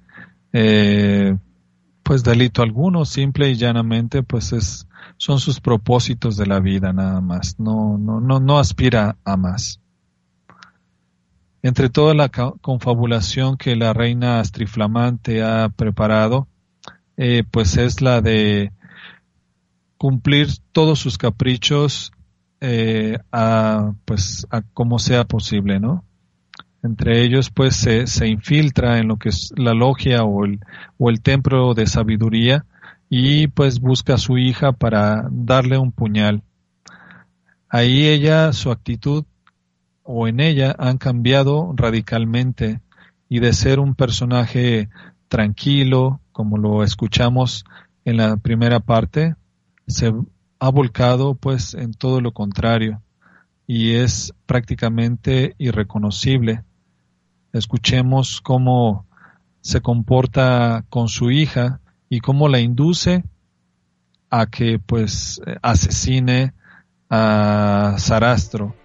eh, 0.53 1.35
pues 2.03 2.23
delito 2.23 2.61
alguno, 2.61 3.05
simple 3.05 3.49
y 3.49 3.55
llanamente 3.55 4.23
pues 4.23 4.53
es, 4.53 4.87
son 5.17 5.39
sus 5.39 5.59
propósitos 5.59 6.37
de 6.37 6.45
la 6.45 6.59
vida 6.59 6.93
nada 6.93 7.21
más, 7.21 7.59
no, 7.59 7.97
no, 7.97 8.19
no, 8.19 8.39
no 8.39 8.59
aspira 8.59 9.17
a 9.23 9.37
más. 9.37 9.79
Entre 11.63 11.89
toda 11.89 12.15
la 12.15 12.29
confabulación 12.29 13.55
que 13.55 13.75
la 13.75 13.93
reina 13.93 14.39
Astriflamante 14.39 15.43
ha 15.43 15.69
preparado, 15.69 16.47
eh, 17.17 17.43
pues 17.49 17.77
es 17.77 18.01
la 18.01 18.21
de 18.21 18.71
cumplir 19.97 20.47
todos 20.71 20.97
sus 20.97 21.19
caprichos 21.19 22.11
eh, 22.61 23.19
a, 23.31 23.93
pues, 24.05 24.47
a 24.49 24.63
como 24.63 24.97
sea 24.97 25.25
posible, 25.25 25.79
¿no? 25.79 26.03
Entre 26.83 27.23
ellos, 27.23 27.49
pues, 27.49 27.75
se, 27.75 28.07
se 28.07 28.27
infiltra 28.27 28.97
en 28.97 29.07
lo 29.07 29.17
que 29.17 29.29
es 29.29 29.53
la 29.55 29.73
logia 29.73 30.23
o 30.23 30.45
el, 30.45 30.59
o 30.97 31.09
el 31.09 31.21
templo 31.21 31.73
de 31.73 31.87
sabiduría 31.87 32.65
y, 33.09 33.47
pues, 33.47 33.79
busca 33.79 34.15
a 34.15 34.17
su 34.17 34.37
hija 34.37 34.71
para 34.71 35.27
darle 35.31 35.77
un 35.77 35.91
puñal. 35.91 36.43
Ahí 37.69 38.07
ella, 38.07 38.51
su 38.53 38.71
actitud 38.71 39.25
o 40.03 40.27
en 40.27 40.39
ella 40.39 40.75
han 40.77 40.97
cambiado 40.97 41.73
radicalmente 41.75 42.81
y 43.29 43.39
de 43.39 43.53
ser 43.53 43.79
un 43.79 43.95
personaje 43.95 44.89
tranquilo, 45.29 46.19
como 46.33 46.57
lo 46.57 46.83
escuchamos 46.83 47.63
en 48.03 48.17
la 48.17 48.35
primera 48.37 48.81
parte, 48.81 49.35
se 49.87 50.11
ha 50.59 50.69
volcado 50.69 51.35
pues 51.35 51.73
en 51.73 51.93
todo 51.93 52.19
lo 52.19 52.33
contrario 52.33 53.01
y 53.65 53.93
es 53.93 54.33
prácticamente 54.45 55.55
irreconocible. 55.57 56.63
Escuchemos 57.53 58.41
cómo 58.41 59.05
se 59.61 59.81
comporta 59.81 60.85
con 60.89 61.07
su 61.07 61.31
hija 61.31 61.79
y 62.09 62.19
cómo 62.19 62.47
la 62.47 62.59
induce 62.59 63.23
a 64.29 64.45
que 64.47 64.79
pues 64.79 65.41
asesine 65.61 66.53
a 67.09 67.95
Sarastro 67.97 68.75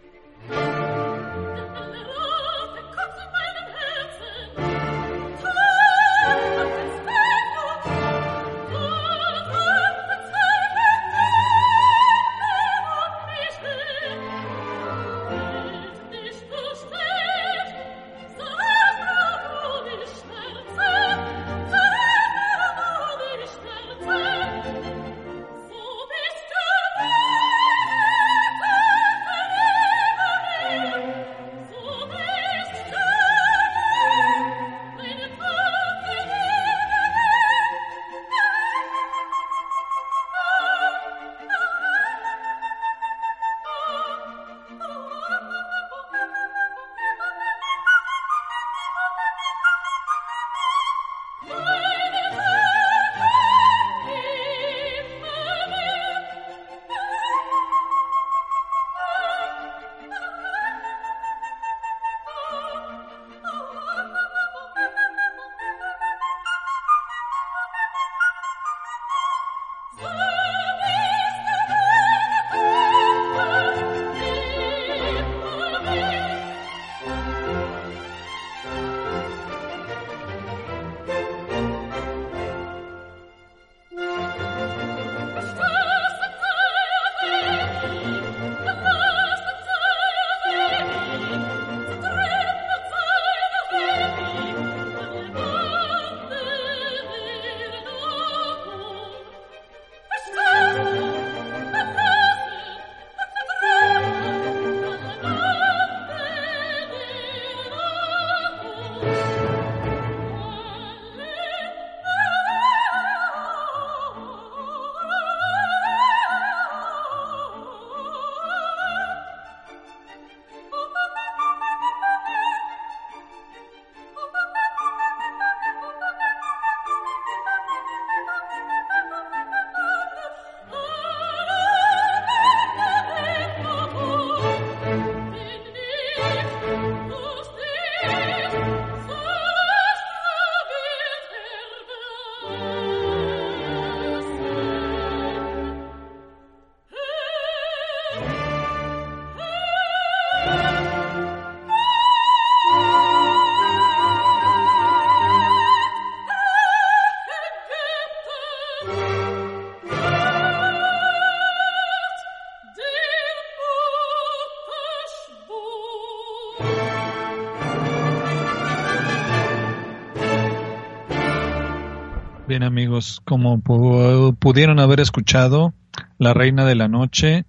Bien 172.56 172.64
amigos, 172.64 173.20
como 173.26 173.60
pudieron 173.60 174.78
haber 174.80 175.00
escuchado, 175.00 175.74
la 176.16 176.32
reina 176.32 176.64
de 176.64 176.74
la 176.74 176.88
noche, 176.88 177.44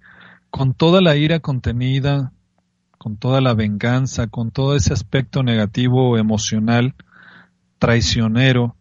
con 0.50 0.74
toda 0.74 1.00
la 1.00 1.16
ira 1.16 1.40
contenida, 1.40 2.34
con 2.98 3.16
toda 3.16 3.40
la 3.40 3.54
venganza, 3.54 4.26
con 4.26 4.50
todo 4.50 4.76
ese 4.76 4.92
aspecto 4.92 5.42
negativo 5.42 6.18
emocional, 6.18 6.94
traicionero, 7.78 8.76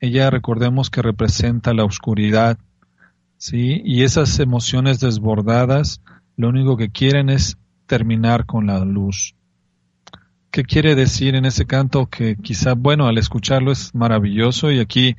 ella 0.00 0.28
recordemos 0.30 0.90
que 0.90 1.02
representa 1.02 1.72
la 1.72 1.84
oscuridad, 1.84 2.58
¿sí? 3.36 3.80
Y 3.84 4.02
esas 4.02 4.40
emociones 4.40 4.98
desbordadas 4.98 6.00
lo 6.36 6.48
único 6.48 6.76
que 6.76 6.90
quieren 6.90 7.30
es 7.30 7.58
terminar 7.86 8.44
con 8.44 8.66
la 8.66 8.80
luz. 8.84 9.36
¿Qué 10.54 10.62
quiere 10.62 10.94
decir 10.94 11.34
en 11.34 11.46
ese 11.46 11.66
canto? 11.66 12.06
Que 12.06 12.36
quizá, 12.36 12.74
bueno, 12.74 13.08
al 13.08 13.18
escucharlo 13.18 13.72
es 13.72 13.92
maravilloso 13.92 14.70
y 14.70 14.78
aquí 14.78 15.16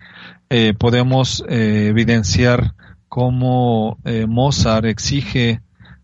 eh, 0.49 0.73
podemos 0.73 1.43
eh, 1.49 1.87
evidenciar 1.89 2.73
cómo 3.09 3.97
eh, 4.05 4.27
Mozart 4.27 4.85
exige 4.85 5.59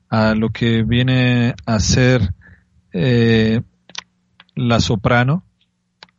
a 0.09 0.35
lo 0.35 0.49
que 0.49 0.83
viene 0.83 1.55
a 1.65 1.79
ser 1.79 2.33
la 4.53 4.79
soprano, 4.81 5.45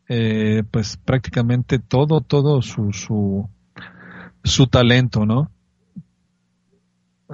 pues 0.07 0.96
prácticamente 1.05 1.79
todo, 1.79 2.22
todo 2.22 2.62
su, 2.62 2.94
su, 2.94 3.46
su 4.42 4.66
talento, 4.68 5.27
¿no? 5.27 5.51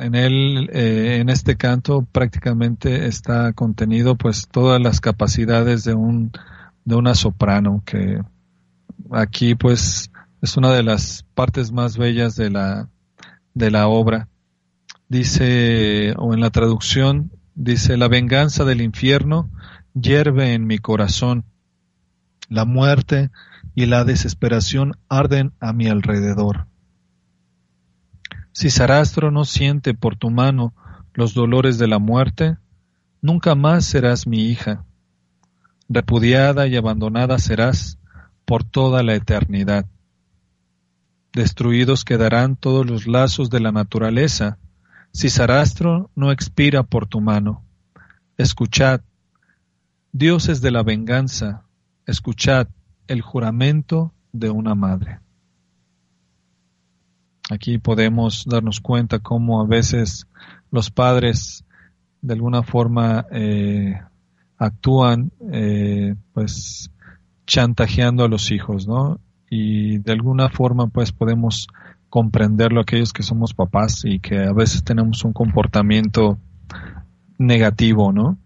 En 0.01 0.15
él, 0.15 0.71
eh, 0.73 1.19
en 1.21 1.29
este 1.29 1.57
canto 1.57 2.07
prácticamente 2.11 3.07
está 3.07 3.53
contenido 3.53 4.17
pues 4.17 4.49
todas 4.49 4.81
las 4.81 5.01
capacidades 5.01 5.85
de 5.85 5.95
un, 5.95 6.33
de 6.85 6.95
una 6.95 7.15
soprano 7.15 7.83
que 7.85 8.21
aquí 9.11 9.55
pues 9.55 10.11
es 10.41 10.57
una 10.57 10.73
de 10.73 10.83
las 10.83 11.25
partes 11.35 11.73
más 11.73 11.97
bellas 11.97 12.37
de 12.37 12.51
la, 12.51 12.89
de 13.55 13.71
la 13.71 13.89
obra. 13.89 14.29
Dice, 15.09 16.15
o 16.19 16.35
en 16.35 16.41
la 16.41 16.51
traducción, 16.51 17.33
dice, 17.55 17.97
la 17.97 18.09
venganza 18.09 18.65
del 18.65 18.83
infierno 18.83 19.51
hierve 19.95 20.53
en 20.53 20.67
mi 20.67 20.79
corazón. 20.79 21.45
La 22.49 22.65
muerte 22.65 23.31
y 23.75 23.87
la 23.87 24.05
desesperación 24.05 24.97
arden 25.09 25.53
a 25.61 25.73
mi 25.73 25.89
alrededor. 25.89 26.67
Si 28.59 28.71
Sarastro 28.71 29.31
no 29.31 29.45
siente 29.45 29.95
por 29.95 30.17
tu 30.17 30.31
mano 30.31 30.75
los 31.15 31.33
dolores 31.33 31.79
de 31.79 31.87
la 31.87 32.01
muerte, 32.01 32.57
nunca 33.23 33.55
más 33.55 33.85
serás 33.85 34.27
mi 34.27 34.47
hija. 34.47 34.85
Repudiada 35.89 36.67
y 36.67 36.75
abandonada 36.75 37.39
serás 37.39 38.01
por 38.45 38.65
toda 38.65 39.05
la 39.05 39.15
eternidad. 39.15 39.87
Destruidos 41.33 42.05
quedarán 42.05 42.57
todos 42.57 42.85
los 42.85 43.07
lazos 43.07 43.49
de 43.49 43.61
la 43.61 43.71
naturaleza, 43.71 44.59
si 45.13 45.31
Sarastro 45.31 46.11
no 46.17 46.33
expira 46.33 46.83
por 46.83 47.07
tu 47.07 47.21
mano. 47.21 47.65
Escuchad, 48.39 49.03
dioses 50.11 50.61
de 50.61 50.73
la 50.73 50.83
venganza, 50.83 51.63
escuchad 52.07 52.67
el 53.07 53.21
juramento 53.21 54.13
de 54.33 54.51
una 54.51 54.75
madre. 54.75 55.21
Aquí 57.51 57.79
podemos 57.79 58.45
darnos 58.47 58.81
cuenta 58.81 59.19
cómo 59.21 59.61
a 59.61 59.67
veces 59.67 60.27
los 60.71 60.91
padres 60.91 61.65
de 62.21 62.35
alguna 62.35 62.63
forma 62.63 63.27
eh, 63.31 63.99
actúan 64.59 65.31
eh, 65.53 66.15
pues 66.33 66.91
chantajeando 67.47 68.25
a 68.25 68.29
los 68.29 68.51
hijos, 68.51 68.87
¿no? 68.87 69.19
Y 69.49 69.99
de 69.99 70.13
alguna 70.13 70.51
forma 70.51 70.89
pues 70.89 71.13
podemos 71.13 71.69
comprenderlo 72.11 72.81
aquellos 72.81 73.13
que 73.13 73.23
somos 73.23 73.55
papás 73.55 74.03
y 74.05 74.19
que 74.19 74.45
a 74.45 74.53
veces 74.53 74.85
tenemos 74.85 75.25
un 75.25 75.33
comportamiento 75.33 76.39
negativo, 77.39 78.13
¿no? 78.13 78.39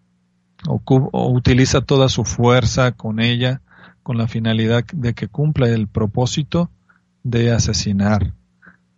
o 0.69 1.33
utiliza 1.33 1.81
toda 1.81 2.09
su 2.09 2.25
fuerza 2.25 2.93
con 2.93 3.19
ella 3.19 3.61
con 4.05 4.17
la 4.17 4.29
finalidad 4.29 4.85
de 4.93 5.15
que 5.15 5.27
cumpla 5.27 5.69
el 5.69 5.89
propósito 5.89 6.71
de 7.25 7.53
asesinar 7.53 8.33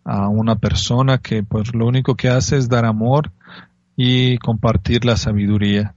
a 0.05 0.29
una 0.29 0.57
persona 0.57 1.19
que 1.19 1.43
pues 1.43 1.75
lo 1.75 1.87
único 1.87 2.15
que 2.15 2.29
hace 2.29 2.57
es 2.59 2.69
dar 2.69 2.85
amor 2.85 3.33
y 3.97 4.39
compartir 4.39 5.05
la 5.05 5.17
sabiduría. 5.17 5.95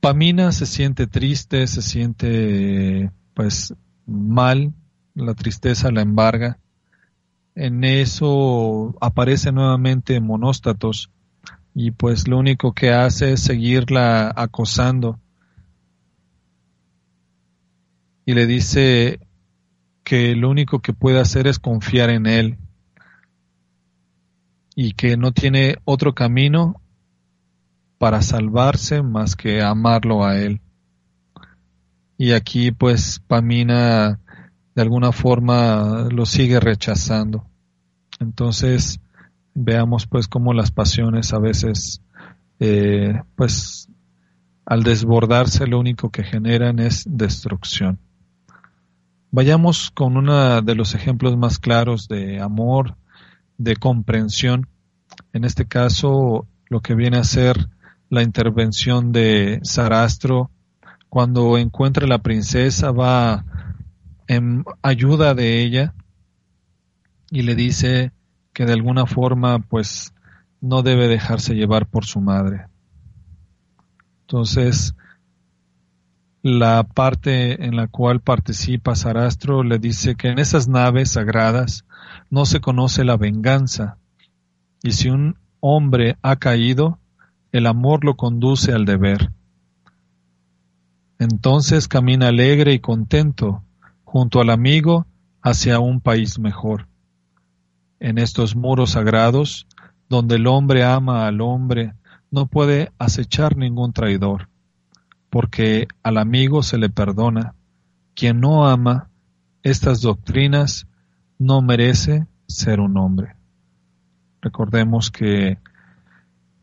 Pamina 0.00 0.50
se 0.52 0.66
siente 0.66 1.06
triste, 1.06 1.66
se 1.66 1.82
siente 1.82 3.10
pues 3.34 3.74
mal, 4.06 4.72
la 5.14 5.34
tristeza 5.34 5.90
la 5.90 6.02
embarga. 6.02 6.58
En 7.54 7.84
eso 7.84 8.94
aparece 9.00 9.52
nuevamente 9.52 10.20
Monóstatos 10.20 11.10
y 11.74 11.92
pues 11.92 12.26
lo 12.26 12.38
único 12.38 12.72
que 12.72 12.92
hace 12.92 13.32
es 13.34 13.40
seguirla 13.42 14.32
acosando 14.34 15.20
y 18.24 18.34
le 18.34 18.46
dice 18.46 19.20
que 20.02 20.34
lo 20.34 20.50
único 20.50 20.80
que 20.80 20.92
puede 20.92 21.20
hacer 21.20 21.46
es 21.46 21.58
confiar 21.58 22.10
en 22.10 22.26
él 22.26 22.58
y 24.82 24.92
que 24.92 25.18
no 25.18 25.32
tiene 25.32 25.76
otro 25.84 26.14
camino 26.14 26.80
para 27.98 28.22
salvarse 28.22 29.02
más 29.02 29.36
que 29.36 29.60
amarlo 29.60 30.24
a 30.24 30.38
él. 30.38 30.62
Y 32.16 32.32
aquí 32.32 32.70
pues 32.70 33.20
Pamina 33.26 34.20
de 34.74 34.80
alguna 34.80 35.12
forma 35.12 36.08
lo 36.10 36.24
sigue 36.24 36.60
rechazando. 36.60 37.44
Entonces 38.20 39.00
veamos 39.52 40.06
pues 40.06 40.28
cómo 40.28 40.54
las 40.54 40.70
pasiones 40.70 41.34
a 41.34 41.38
veces 41.38 42.00
eh, 42.58 43.20
pues 43.36 43.86
al 44.64 44.82
desbordarse 44.82 45.66
lo 45.66 45.78
único 45.78 46.08
que 46.08 46.24
generan 46.24 46.78
es 46.78 47.04
destrucción. 47.06 47.98
Vayamos 49.30 49.90
con 49.90 50.16
uno 50.16 50.62
de 50.62 50.74
los 50.74 50.94
ejemplos 50.94 51.36
más 51.36 51.58
claros 51.58 52.08
de 52.08 52.40
amor 52.40 52.96
de 53.58 53.76
comprensión. 53.76 54.69
En 55.32 55.44
este 55.44 55.66
caso, 55.66 56.46
lo 56.68 56.80
que 56.80 56.94
viene 56.94 57.18
a 57.18 57.24
ser 57.24 57.68
la 58.08 58.22
intervención 58.22 59.12
de 59.12 59.60
Sarastro, 59.62 60.50
cuando 61.08 61.58
encuentra 61.58 62.06
a 62.06 62.08
la 62.08 62.18
princesa, 62.18 62.90
va 62.90 63.44
en 64.26 64.64
ayuda 64.82 65.34
de 65.34 65.62
ella 65.62 65.94
y 67.30 67.42
le 67.42 67.54
dice 67.54 68.12
que 68.52 68.64
de 68.64 68.72
alguna 68.72 69.06
forma, 69.06 69.60
pues, 69.60 70.12
no 70.60 70.82
debe 70.82 71.08
dejarse 71.08 71.54
llevar 71.54 71.86
por 71.86 72.04
su 72.04 72.20
madre. 72.20 72.66
Entonces, 74.22 74.94
la 76.42 76.84
parte 76.84 77.64
en 77.64 77.76
la 77.76 77.86
cual 77.86 78.20
participa 78.20 78.94
Sarastro 78.94 79.62
le 79.62 79.78
dice 79.78 80.14
que 80.14 80.28
en 80.28 80.38
esas 80.38 80.68
naves 80.68 81.12
sagradas 81.12 81.84
no 82.30 82.46
se 82.46 82.60
conoce 82.60 83.04
la 83.04 83.16
venganza, 83.16 83.98
y 84.82 84.92
si 84.92 85.10
un 85.10 85.36
hombre 85.60 86.16
ha 86.22 86.36
caído, 86.36 86.98
el 87.52 87.66
amor 87.66 88.04
lo 88.04 88.16
conduce 88.16 88.72
al 88.72 88.84
deber. 88.84 89.32
Entonces 91.18 91.88
camina 91.88 92.28
alegre 92.28 92.72
y 92.72 92.80
contento 92.80 93.62
junto 94.04 94.40
al 94.40 94.50
amigo 94.50 95.06
hacia 95.42 95.80
un 95.80 96.00
país 96.00 96.38
mejor. 96.38 96.88
En 97.98 98.18
estos 98.18 98.56
muros 98.56 98.90
sagrados, 98.90 99.66
donde 100.08 100.36
el 100.36 100.46
hombre 100.46 100.84
ama 100.84 101.26
al 101.26 101.40
hombre, 101.40 101.94
no 102.30 102.46
puede 102.46 102.92
acechar 102.98 103.56
ningún 103.56 103.92
traidor 103.92 104.50
porque 105.30 105.86
al 106.02 106.18
amigo 106.18 106.62
se 106.62 106.76
le 106.76 106.90
perdona. 106.90 107.54
Quien 108.14 108.40
no 108.40 108.68
ama 108.68 109.08
estas 109.62 110.02
doctrinas 110.02 110.86
no 111.38 111.62
merece 111.62 112.26
ser 112.46 112.80
un 112.80 112.98
hombre. 112.98 113.36
Recordemos 114.42 115.10
que 115.10 115.58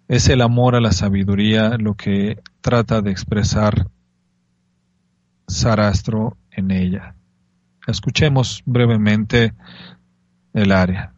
es 0.08 0.30
el 0.30 0.42
amor 0.42 0.76
a 0.76 0.82
la 0.82 0.92
sabiduría 0.92 1.78
lo 1.78 1.96
que 1.96 2.42
trata 2.62 3.02
de 3.02 3.12
expresar 3.12 3.88
Sarastro 5.48 6.38
en 6.52 6.72
ella. 6.72 7.16
Escuchemos 7.88 8.64
brevemente 8.66 9.54
el 10.54 10.72
área. 10.72 11.14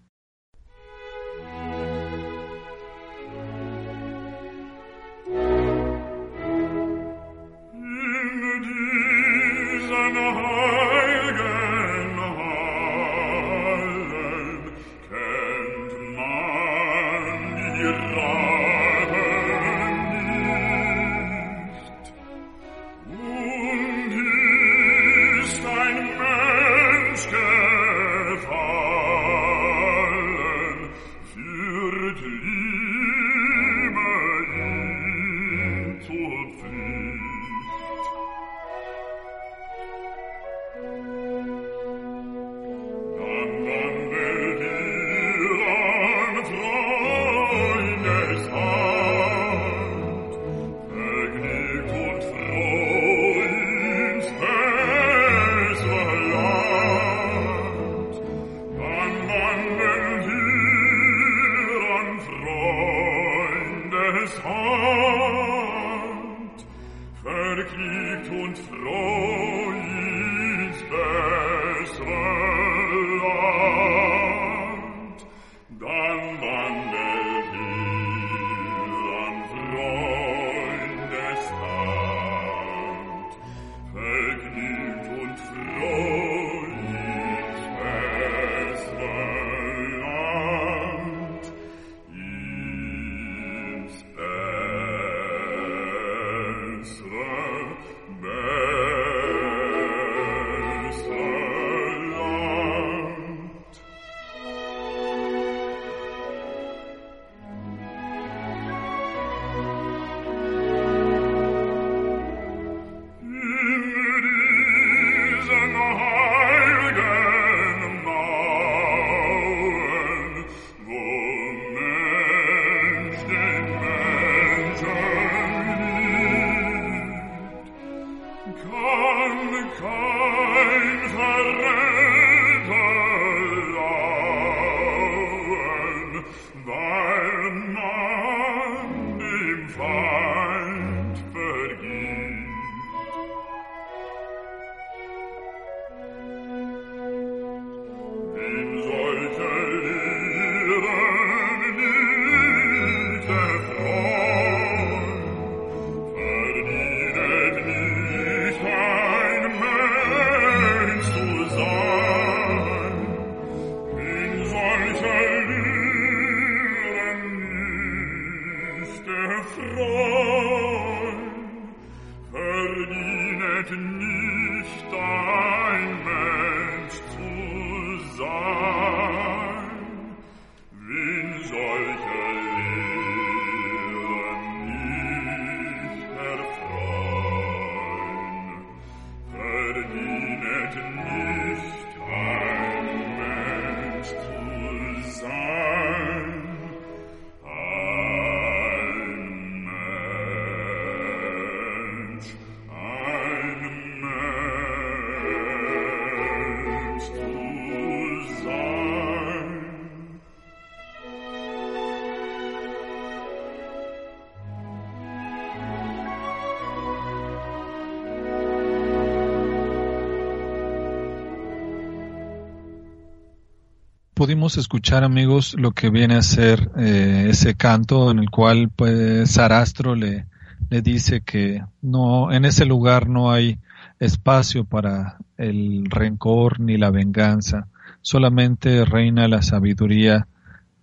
Pudimos 224.19 224.57
escuchar, 224.57 225.05
amigos, 225.05 225.55
lo 225.57 225.71
que 225.71 225.89
viene 225.89 226.15
a 226.15 226.21
ser 226.21 226.69
eh, 226.77 227.27
ese 227.29 227.55
canto 227.55 228.11
en 228.11 228.19
el 228.19 228.29
cual 228.29 228.69
pues 228.69 229.31
Sarastro 229.31 229.95
le, 229.95 230.25
le 230.69 230.81
dice 230.81 231.21
que 231.21 231.63
no, 231.81 232.29
en 232.29 232.43
ese 232.43 232.65
lugar 232.65 233.07
no 233.07 233.31
hay 233.31 233.59
espacio 233.97 234.65
para 234.65 235.19
el 235.37 235.85
rencor 235.89 236.59
ni 236.59 236.75
la 236.75 236.91
venganza, 236.91 237.67
solamente 238.01 238.83
reina 238.83 239.29
la 239.29 239.41
sabiduría 239.41 240.27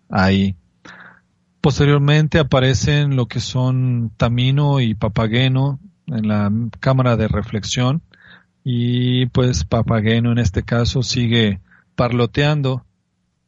ahí. 0.09 0.57
Posteriormente 1.61 2.39
aparecen 2.39 3.16
lo 3.16 3.26
que 3.26 3.41
son 3.41 4.12
Tamino 4.16 4.80
y 4.80 4.95
Papageno 4.95 5.78
en 6.07 6.26
la 6.26 6.51
cámara 6.80 7.18
de 7.18 7.28
reflexión 7.28 8.01
y 8.64 9.26
pues 9.26 9.66
Papageno 9.66 10.32
en 10.32 10.39
este 10.39 10.62
caso 10.62 11.03
sigue 11.03 11.61
parloteando 11.97 12.86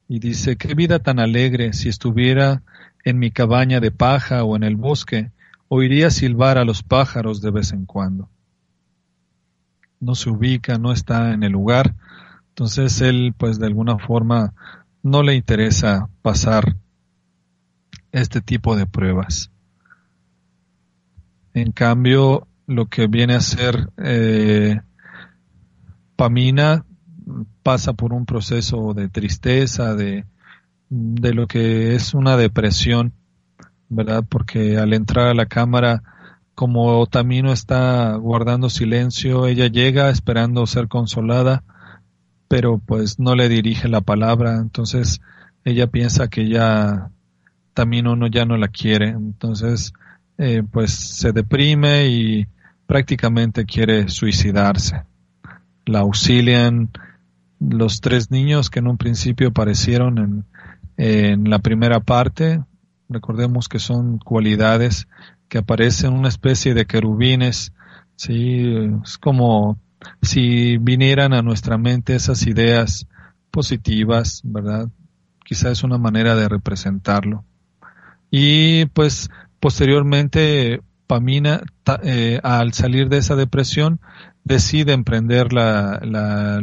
y 0.09 0.21
dice, 0.21 0.57
qué 0.57 0.75
vida 0.75 1.01
tan 1.01 1.21
alegre 1.21 1.75
si 1.75 1.91
estuviera 1.91 2.63
en 3.05 3.19
mi 3.19 3.31
cabaña 3.31 3.79
de 3.79 3.91
paja 3.91 4.43
o 4.43 4.57
en 4.57 4.63
el 4.63 4.77
bosque, 4.77 5.31
oiría 5.69 6.11
silbar 6.11 6.57
a 6.57 6.65
los 6.65 6.83
pájaros 6.83 7.43
de 7.43 7.51
vez 7.51 7.73
en 7.73 7.85
cuando. 7.85 8.31
No 10.01 10.15
se 10.15 10.31
ubica, 10.31 10.79
no 10.79 10.93
está 10.93 11.35
en 11.35 11.43
el 11.43 11.53
lugar, 11.53 11.95
entonces 12.49 13.01
él 13.03 13.35
pues 13.37 13.59
de 13.59 13.67
alguna 13.67 13.99
forma 13.99 14.55
no 15.03 15.23
le 15.23 15.35
interesa 15.35 16.09
pasar 16.23 16.77
este 18.11 18.41
tipo 18.41 18.77
de 18.77 18.87
pruebas. 18.87 19.51
En 21.53 21.73
cambio, 21.73 22.47
lo 22.67 22.87
que 22.87 23.09
viene 23.09 23.35
a 23.35 23.41
ser 23.41 23.91
eh, 23.99 24.81
Pamina 26.17 26.85
pasa 27.63 27.93
por 27.93 28.13
un 28.13 28.27
proceso 28.27 28.95
de 28.95 29.09
tristeza, 29.09 29.95
de, 29.95 30.25
de 30.89 31.35
lo 31.35 31.47
que 31.47 31.95
es 31.95 32.15
una 32.15 32.37
depresión, 32.37 33.13
¿verdad? 33.89 34.25
Porque 34.29 34.79
al 34.79 34.93
entrar 34.93 35.29
a 35.29 35.35
la 35.35 35.47
cámara, 35.47 36.03
como 36.55 37.07
Tamino 37.07 37.53
está 37.53 38.15
guardando 38.17 38.71
silencio, 38.71 39.47
ella 39.47 39.69
llega 39.69 40.11
esperando 40.11 40.67
ser 40.67 40.89
consolada, 40.89 41.63
pero 42.49 42.79
pues 42.79 43.19
no 43.19 43.35
le 43.35 43.49
dirige 43.49 43.89
la 43.89 44.01
palabra, 44.01 44.57
entonces 44.57 45.21
ella 45.65 45.87
piensa 45.87 46.29
que 46.29 46.49
ya 46.49 47.11
Tamino 47.75 48.17
no, 48.17 48.27
ya 48.27 48.45
no 48.45 48.57
la 48.57 48.69
quiere, 48.69 49.11
entonces 49.11 49.93
eh, 50.39 50.63
pues 50.69 50.93
se 50.93 51.33
deprime 51.33 52.09
y 52.09 52.47
prácticamente 52.87 53.65
quiere 53.65 54.09
suicidarse. 54.09 55.03
La 55.85 56.01
auxilian 56.01 56.91
los 57.61 58.01
tres 58.01 58.31
niños 58.31 58.71
que 58.71 58.79
en 58.79 58.89
un 58.89 58.99
principio 58.99 59.49
aparecieron 59.49 60.19
en, 60.19 60.45
en 60.97 61.51
la 61.51 61.59
primera 61.61 62.01
parte, 62.01 62.63
recordemos 63.09 63.69
que 63.69 63.79
son 63.79 64.19
cualidades 64.19 65.09
que 65.49 65.59
aparecen 65.59 66.13
una 66.13 66.29
especie 66.29 66.75
de 66.75 66.87
querubines, 66.87 67.73
sí, 68.17 68.75
es 69.03 69.19
como 69.19 69.79
si 70.23 70.77
vinieran 70.79 71.33
a 71.33 71.43
nuestra 71.43 71.79
mente 71.79 72.15
esas 72.15 72.47
ideas 72.47 73.07
positivas, 73.51 74.43
¿verdad? 74.45 74.89
Quizá 75.45 75.71
es 75.71 75.83
una 75.83 75.99
manera 75.99 76.35
de 76.35 76.49
representarlo. 76.49 77.45
Y 78.31 78.87
pues 78.87 79.31
posteriormente 79.61 80.83
Pamina, 81.07 81.63
eh, 82.03 82.39
al 82.43 82.75
salir 82.75 83.09
de 83.09 83.19
esa 83.19 83.35
depresión, 83.35 84.01
decide 84.45 84.93
emprender 84.93 85.53
la, 85.55 86.01
la 86.03 86.61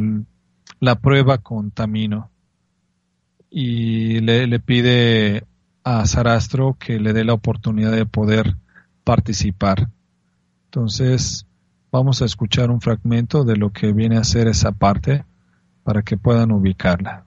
la 0.80 0.96
prueba 0.96 1.38
con 1.38 1.70
Tamino 1.70 2.30
y 3.50 4.20
le, 4.20 4.46
le 4.46 4.60
pide 4.60 5.44
a 5.84 6.04
Sarastro 6.06 6.76
que 6.78 6.98
le 6.98 7.12
dé 7.12 7.24
la 7.24 7.32
oportunidad 7.32 7.92
de 7.92 8.06
poder 8.06 8.56
participar. 9.04 9.88
Entonces, 10.64 11.46
vamos 11.92 12.20
a 12.22 12.24
escuchar 12.24 12.70
un 12.70 12.80
fragmento 12.80 13.44
de 13.44 13.56
lo 13.56 13.70
que 13.70 13.92
viene 13.92 14.18
a 14.18 14.24
ser 14.24 14.48
esa 14.48 14.72
parte 14.72 15.24
para 15.84 16.02
que 16.02 16.16
puedan 16.16 16.50
ubicarla. 16.50 17.26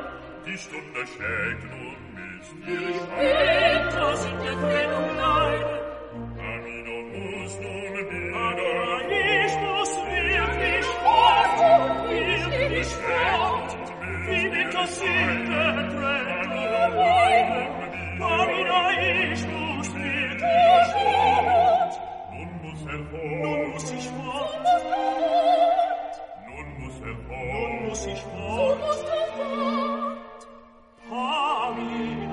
die 0.51 0.57
Stunde 0.57 1.07
schlägt. 1.07 1.63
Ich. 2.67 3.01
Amino 6.49 6.97
muss 7.13 7.53
nun 7.59 7.95
wieder. 8.09 8.39
Aber 8.41 9.01
ich 9.09 9.53
muss 9.63 9.91
wirklich 10.09 10.87
fort, 11.01 11.59
wirklich 12.55 12.91
fort. 13.03 13.71
Wie. 14.27 14.45
Amino, 18.23 18.79
ich 18.99 19.43
muss 19.47 19.89
wirklich 19.95 20.87
fort. 20.93 21.93
Nun 22.31 22.51
muss 22.61 22.81
er 22.85 23.01
fort. 23.09 23.41
Nun 23.41 23.61
muss 23.71 23.87
ich 23.91 24.07
fort. 24.09 24.63
Nun 26.47 26.67
muss 26.79 26.97
er 26.99 27.15
fort. 27.27 27.43
Nun 27.61 27.87
muss 27.87 28.01
ich 28.05 28.21
fort. 28.21 28.79
Muss 28.79 29.01
er 29.03 29.15
fort. 29.37 30.00
favi 31.11 32.30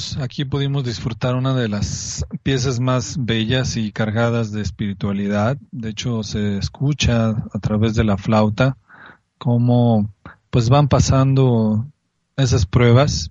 Amigos, 0.00 0.16
aquí 0.22 0.46
pudimos 0.46 0.84
disfrutar 0.84 1.34
una 1.34 1.54
de 1.54 1.68
las 1.68 2.24
piezas 2.42 2.80
más 2.80 3.16
bellas 3.18 3.76
y 3.76 3.92
cargadas 3.92 4.50
de 4.50 4.62
espiritualidad. 4.62 5.58
De 5.72 5.90
hecho, 5.90 6.22
se 6.22 6.56
escucha 6.56 7.30
a 7.30 7.58
través 7.60 7.94
de 7.94 8.04
la 8.04 8.16
flauta 8.16 8.78
cómo 9.36 10.10
pues 10.48 10.70
van 10.70 10.88
pasando 10.88 11.86
esas 12.36 12.64
pruebas. 12.64 13.30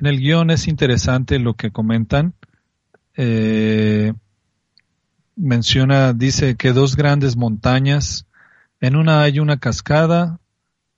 En 0.00 0.06
el 0.06 0.18
guion 0.18 0.50
es 0.50 0.66
interesante 0.66 1.38
lo 1.38 1.54
que 1.54 1.70
comentan. 1.70 2.34
Eh, 3.14 4.12
menciona, 5.36 6.12
dice 6.12 6.56
que 6.56 6.72
dos 6.72 6.96
grandes 6.96 7.36
montañas, 7.36 8.26
en 8.80 8.96
una 8.96 9.22
hay 9.22 9.38
una 9.38 9.58
cascada, 9.58 10.40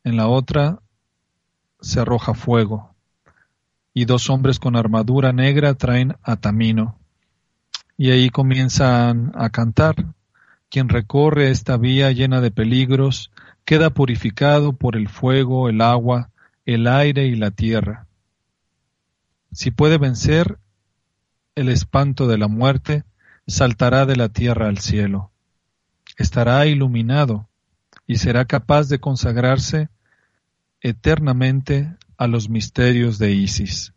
en 0.05 0.17
la 0.17 0.29
otra 0.29 0.81
se 1.83 2.01
arroja 2.01 2.33
fuego 2.33 2.92
y 3.95 4.05
dos 4.07 4.31
hombres 4.31 4.59
con 4.59 4.77
armadura 4.77 5.33
negra 5.33 5.75
traen 5.75 6.17
a 6.23 6.37
Tamino. 6.37 6.99
Y 7.97 8.11
ahí 8.11 8.31
comienzan 8.31 9.33
a 9.35 9.51
cantar. 9.51 10.15
Quien 10.71 10.89
recorre 10.89 11.51
esta 11.51 11.77
vía 11.77 12.11
llena 12.13 12.41
de 12.41 12.51
peligros 12.51 13.31
queda 13.65 13.91
purificado 13.91 14.73
por 14.73 14.97
el 14.97 15.09
fuego, 15.09 15.69
el 15.69 15.81
agua, 15.83 16.31
el 16.65 16.87
aire 16.87 17.27
y 17.27 17.37
la 17.37 17.51
tierra. 17.51 18.07
Si 19.53 19.71
puede 19.71 19.99
vencer 19.99 20.59
el 21.55 21.69
espanto 21.69 22.27
de 22.27 22.39
la 22.39 22.49
muerte, 22.49 23.05
saltará 23.47 24.07
de 24.07 24.17
la 24.17 24.31
tierra 24.31 24.69
al 24.69 24.79
cielo. 24.79 25.31
Estará 26.17 26.65
iluminado 26.67 27.49
y 28.07 28.17
será 28.17 28.47
capaz 28.47 28.89
de 28.89 28.99
consagrarse 28.99 29.89
eternamente 30.81 31.95
a 32.17 32.27
los 32.27 32.49
misterios 32.49 33.19
de 33.19 33.33
Isis. 33.33 33.93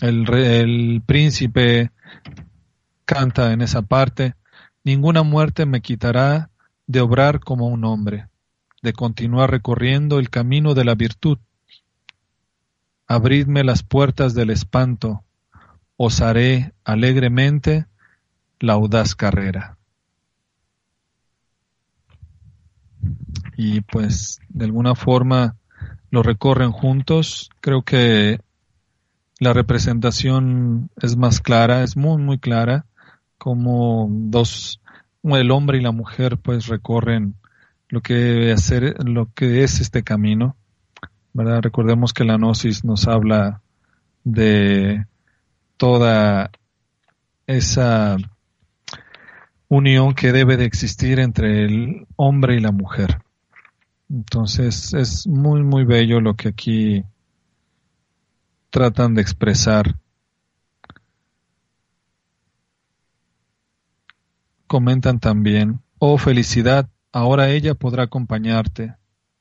El, 0.00 1.02
príncipe 1.04 1.90
canta 3.04 3.52
en 3.52 3.62
esa 3.62 3.82
parte, 3.82 4.34
ninguna 4.84 5.22
muerte 5.24 5.66
me 5.66 5.80
quitará 5.80 6.50
de 6.86 7.00
obrar 7.00 7.40
como 7.40 7.66
un 7.66 7.84
hombre, 7.84 8.28
de 8.80 8.92
continuar 8.92 9.50
recorriendo 9.50 10.20
el 10.20 10.30
camino 10.30 10.74
de 10.74 10.84
la 10.84 10.94
virtud. 10.94 11.38
Abridme 13.08 13.64
las 13.64 13.82
puertas 13.82 14.34
del 14.34 14.50
espanto, 14.50 15.24
os 15.96 16.20
haré 16.20 16.74
alegremente 16.84 17.86
la 18.60 18.74
audaz 18.74 19.16
carrera. 19.16 19.78
Y 23.56 23.80
pues 23.80 24.38
de 24.48 24.66
alguna 24.66 24.94
forma 24.94 25.57
lo 26.10 26.22
recorren 26.22 26.72
juntos. 26.72 27.50
Creo 27.60 27.82
que 27.82 28.40
la 29.38 29.52
representación 29.52 30.90
es 31.00 31.16
más 31.16 31.40
clara, 31.40 31.82
es 31.82 31.96
muy, 31.96 32.20
muy 32.20 32.38
clara, 32.38 32.86
como 33.36 34.08
dos, 34.10 34.80
el 35.22 35.50
hombre 35.50 35.78
y 35.78 35.82
la 35.82 35.92
mujer 35.92 36.38
pues 36.38 36.66
recorren 36.66 37.34
lo 37.88 38.00
que 38.00 38.52
hacer, 38.52 38.96
lo 39.04 39.32
que 39.34 39.62
es 39.62 39.80
este 39.80 40.02
camino, 40.02 40.56
¿verdad? 41.32 41.62
Recordemos 41.62 42.12
que 42.12 42.24
la 42.24 42.36
gnosis 42.36 42.84
nos 42.84 43.06
habla 43.06 43.62
de 44.24 45.06
toda 45.76 46.50
esa 47.46 48.16
unión 49.68 50.14
que 50.14 50.32
debe 50.32 50.56
de 50.56 50.64
existir 50.64 51.18
entre 51.20 51.64
el 51.64 52.06
hombre 52.16 52.56
y 52.56 52.60
la 52.60 52.72
mujer. 52.72 53.18
Entonces 54.10 54.94
es 54.94 55.26
muy, 55.26 55.62
muy 55.62 55.84
bello 55.84 56.20
lo 56.20 56.34
que 56.34 56.48
aquí 56.48 57.04
tratan 58.70 59.14
de 59.14 59.22
expresar. 59.22 59.96
Comentan 64.66 65.18
también, 65.18 65.80
oh 65.98 66.18
felicidad, 66.18 66.88
ahora 67.12 67.50
ella 67.50 67.74
podrá 67.74 68.04
acompañarte, 68.04 68.96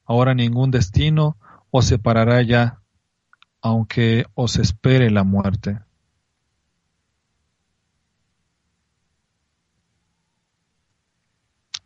ahora 0.05 0.33
ningún 0.33 0.71
destino 0.71 1.37
os 1.69 1.85
separará 1.85 2.41
ya, 2.41 2.81
aunque 3.61 4.25
os 4.35 4.57
espere 4.57 5.11
la 5.11 5.23
muerte. 5.23 5.79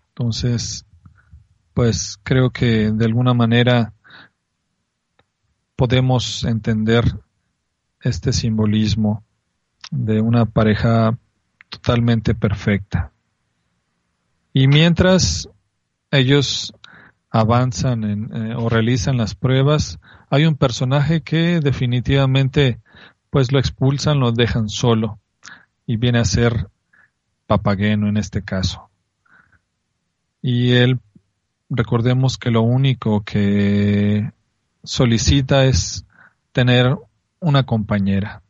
Entonces, 0.09 0.85
pues 1.73 2.19
creo 2.23 2.49
que 2.49 2.91
de 2.91 3.05
alguna 3.05 3.33
manera 3.33 3.93
podemos 5.75 6.43
entender 6.43 7.03
este 8.01 8.33
simbolismo 8.33 9.23
de 9.89 10.21
una 10.21 10.45
pareja 10.45 11.17
totalmente 11.69 12.35
perfecta. 12.35 13.11
Y 14.53 14.67
mientras 14.67 15.49
ellos 16.11 16.73
avanzan 17.29 18.03
eh, 18.03 18.55
o 18.55 18.69
realizan 18.69 19.17
las 19.17 19.35
pruebas, 19.35 19.99
hay 20.29 20.45
un 20.45 20.55
personaje 20.55 21.21
que 21.21 21.61
definitivamente 21.61 22.79
pues 23.29 23.51
lo 23.51 23.59
expulsan, 23.59 24.19
lo 24.19 24.33
dejan 24.33 24.67
solo 24.67 25.19
y 25.85 25.97
viene 25.97 26.19
a 26.19 26.25
ser 26.25 26.67
Papageno 27.47 28.07
en 28.07 28.15
este 28.15 28.43
caso. 28.43 28.89
Y 30.41 30.71
él 30.73 30.99
recordemos 31.71 32.37
que 32.37 32.51
lo 32.51 32.61
único 32.61 33.23
que 33.23 34.29
solicita 34.83 35.63
es 35.65 36.05
tener 36.51 36.97
una 37.39 37.63
compañera. 37.63 38.43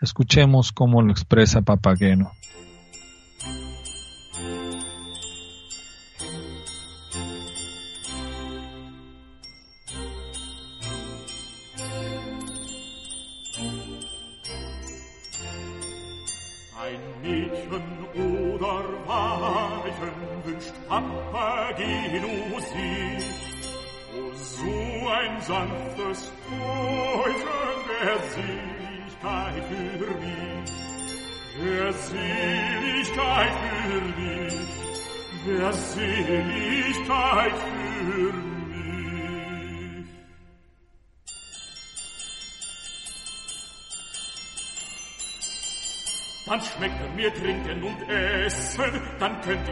Escuchemos 0.00 0.72
cómo 0.72 1.00
lo 1.02 1.12
expresa 1.12 1.62
Papageno. 1.62 2.32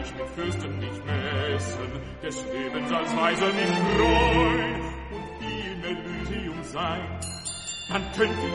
Ich 0.07 0.15
mit 0.15 0.29
Fürsten 0.31 0.79
nicht 0.79 1.05
messen, 1.07 1.91
des 2.23 2.45
Lebens 2.53 2.93
als 2.93 3.17
Weiser 3.17 3.53
nicht 3.53 3.75
freuen 3.97 4.87
Elysium 5.85 6.63
sein, 6.65 7.21
dann 7.89 8.13
könnte 8.13 8.49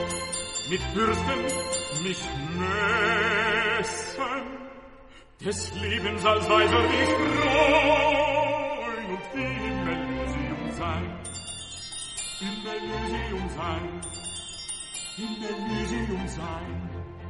mit 0.69 0.81
Fürsten 0.93 1.41
mich 2.03 2.19
messen, 3.77 4.43
des 5.45 5.73
Lebens 5.81 6.25
als 6.25 6.49
Weiser 6.49 6.81
nicht 6.81 7.11
freuen 7.41 9.05
und 9.09 9.23
im 9.33 9.87
Elysium 9.87 10.71
sein, 10.77 11.19
im 12.41 12.67
Elysium 12.77 13.49
sein, 13.57 14.01
im 15.17 15.33
Elysium 15.43 16.27
sein. 16.27 17.20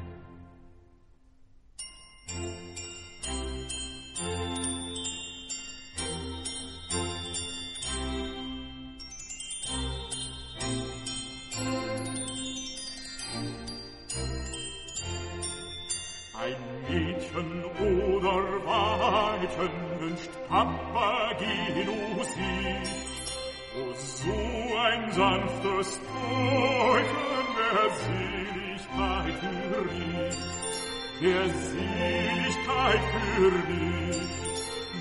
für 33.41 33.49
mich, 33.49 34.17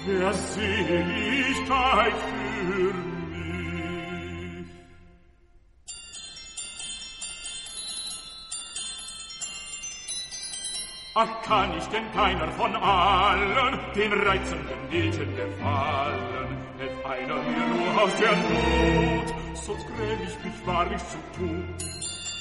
der 0.06 0.32
Seligkeit 0.32 2.14
für 2.66 2.94
mich. 2.94 4.66
Ach, 11.14 11.42
kann 11.42 11.76
ich 11.76 11.84
denn 11.88 12.10
keiner 12.12 12.48
von 12.52 12.74
allen 12.76 13.78
den 13.94 14.12
reizenden 14.12 14.88
Mädchen 14.90 15.36
gefallen? 15.36 16.56
Hält 16.78 17.04
einer 17.04 17.42
mir 17.42 17.66
nur 17.74 18.02
aus 18.02 18.16
der 18.16 18.36
Not, 18.36 19.34
sonst 19.54 19.86
gräm 19.86 20.18
ich 20.26 20.44
mich 20.44 20.66
wahrlich 20.66 21.02
zu 21.08 21.18
tun. 21.36 21.74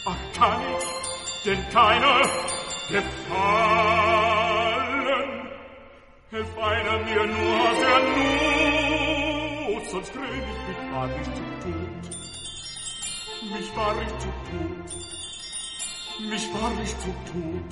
Ach, 0.06 0.39
kann 0.39 0.62
ich 0.78 1.43
denn 1.43 1.70
keiner 1.74 2.22
gefallen? 2.88 4.38
Helf 6.32 6.57
einer 6.59 6.99
mir 6.99 7.25
nur 7.25 7.69
der 7.82 7.99
Not, 9.73 9.89
sonst 9.89 10.13
grün 10.13 10.25
ich 10.25 10.45
mich 10.67 10.82
war 10.93 11.09
ich 11.09 11.23
zu 11.23 11.43
tot. 11.63 12.03
Mich 13.51 13.75
war 13.75 13.95
ich 14.03 14.13
zu 14.19 14.30
tot. 14.51 14.88
Mich 16.30 16.45
war 16.53 16.71
ich 16.84 16.93
zu 16.99 17.11
tot. 17.32 17.71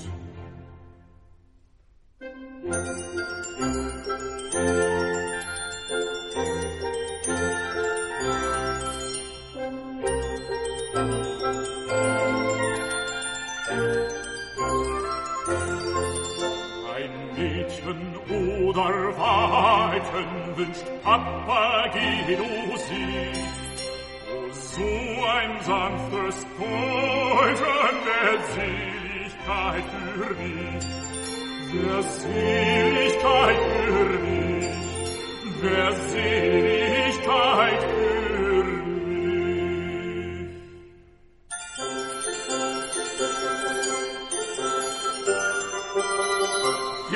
Mich. 4.53 4.86
Oder 18.77 19.17
Weiten 19.17 20.57
wünscht 20.57 20.85
Papageno 21.03 22.77
sie. 22.87 23.31
O 24.29 24.51
so 24.51 25.25
ein 25.25 25.61
sanftes 25.61 26.45
Täuschen 26.57 27.97
der 28.07 28.39
Seligkeit 28.53 29.83
für 30.15 30.33
mich 30.35 30.97
der 31.73 32.03
Seligkeit 32.03 33.57
für 33.85 34.19
mich, 34.25 34.67
der 35.61 35.91
Seligkeit 36.09 37.81
für 37.83 38.21
mich. 38.21 38.26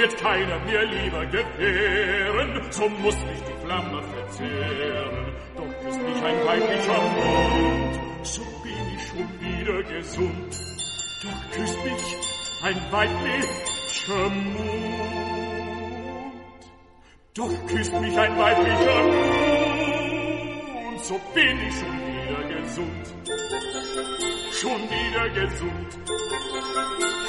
Wird 0.02 0.18
keiner 0.18 0.58
mir 0.62 0.84
lieber 0.84 1.26
gewähren, 1.28 2.72
so 2.72 2.90
muss 2.90 3.16
mich 3.24 3.42
die 3.48 3.54
Flamme 3.64 4.02
verzehren. 4.02 5.36
Doch 5.56 5.88
ist 5.88 6.02
mich 6.02 6.24
ein 6.24 6.44
weiblicher 6.44 7.02
Mund, 7.18 8.00
so 8.24 8.42
bin 8.64 8.96
ich 8.96 9.08
schon 9.08 9.30
wieder 9.40 9.84
gesund. 9.84 10.60
Doch 11.22 11.42
küsst 11.52 11.78
mich 11.86 12.04
ein 12.64 12.82
weiblicher 12.90 14.30
Mund. 14.56 15.06
Doch 17.36 17.68
küsst 17.68 17.94
mich 18.02 18.18
ein 18.18 18.38
weiblicher 18.40 19.04
Mund, 19.04 21.00
so 21.04 21.22
bin 21.36 21.60
ich 21.68 21.76
schon 21.76 21.96
wieder 22.08 22.44
gesund. 22.60 23.06
Schon 24.52 24.82
wieder 24.90 25.30
gesund. 25.30 25.90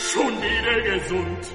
Schon 0.01 0.35
wieder 0.41 0.81
gesund. 0.81 1.53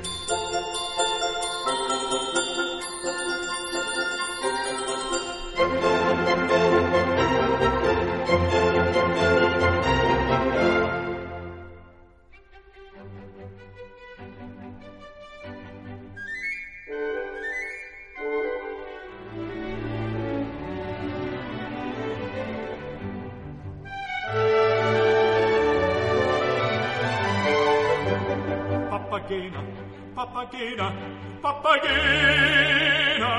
Papagena, 30.48 30.94
Papagena. 31.42 33.34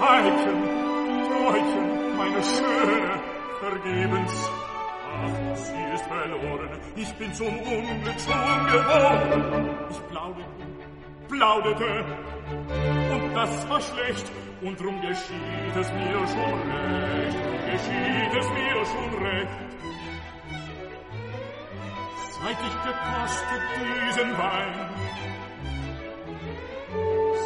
Weibchen, 0.00 0.58
Träuchen, 1.26 2.16
meine 2.16 2.42
Schöne, 2.42 3.20
vergebens. 3.60 4.50
Ach, 5.12 5.56
sie 5.56 5.84
ist 5.94 6.06
verloren, 6.06 6.70
ich 6.96 7.12
bin 7.16 7.34
zum 7.34 7.58
Unglück 7.58 8.18
schon 8.18 8.66
geworden. 8.72 9.76
Ich 9.90 10.00
plauderte, 10.08 10.64
plauderte, 11.28 12.04
und 13.12 13.34
das 13.34 13.68
war 13.68 13.80
schlecht, 13.82 14.32
und 14.62 14.80
drum 14.80 15.00
geschieht 15.02 15.76
es 15.76 15.92
mir 15.92 16.26
schon 16.28 16.60
recht, 16.70 17.38
geschieht 17.72 18.34
es 18.38 18.48
mir 18.50 18.86
schon 18.86 19.14
recht. 19.22 19.68
Seit 22.40 22.56
ich 22.60 22.76
gekostet 22.84 23.62
diesen 23.78 24.38
Wein, 24.38 24.74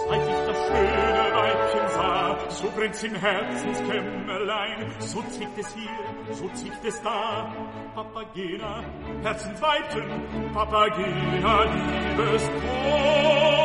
seit 0.07 0.29
ich 0.29 0.41
das 0.47 0.59
schöne 0.67 1.25
Weibchen 1.35 1.89
sah, 1.89 2.51
so 2.51 2.71
brennt's 2.77 3.03
im 3.03 3.15
Herzenskämmerlein, 3.15 4.93
so 4.99 5.23
zickt 5.23 5.59
es 5.59 5.75
hier, 5.75 6.35
so 6.35 6.49
zickt 6.51 6.85
es 6.85 7.03
da. 7.03 7.51
Papagena, 7.95 8.85
Herzensweibchen, 9.23 10.53
Papagena, 10.53 11.65
liebes 11.65 12.49
Bräuchen. 12.51 13.63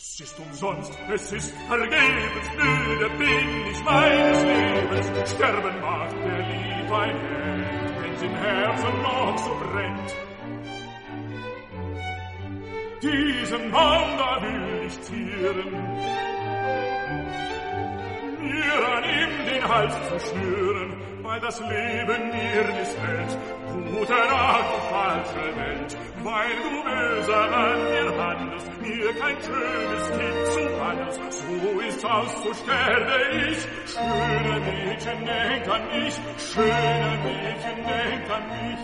Es 0.00 0.20
ist 0.20 0.38
umsonst, 0.40 0.98
es 1.14 1.32
ist 1.32 1.54
vergebens, 1.68 2.50
müde 2.56 3.08
bin 3.18 3.66
ich 3.70 3.84
meines 3.84 4.42
Lebens, 4.42 5.30
sterben 5.30 5.80
mag 5.80 6.10
der 6.10 6.38
Lieb 6.38 6.92
ein 6.92 7.16
Held, 7.20 7.57
wenn's 8.18 8.22
im 8.22 8.34
Herzen 8.36 9.02
noch 9.02 9.38
so 9.38 9.56
brennt. 9.72 10.16
Diesen 13.02 13.70
Baum 13.70 14.18
da 14.18 14.42
will 14.42 14.86
ich 14.86 15.00
zieren, 15.02 15.72
mir 18.40 18.88
an 18.96 19.04
ihm 19.04 19.52
den 19.52 19.68
Hals 19.68 19.94
zu 20.08 20.30
schnüren, 20.30 21.07
weil 21.28 21.40
das 21.40 21.60
Leben 21.60 22.22
mir 22.30 22.64
missfällt. 22.78 23.32
Gute 23.92 24.14
Nacht, 24.14 24.64
du 24.72 24.78
falsche 24.94 25.44
Welt, 25.60 25.96
weil 26.24 26.52
du 26.64 26.72
böse 26.88 27.36
an 27.36 27.78
mir 27.90 28.08
handelst, 28.22 28.70
mir 28.80 29.12
kein 29.20 29.36
schönes 29.46 30.04
Kind 30.16 30.46
zu 30.54 30.64
handelst. 30.82 31.20
So 31.42 31.80
ist's 31.80 32.04
aus, 32.04 32.32
so 32.42 32.54
sterbe 32.54 33.18
ich. 33.46 33.58
Schöne 33.92 34.54
Mädchen, 34.68 35.18
denk 35.26 35.68
an 35.68 35.82
mich, 35.92 36.14
schöne 36.50 37.12
Mädchen, 37.24 37.78
denk 37.90 38.30
an 38.36 38.44
mich. 38.54 38.80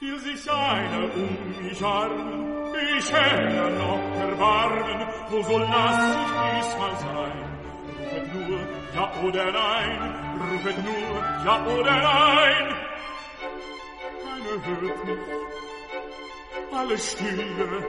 Will 0.00 0.18
sich 0.20 0.50
eine 0.50 1.04
um 1.20 1.62
mich 1.62 1.84
armen, 1.84 2.72
ich 2.96 3.12
hätte 3.12 3.70
noch 3.72 4.20
erbarmen, 4.26 5.06
wo 5.28 5.42
soll 5.42 5.66
lass 5.70 6.16
ich 6.16 6.66
diesmal 6.66 6.96
sein? 6.96 7.47
Ja 8.94 9.12
oder 9.22 9.52
nein, 9.52 10.00
rufet 10.50 10.78
nur 10.84 11.24
ja 11.44 11.66
oder 11.66 11.92
nein. 11.92 12.74
Keine 14.22 14.52
hört 14.66 15.04
mich, 15.04 15.18
alles 16.72 17.12
stille, 17.12 17.86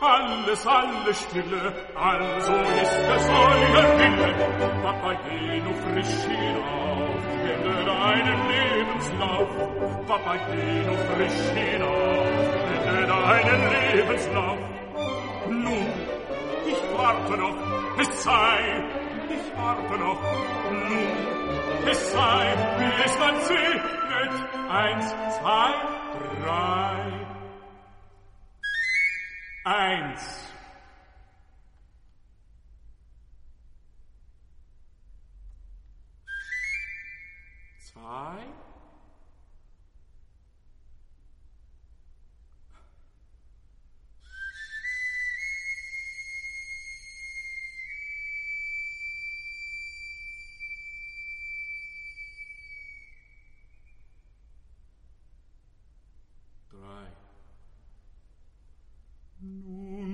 alles, 0.00 0.66
alles 0.66 1.22
stille, 1.22 1.74
also 1.94 2.54
ist 2.82 2.98
es 3.16 3.28
euer 3.28 3.98
Wille. 3.98 4.34
Papageno 4.82 5.72
frisch 5.84 6.20
hinauf, 6.28 7.22
ende 7.52 7.84
deinen 7.84 8.40
Lebenslauf. 8.48 9.48
Papageno 10.06 10.94
frisch 11.14 11.42
hinauf, 11.54 12.26
ende 12.74 13.06
deinen 13.06 13.62
Lebenslauf. 13.70 14.58
Nun, 15.48 15.86
ich 16.66 16.98
warte 16.98 17.36
noch, 17.36 17.56
es 17.98 18.22
sei, 18.22 18.99
ich 19.30 19.56
warte 19.56 19.98
noch, 19.98 20.20
nun, 20.70 21.88
es 21.88 22.12
sei, 22.12 22.54
wie 22.78 23.02
es 23.04 23.18
man 23.18 23.40
segnet, 23.42 24.32
eins, 24.70 25.14
zwei, 25.38 25.74
drei. 26.42 27.26
Eins. 29.64 30.52
Zwei. 37.92 38.59
Nun. 59.42 60.09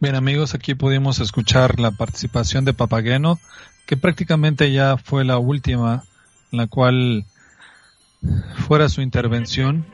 Bien 0.00 0.16
amigos, 0.16 0.54
aquí 0.54 0.74
pudimos 0.74 1.20
escuchar 1.20 1.80
la 1.80 1.92
participación 1.92 2.64
de 2.64 2.74
Papageno, 2.74 3.38
que 3.86 3.96
prácticamente 3.96 4.72
ya 4.72 4.96
fue 4.98 5.24
la 5.24 5.38
última 5.38 6.04
en 6.50 6.58
la 6.58 6.66
cual 6.66 7.24
fuera 8.66 8.88
su 8.88 9.00
intervención. 9.00 9.86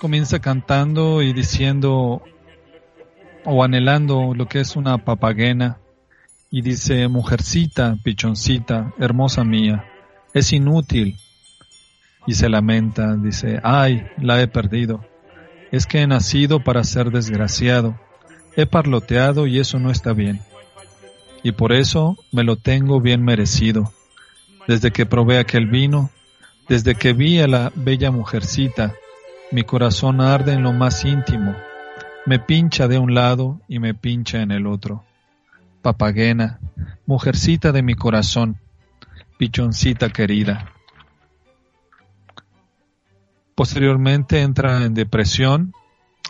Comienza 0.00 0.40
cantando 0.40 1.22
y 1.22 1.32
diciendo 1.32 2.22
o 3.44 3.62
anhelando 3.62 4.34
lo 4.34 4.46
que 4.46 4.60
es 4.60 4.76
una 4.76 4.98
papagena 4.98 5.78
y 6.50 6.62
dice, 6.62 7.08
mujercita, 7.08 7.96
pichoncita, 8.02 8.92
hermosa 8.98 9.44
mía, 9.44 9.84
es 10.32 10.52
inútil. 10.52 11.16
Y 12.26 12.34
se 12.34 12.48
lamenta, 12.48 13.16
dice, 13.16 13.60
ay, 13.62 14.06
la 14.18 14.40
he 14.40 14.48
perdido. 14.48 15.04
Es 15.70 15.86
que 15.86 16.00
he 16.00 16.06
nacido 16.06 16.64
para 16.64 16.84
ser 16.84 17.10
desgraciado 17.10 17.98
He 18.56 18.66
parloteado 18.66 19.46
y 19.46 19.58
eso 19.58 19.78
no 19.78 19.90
está 19.90 20.12
bien. 20.12 20.40
Y 21.42 21.52
por 21.52 21.72
eso 21.72 22.16
me 22.30 22.44
lo 22.44 22.56
tengo 22.56 23.00
bien 23.00 23.22
merecido. 23.22 23.92
Desde 24.68 24.92
que 24.92 25.06
probé 25.06 25.38
aquel 25.38 25.66
vino, 25.66 26.10
desde 26.68 26.94
que 26.94 27.12
vi 27.12 27.40
a 27.40 27.48
la 27.48 27.72
bella 27.74 28.10
mujercita, 28.10 28.94
mi 29.50 29.64
corazón 29.64 30.20
arde 30.20 30.52
en 30.52 30.62
lo 30.62 30.72
más 30.72 31.04
íntimo. 31.04 31.54
Me 32.26 32.38
pincha 32.38 32.88
de 32.88 32.98
un 32.98 33.14
lado 33.14 33.60
y 33.68 33.80
me 33.80 33.92
pincha 33.92 34.40
en 34.40 34.50
el 34.50 34.66
otro. 34.66 35.04
Papagena, 35.82 36.58
mujercita 37.04 37.70
de 37.70 37.82
mi 37.82 37.94
corazón, 37.94 38.58
pichoncita 39.36 40.08
querida. 40.08 40.72
Posteriormente 43.54 44.40
entra 44.40 44.84
en 44.84 44.94
depresión, 44.94 45.74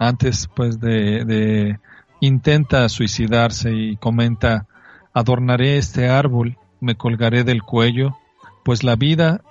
antes 0.01 0.49
pues 0.55 0.81
de, 0.81 1.25
de 1.25 1.79
intenta 2.21 2.89
suicidarse 2.89 3.73
y 3.73 3.97
comenta, 3.97 4.67
adornaré 5.13 5.79
este 5.79 6.09
árbol, 6.09 6.59
me 6.81 6.97
colgaré 6.97 7.45
del 7.45 7.63
cuello, 7.63 8.17
pues 8.65 8.83
la 8.83 8.97
vida 8.97 9.43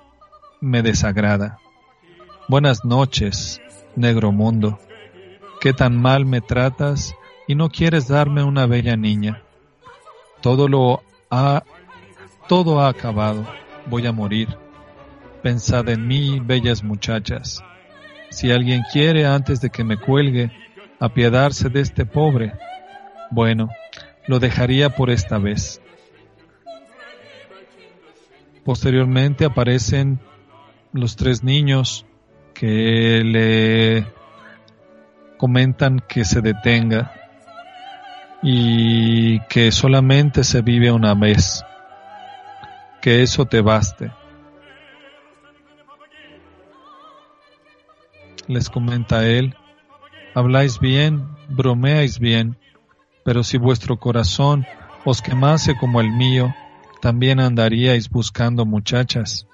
me 0.59 0.81
desagrada. 0.81 1.57
Buenas 2.49 2.83
noches, 2.83 3.61
negro 3.95 4.33
mundo, 4.33 4.79
qué 5.63 5.71
tan 5.71 5.95
mal 5.95 6.25
me 6.25 6.41
tratas 6.41 7.15
y 7.47 7.55
no 7.55 7.69
quieres 7.69 8.09
darme 8.09 8.43
una 8.43 8.65
bella 8.65 8.97
niña. 8.97 9.43
Todo 10.41 10.67
lo 10.67 11.03
ha, 11.31 11.63
todo 12.49 12.81
ha 12.81 12.89
acabado, 12.89 13.47
voy 13.85 14.05
a 14.05 14.11
morir. 14.11 14.49
Pensad 15.41 15.87
en 15.87 16.05
mí, 16.05 16.41
bellas 16.41 16.83
muchachas. 16.83 17.63
Si 18.29 18.51
alguien 18.51 18.81
quiere 18.91 19.25
antes 19.25 19.61
de 19.61 19.69
que 19.69 19.85
me 19.85 19.95
cuelgue, 19.95 20.51
apiadarse 20.99 21.69
de 21.69 21.79
este 21.79 22.05
pobre. 22.05 22.51
Bueno, 23.31 23.69
lo 24.27 24.39
dejaría 24.39 24.89
por 24.89 25.09
esta 25.09 25.37
vez. 25.37 25.81
Posteriormente 28.65 29.45
aparecen 29.45 30.19
los 30.91 31.15
tres 31.15 31.41
niños 31.41 32.05
que 32.53 33.21
le 33.23 34.22
comentan 35.43 35.99
que 35.99 36.23
se 36.23 36.39
detenga 36.39 37.11
y 38.41 39.41
que 39.49 39.73
solamente 39.73 40.45
se 40.45 40.61
vive 40.61 40.89
una 40.89 41.15
vez, 41.15 41.65
que 43.01 43.23
eso 43.23 43.43
te 43.43 43.59
baste. 43.59 44.09
Les 48.47 48.69
comenta 48.69 49.27
él 49.27 49.53
habláis 50.33 50.79
bien, 50.79 51.27
bromeáis 51.49 52.19
bien, 52.19 52.57
pero 53.25 53.43
si 53.43 53.57
vuestro 53.57 53.99
corazón 53.99 54.65
os 55.03 55.21
quemase 55.21 55.75
como 55.75 55.99
el 55.99 56.09
mío, 56.09 56.55
también 57.01 57.41
andaríais 57.41 58.09
buscando 58.09 58.65
muchachas. 58.65 59.45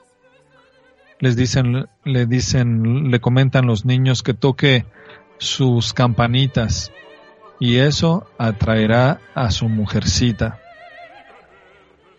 Les 1.20 1.36
dicen, 1.36 1.88
le 2.06 2.28
dicen, 2.28 3.10
le 3.10 3.20
comentan 3.20 3.66
los 3.66 3.86
niños 3.86 4.22
que 4.22 4.36
toque 4.36 4.86
sus 5.40 5.94
campanitas 5.94 6.92
y 7.60 7.78
eso 7.78 8.28
atraerá 8.38 9.20
a 9.34 9.50
su 9.50 9.68
mujercita. 9.68 10.60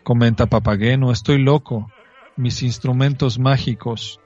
Comenta 0.03 0.47
Papageno, 0.47 1.13
estoy 1.13 1.39
loco, 1.39 1.91
mis 2.37 2.63
instrumentos 2.63 3.39
mágicos, 3.39 4.21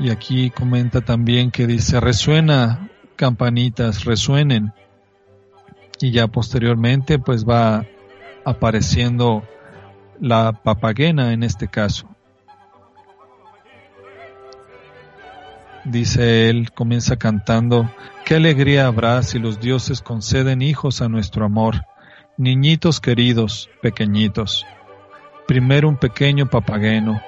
Y 0.00 0.08
aquí 0.08 0.48
comenta 0.48 1.02
también 1.02 1.50
que 1.50 1.66
dice, 1.66 2.00
resuena, 2.00 2.88
campanitas, 3.16 4.06
resuenen. 4.06 4.72
Y 6.00 6.10
ya 6.10 6.26
posteriormente 6.26 7.18
pues 7.18 7.46
va 7.46 7.84
apareciendo 8.46 9.42
la 10.18 10.52
papagena 10.52 11.34
en 11.34 11.42
este 11.42 11.68
caso. 11.68 12.09
Dice 15.84 16.50
él, 16.50 16.72
comienza 16.72 17.16
cantando, 17.16 17.90
qué 18.26 18.34
alegría 18.34 18.86
habrá 18.86 19.22
si 19.22 19.38
los 19.38 19.60
dioses 19.60 20.02
conceden 20.02 20.60
hijos 20.60 21.00
a 21.00 21.08
nuestro 21.08 21.46
amor, 21.46 21.86
niñitos 22.36 23.00
queridos, 23.00 23.70
pequeñitos. 23.80 24.66
Primero 25.46 25.88
un 25.88 25.96
pequeño 25.96 26.46
papageno, 26.50 27.22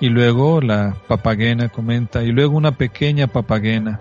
y 0.00 0.10
luego 0.10 0.60
la 0.60 0.96
papagena 1.08 1.68
comenta, 1.68 2.22
y 2.22 2.30
luego 2.30 2.56
una 2.56 2.72
pequeña 2.72 3.26
papagena, 3.26 4.00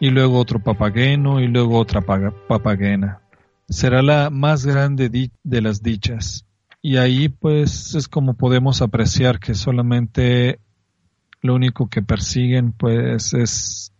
y 0.00 0.10
luego 0.10 0.38
otro 0.38 0.58
papageno, 0.58 1.40
y 1.40 1.46
luego 1.46 1.78
otra 1.78 2.00
papagena. 2.00 3.20
Será 3.68 4.02
la 4.02 4.30
más 4.30 4.66
grande 4.66 5.30
de 5.44 5.60
las 5.60 5.82
dichas. 5.82 6.44
Y 6.82 6.96
ahí 6.96 7.28
pues 7.28 7.94
es 7.94 8.08
como 8.08 8.34
podemos 8.34 8.82
apreciar 8.82 9.38
que 9.38 9.54
solamente 9.54 10.58
lo 11.42 11.54
único 11.54 11.88
que 11.88 12.02
persiguen 12.02 12.72
pues 12.72 13.34
es 13.34 13.92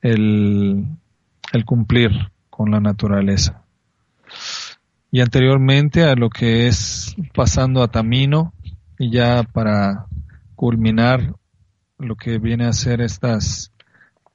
el, 0.00 0.86
el 1.52 1.64
cumplir 1.64 2.10
con 2.50 2.70
la 2.70 2.80
naturaleza. 2.80 3.62
Y 5.10 5.20
anteriormente 5.20 6.04
a 6.04 6.14
lo 6.14 6.30
que 6.30 6.68
es 6.68 7.14
pasando 7.34 7.82
a 7.82 7.88
Tamino, 7.88 8.52
y 8.98 9.10
ya 9.10 9.42
para 9.42 10.06
culminar 10.54 11.34
lo 11.98 12.16
que 12.16 12.38
viene 12.38 12.66
a 12.66 12.72
ser 12.72 13.00
estas 13.00 13.72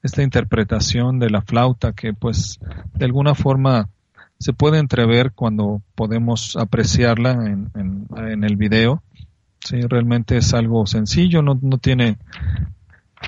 esta 0.04 0.24
interpretación 0.24 1.20
de 1.20 1.30
la 1.30 1.42
flauta 1.42 1.94
que 1.94 2.14
pues 2.14 2.60
de 2.94 3.06
alguna 3.06 3.34
forma 3.34 3.90
se 4.40 4.54
puede 4.54 4.80
entrever 4.80 5.32
cuando 5.32 5.82
podemos 5.96 6.56
apreciarla 6.56 7.32
en, 7.32 7.72
en, 7.74 8.44
el 8.44 8.56
video. 8.56 9.02
Sí, 9.68 9.82
realmente 9.82 10.38
es 10.38 10.54
algo 10.54 10.88
sencillo, 10.88 11.42
no, 11.42 11.60
no 11.62 11.78
tiene 11.78 12.20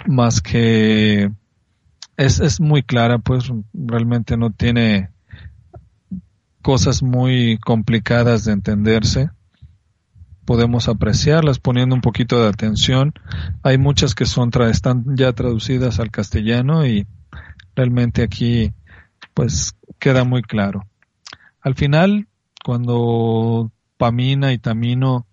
más 0.08 0.40
que 0.40 1.30
es, 2.16 2.40
es 2.40 2.62
muy 2.62 2.82
clara, 2.82 3.20
pues 3.20 3.52
realmente 3.74 4.38
no 4.38 4.50
tiene 4.50 5.10
cosas 6.62 7.04
muy 7.04 7.58
complicadas 7.58 8.46
de 8.46 8.54
entenderse. 8.54 9.32
Podemos 10.46 10.88
apreciarlas 10.88 11.60
poniendo 11.60 11.94
un 11.94 12.00
poquito 12.00 12.42
de 12.42 12.48
atención. 12.48 13.14
Hay 13.62 13.78
muchas 13.78 14.16
que 14.16 14.26
son 14.26 14.50
están 14.72 15.18
ya 15.18 15.34
traducidas 15.34 16.00
al 16.00 16.10
castellano 16.10 16.86
y 16.86 17.06
realmente 17.76 18.24
aquí 18.24 18.72
pues 19.34 19.76
queda 20.00 20.24
muy 20.24 20.42
claro. 20.42 20.88
Al 21.60 21.76
final, 21.76 22.30
cuando 22.64 23.74
Pamina 23.98 24.54
y 24.54 24.58
Tamino 24.58 25.26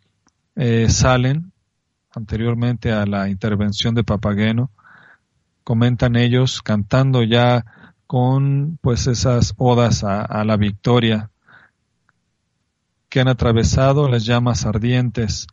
eh, 0.56 0.88
salen 0.88 1.52
anteriormente 2.14 2.92
a 2.92 3.04
la 3.04 3.28
intervención 3.28 3.94
de 3.94 4.02
Papageno, 4.02 4.70
comentan 5.64 6.16
ellos 6.16 6.62
cantando 6.62 7.22
ya 7.22 7.64
con 8.06 8.78
pues 8.80 9.06
esas 9.06 9.52
odas 9.58 10.02
a, 10.02 10.44
la 10.44 10.56
victoria 10.56 11.30
que 13.08 13.20
han 13.20 13.28
atravesado 13.28 14.08
las 14.08 14.24
llamas 14.24 14.64
ardientes 14.64 15.46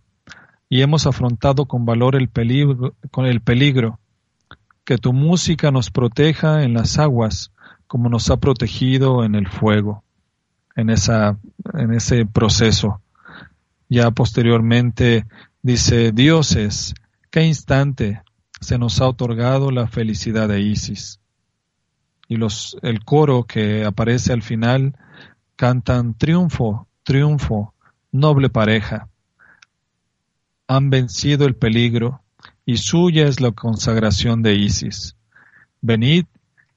y 0.70 0.82
hemos 0.82 1.06
afrontado 1.06 1.66
con 1.66 1.86
valor 1.86 2.16
el 2.16 2.30
peligro, 2.30 2.96
con 3.12 3.26
el 3.26 3.42
peligro 3.42 4.00
que 4.86 4.98
tu 4.98 5.14
música 5.14 5.72
nos 5.72 5.90
proteja 5.90 6.64
en 6.64 6.74
las 6.74 6.98
aguas 6.98 7.52
como 7.88 8.08
nos 8.10 8.30
ha 8.30 8.38
protegido 8.38 9.24
en 9.26 9.36
el 9.36 9.48
fuego 9.50 10.04
en 10.76 10.90
esa 10.90 11.38
en 11.74 11.94
ese 11.94 12.26
proceso 12.26 13.02
ya 13.94 14.10
posteriormente 14.10 15.28
dice 15.62 16.12
dioses 16.12 16.96
qué 17.30 17.44
instante 17.46 18.24
se 18.60 18.80
nos 18.80 19.00
ha 19.00 19.08
otorgado 19.08 19.70
la 19.70 19.88
felicidad 19.88 20.48
de 20.48 20.62
Isis. 20.62 21.20
Y 22.28 22.38
los, 22.38 22.76
el 22.82 23.06
coro 23.06 23.44
que 23.44 23.86
aparece 23.86 24.34
al 24.34 24.42
final 24.42 24.98
cantan 25.56 26.16
triunfo, 26.16 26.88
triunfo, 27.04 27.76
noble 28.12 28.50
pareja. 28.50 29.10
Han 30.68 30.90
vencido 30.90 31.46
el 31.46 31.56
peligro 31.56 32.24
y 32.66 32.78
suya 32.78 33.28
es 33.28 33.42
la 33.42 33.52
consagración 33.52 34.42
de 34.42 34.56
Isis. 34.56 35.16
Venid 35.82 36.26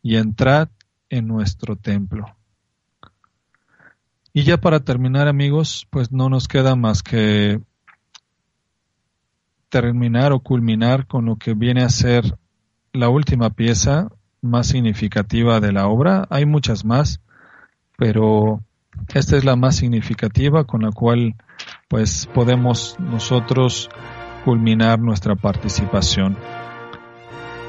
y 0.02 0.16
entrad 0.16 0.68
en 1.08 1.28
nuestro 1.28 1.76
templo. 1.76 2.35
Y 4.36 4.42
ya 4.42 4.58
para 4.58 4.80
terminar 4.80 5.28
amigos, 5.28 5.86
pues 5.88 6.12
no 6.12 6.28
nos 6.28 6.46
queda 6.46 6.76
más 6.76 7.02
que 7.02 7.58
terminar 9.70 10.32
o 10.34 10.40
culminar 10.40 11.06
con 11.06 11.24
lo 11.24 11.36
que 11.36 11.54
viene 11.54 11.82
a 11.82 11.88
ser 11.88 12.36
la 12.92 13.08
última 13.08 13.48
pieza 13.48 14.08
más 14.42 14.66
significativa 14.66 15.58
de 15.60 15.72
la 15.72 15.86
obra. 15.86 16.26
Hay 16.28 16.44
muchas 16.44 16.84
más, 16.84 17.22
pero 17.96 18.60
esta 19.14 19.38
es 19.38 19.44
la 19.46 19.56
más 19.56 19.76
significativa 19.76 20.64
con 20.64 20.82
la 20.82 20.92
cual 20.92 21.34
pues 21.88 22.28
podemos 22.34 23.00
nosotros 23.00 23.88
culminar 24.44 24.98
nuestra 24.98 25.34
participación. 25.34 26.36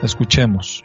Escuchemos. 0.04 0.84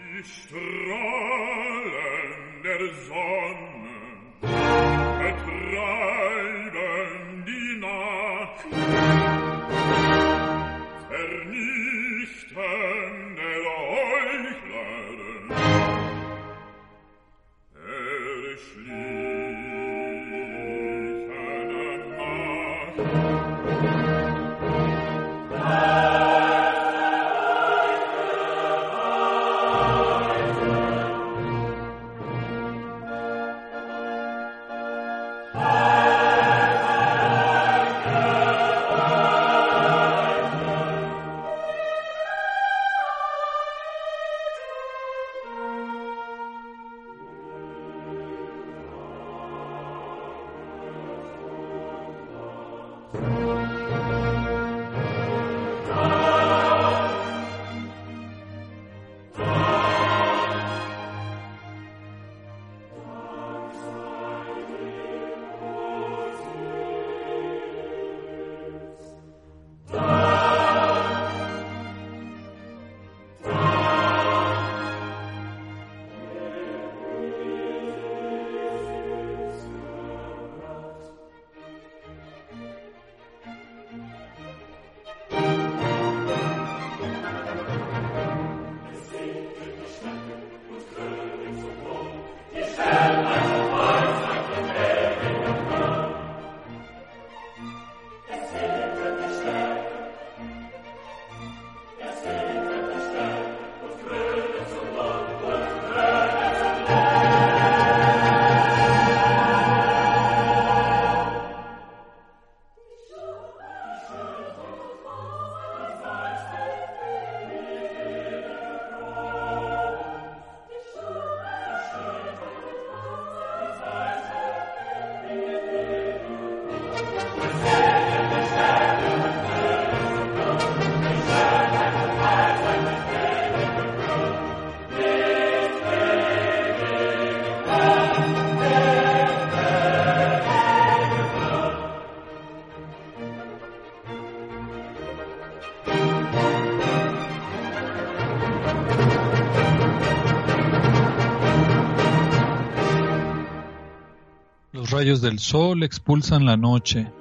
Rayos 155.12 155.20
del 155.20 155.38
sol 155.40 155.82
expulsan 155.82 156.46
la 156.46 156.56
noche. 156.56 157.12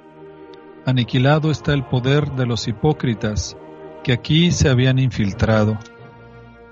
Aniquilado 0.86 1.50
está 1.50 1.74
el 1.74 1.84
poder 1.84 2.32
de 2.32 2.46
los 2.46 2.66
hipócritas 2.66 3.54
que 4.02 4.12
aquí 4.12 4.50
se 4.50 4.70
habían 4.70 4.98
infiltrado. 4.98 5.78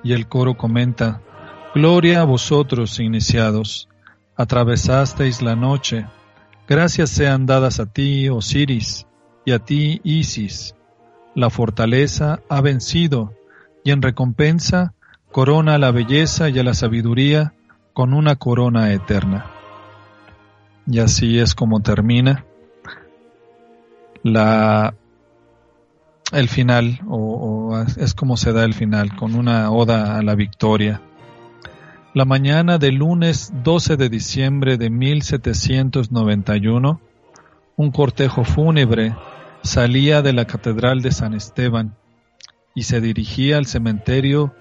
Y 0.03 0.15
el 0.15 0.29
coro 0.29 0.57
comenta, 0.57 1.21
Gloria 1.75 2.23
a 2.23 2.25
vosotros, 2.25 2.99
iniciados, 3.01 3.89
atravesasteis 4.35 5.43
la 5.43 5.57
noche. 5.57 6.07
Gracias 6.67 7.11
sean 7.11 7.45
dadas 7.45 7.81
a 7.81 7.93
ti, 7.93 8.31
Osiris, 8.31 9.07
y 9.45 9.53
a 9.53 9.59
ti, 9.59 10.01
Isis. 10.05 10.75
La 11.35 11.51
fortaleza 11.51 12.41
ha 12.49 12.63
vencido, 12.63 13.35
y 13.85 13.91
en 13.91 14.01
recompensa 14.01 14.95
corona 15.31 15.75
a 15.75 15.79
la 15.79 15.91
belleza 15.91 16.49
y 16.49 16.59
a 16.59 16.65
la 16.65 16.73
sabiduría 16.73 17.53
con 17.93 18.15
una 18.15 18.37
corona 18.37 18.93
eterna. 18.95 19.50
Y 20.91 20.99
así 20.99 21.39
es 21.39 21.55
como 21.55 21.81
termina 21.83 22.45
el 26.33 26.49
final 26.49 27.01
o, 27.09 27.17
o, 27.17 27.81
es 27.81 28.15
como 28.15 28.37
se 28.37 28.53
da 28.53 28.65
el 28.65 28.75
final 28.75 29.15
con 29.15 29.37
una 29.37 29.71
oda 29.71 30.19
a 30.19 30.23
la 30.23 30.35
victoria. 30.35 31.01
La 32.13 32.25
mañana 32.25 32.79
del 32.79 32.97
lunes 32.97 33.53
12 33.63 33.97
de 33.97 34.09
diciembre 34.09 34.79
de 34.79 34.91
1791, 34.91 37.01
un 37.77 37.93
cortejo 37.93 38.43
fúnebre 38.43 39.15
salía 39.63 40.23
de 40.23 40.33
la 40.33 40.47
Catedral 40.47 41.03
de 41.03 41.13
San 41.13 41.35
Esteban 41.35 41.95
y 42.75 42.83
se 42.83 43.01
dirigía 43.01 43.59
al 43.59 43.67
cementerio 43.67 44.57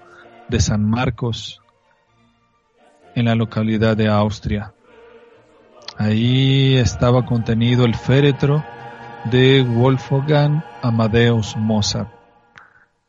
de 0.48 0.60
San 0.60 0.88
Marcos 0.88 1.60
en 3.16 3.24
la 3.24 3.34
localidad 3.34 3.96
de 3.96 4.06
Austria. 4.06 4.74
Ahí 6.00 6.78
estaba 6.78 7.26
contenido 7.26 7.84
el 7.84 7.94
féretro 7.94 8.64
de 9.30 9.60
Wolfgang 9.62 10.64
Amadeus 10.80 11.58
Mozart. 11.58 12.08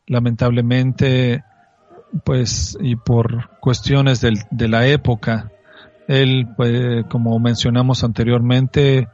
Lamentablemente, 0.08 1.42
pues, 2.26 2.78
y 2.82 2.98
por 2.98 3.50
cuestiones 3.62 4.20
del, 4.20 4.40
de 4.52 4.68
la 4.68 4.88
época, 4.88 5.54
él, 6.10 6.50
pues, 6.58 7.06
como 7.06 7.40
mencionamos 7.40 8.04
anteriormente, 8.04 9.08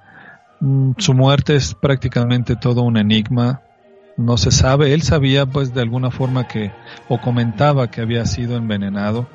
mm, 0.59 0.93
su 0.97 1.13
muerte 1.13 1.55
es 1.55 1.75
prácticamente 1.75 2.55
todo 2.55 2.81
un 2.81 2.97
enigma. 2.97 3.61
No 4.17 4.37
se 4.37 4.49
sabe, 4.49 4.95
él 4.95 5.03
sabía 5.03 5.45
pues 5.45 5.75
de 5.75 5.81
alguna 5.81 6.09
forma 6.09 6.47
que, 6.47 6.71
o 7.09 7.21
comentaba 7.21 7.91
que 7.91 8.01
había 8.01 8.25
sido 8.25 8.57
envenenado. 8.57 9.27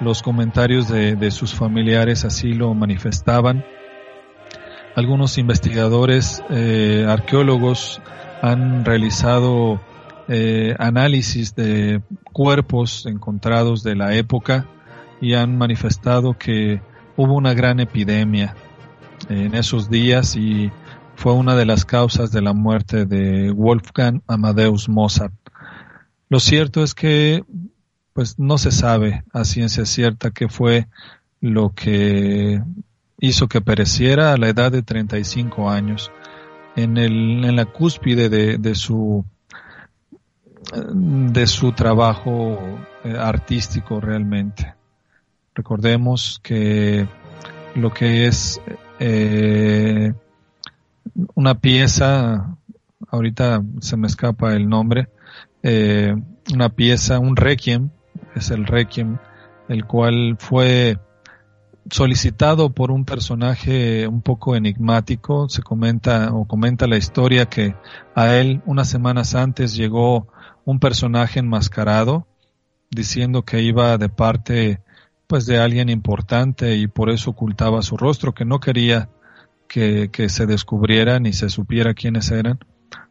Los 0.00 0.22
comentarios 0.22 0.88
de, 0.88 1.16
de 1.16 1.30
sus 1.30 1.54
familiares 1.54 2.24
así 2.24 2.52
lo 2.52 2.74
manifestaban 2.74 3.64
algunos 4.96 5.36
investigadores, 5.36 6.42
eh, 6.48 7.04
arqueólogos 7.06 8.00
han 8.40 8.82
realizado 8.82 9.78
eh, 10.26 10.74
análisis 10.78 11.54
de 11.54 12.00
cuerpos 12.32 13.04
encontrados 13.04 13.82
de 13.82 13.94
la 13.94 14.14
época 14.14 14.66
y 15.20 15.34
han 15.34 15.58
manifestado 15.58 16.38
que 16.38 16.80
hubo 17.14 17.34
una 17.34 17.52
gran 17.52 17.78
epidemia 17.78 18.56
en 19.28 19.54
esos 19.54 19.90
días 19.90 20.34
y 20.34 20.72
fue 21.14 21.34
una 21.34 21.56
de 21.56 21.66
las 21.66 21.84
causas 21.84 22.32
de 22.32 22.40
la 22.40 22.54
muerte 22.54 23.04
de 23.04 23.50
Wolfgang 23.50 24.22
Amadeus 24.26 24.88
Mozart. 24.88 25.34
Lo 26.30 26.40
cierto 26.40 26.82
es 26.82 26.94
que 26.94 27.44
pues 28.16 28.38
no 28.38 28.56
se 28.56 28.70
sabe 28.72 29.24
a 29.34 29.44
ciencia 29.44 29.84
cierta 29.84 30.30
qué 30.30 30.48
fue 30.48 30.88
lo 31.42 31.74
que 31.74 32.62
hizo 33.20 33.46
que 33.46 33.60
pereciera 33.60 34.32
a 34.32 34.38
la 34.38 34.48
edad 34.48 34.72
de 34.72 34.80
35 34.80 35.68
años, 35.68 36.10
en, 36.76 36.96
el, 36.96 37.44
en 37.44 37.56
la 37.56 37.66
cúspide 37.66 38.30
de, 38.30 38.56
de 38.56 38.74
su 38.74 39.22
de 40.94 41.46
su 41.46 41.72
trabajo 41.72 42.58
eh, 43.04 43.14
artístico 43.18 44.00
realmente. 44.00 44.74
Recordemos 45.54 46.40
que 46.42 47.06
lo 47.74 47.92
que 47.92 48.28
es 48.28 48.62
eh, 48.98 50.14
una 51.34 51.60
pieza, 51.60 52.56
ahorita 53.08 53.62
se 53.80 53.98
me 53.98 54.06
escapa 54.06 54.54
el 54.54 54.70
nombre, 54.70 55.08
eh, 55.62 56.16
una 56.54 56.70
pieza, 56.70 57.18
un 57.18 57.36
requiem, 57.36 57.90
es 58.36 58.50
el 58.50 58.66
requiem, 58.66 59.18
el 59.68 59.84
cual 59.86 60.36
fue 60.38 60.98
solicitado 61.90 62.70
por 62.70 62.90
un 62.90 63.04
personaje 63.04 64.06
un 64.06 64.22
poco 64.22 64.56
enigmático. 64.56 65.48
Se 65.48 65.62
comenta 65.62 66.32
o 66.32 66.46
comenta 66.46 66.86
la 66.86 66.96
historia 66.96 67.46
que 67.46 67.74
a 68.14 68.34
él 68.36 68.62
unas 68.66 68.88
semanas 68.88 69.34
antes 69.34 69.74
llegó 69.74 70.28
un 70.64 70.78
personaje 70.78 71.40
enmascarado 71.40 72.26
diciendo 72.90 73.44
que 73.44 73.62
iba 73.62 73.98
de 73.98 74.08
parte 74.08 74.80
pues 75.26 75.46
de 75.46 75.58
alguien 75.58 75.88
importante 75.88 76.76
y 76.76 76.86
por 76.86 77.10
eso 77.10 77.30
ocultaba 77.30 77.82
su 77.82 77.96
rostro, 77.96 78.32
que 78.32 78.44
no 78.44 78.60
quería 78.60 79.08
que, 79.68 80.08
que 80.12 80.28
se 80.28 80.46
descubriera 80.46 81.18
ni 81.18 81.32
se 81.32 81.48
supiera 81.48 81.94
quiénes 81.94 82.30
eran. 82.30 82.60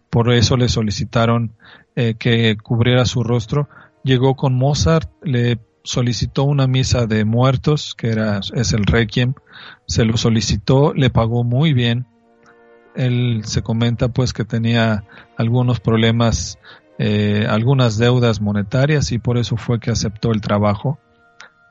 Por 0.10 0.32
eso 0.32 0.56
le 0.56 0.70
solicitaron 0.70 1.54
eh, 1.96 2.16
que 2.18 2.56
cubriera 2.58 3.06
su 3.06 3.24
rostro. 3.24 3.68
Llegó 4.06 4.36
con 4.36 4.54
Mozart, 4.54 5.10
le 5.24 5.60
solicitó 5.84 6.44
una 6.44 6.68
misa 6.68 7.08
de 7.08 7.26
muertos, 7.26 7.96
que 7.96 8.10
era, 8.10 8.40
es 8.54 8.72
el 8.72 8.86
requiem, 8.86 9.34
se 9.88 10.06
lo 10.06 10.16
solicitó, 10.16 10.94
le 10.94 11.10
pagó 11.10 11.44
muy 11.44 11.74
bien. 11.74 12.06
Él 12.96 13.42
se 13.46 13.64
comenta 13.64 14.10
pues 14.10 14.32
que 14.32 14.46
tenía 14.46 15.06
algunos 15.38 15.80
problemas, 15.80 16.60
eh, 17.00 17.48
algunas 17.50 17.98
deudas 17.98 18.42
monetarias 18.42 19.12
y 19.12 19.18
por 19.18 19.40
eso 19.40 19.58
fue 19.58 19.80
que 19.80 19.90
aceptó 19.90 20.32
el 20.34 20.40
trabajo. 20.40 21.00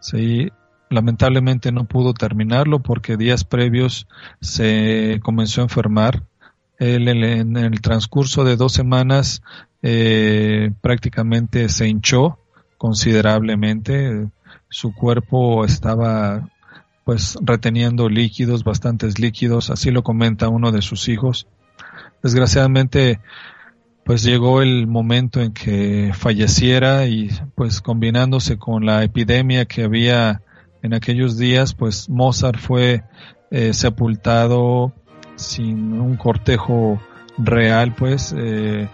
Sí, 0.01 0.51
lamentablemente 0.91 1.71
no 1.71 1.85
pudo 1.85 2.15
terminarlo 2.15 2.81
porque 2.81 3.17
días 3.17 3.45
previos 3.45 4.09
se 4.41 5.21
comenzó 5.23 5.61
a 5.61 5.65
enfermar. 5.65 6.25
Él 6.81 7.07
en 7.07 7.57
el 7.57 7.81
transcurso 7.81 8.43
de 8.43 8.57
dos 8.57 8.73
semanas 8.73 9.41
eh, 9.87 10.71
prácticamente 10.81 11.69
se 11.69 11.87
hinchó 11.87 12.39
considerablemente. 12.79 14.31
Su 14.71 14.95
cuerpo 14.95 15.67
estaba 15.67 16.49
pues 17.05 17.37
reteniendo 17.43 18.09
líquidos, 18.09 18.65
bastantes 18.65 19.19
líquidos, 19.19 19.69
así 19.69 19.91
lo 19.91 20.03
comenta 20.03 20.49
uno 20.49 20.73
de 20.73 20.81
sus 20.81 21.07
hijos. 21.11 21.47
Desgraciadamente 22.23 23.21
pues 24.07 24.23
llegó 24.23 24.63
el 24.63 24.87
momento 24.87 25.43
en 25.43 25.53
que 25.53 26.13
falleciera 26.15 27.07
y 27.07 27.29
pues 27.55 27.83
combinándose 27.83 28.57
con 28.57 28.87
la 28.87 29.03
epidemia 29.03 29.67
que 29.67 29.83
había 29.83 30.41
en 30.83 30.95
aquellos 30.95 31.37
días, 31.37 31.75
pues 31.75 32.09
Mozart 32.09 32.59
fue 32.59 33.05
eh, 33.51 33.75
sepultado 33.75 34.95
sin 35.37 36.01
un 36.01 36.17
cortejo 36.17 36.99
real, 37.37 37.95
pues 37.95 38.35
eh, 38.37 38.89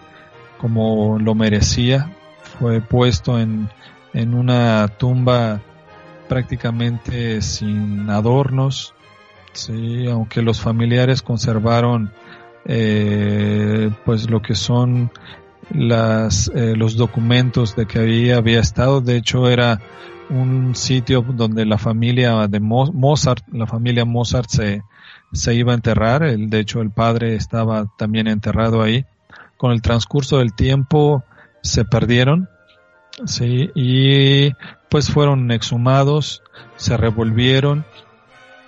como 0.60 1.18
lo 1.18 1.34
merecía. 1.34 2.10
Fue 2.58 2.80
puesto 2.80 3.38
en 3.38 3.68
en 4.12 4.34
una 4.34 4.88
tumba 4.88 5.60
prácticamente 6.28 7.42
sin 7.42 8.08
adornos, 8.08 8.94
sí, 9.52 10.06
aunque 10.08 10.42
los 10.42 10.60
familiares 10.60 11.22
conservaron 11.22 12.12
eh, 12.64 13.90
pues 14.04 14.30
lo 14.30 14.42
que 14.42 14.54
son 14.54 15.10
las 15.70 16.50
eh, 16.54 16.74
los 16.76 16.96
documentos 16.96 17.76
de 17.76 17.86
que 17.86 18.00
había 18.00 18.36
había 18.36 18.60
estado. 18.60 19.00
De 19.00 19.16
hecho 19.16 19.48
era 19.48 19.80
un 20.28 20.74
sitio 20.76 21.22
donde 21.22 21.64
la 21.64 21.78
familia 21.78 22.46
de 22.46 22.60
Mozart 22.60 23.44
la 23.52 23.66
familia 23.66 24.04
Mozart 24.04 24.48
se 24.48 24.82
se 25.32 25.54
iba 25.54 25.72
a 25.72 25.76
enterrar. 25.76 26.22
El, 26.22 26.50
de 26.50 26.60
hecho 26.60 26.80
el 26.80 26.90
padre 26.90 27.34
estaba 27.34 27.86
también 27.96 28.26
enterrado 28.28 28.82
ahí 28.82 29.04
con 29.60 29.72
el 29.72 29.82
transcurso 29.82 30.38
del 30.38 30.54
tiempo 30.54 31.22
se 31.62 31.84
perdieron 31.84 32.48
Sí, 33.26 33.70
y 33.74 34.52
pues 34.88 35.10
fueron 35.10 35.50
exhumados, 35.50 36.42
se 36.76 36.96
revolvieron. 36.96 37.84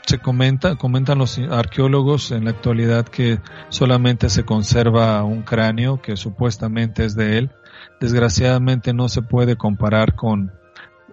Se 0.04 0.18
comenta, 0.18 0.74
comentan 0.74 1.18
los 1.18 1.38
arqueólogos 1.38 2.32
en 2.32 2.46
la 2.46 2.50
actualidad 2.50 3.06
que 3.06 3.38
solamente 3.68 4.28
se 4.30 4.44
conserva 4.44 5.22
un 5.22 5.42
cráneo 5.42 6.02
que 6.02 6.16
supuestamente 6.16 7.04
es 7.04 7.14
de 7.14 7.38
él. 7.38 7.50
Desgraciadamente 8.00 8.92
no 8.92 9.08
se 9.08 9.22
puede 9.22 9.56
comparar 9.56 10.16
con 10.16 10.52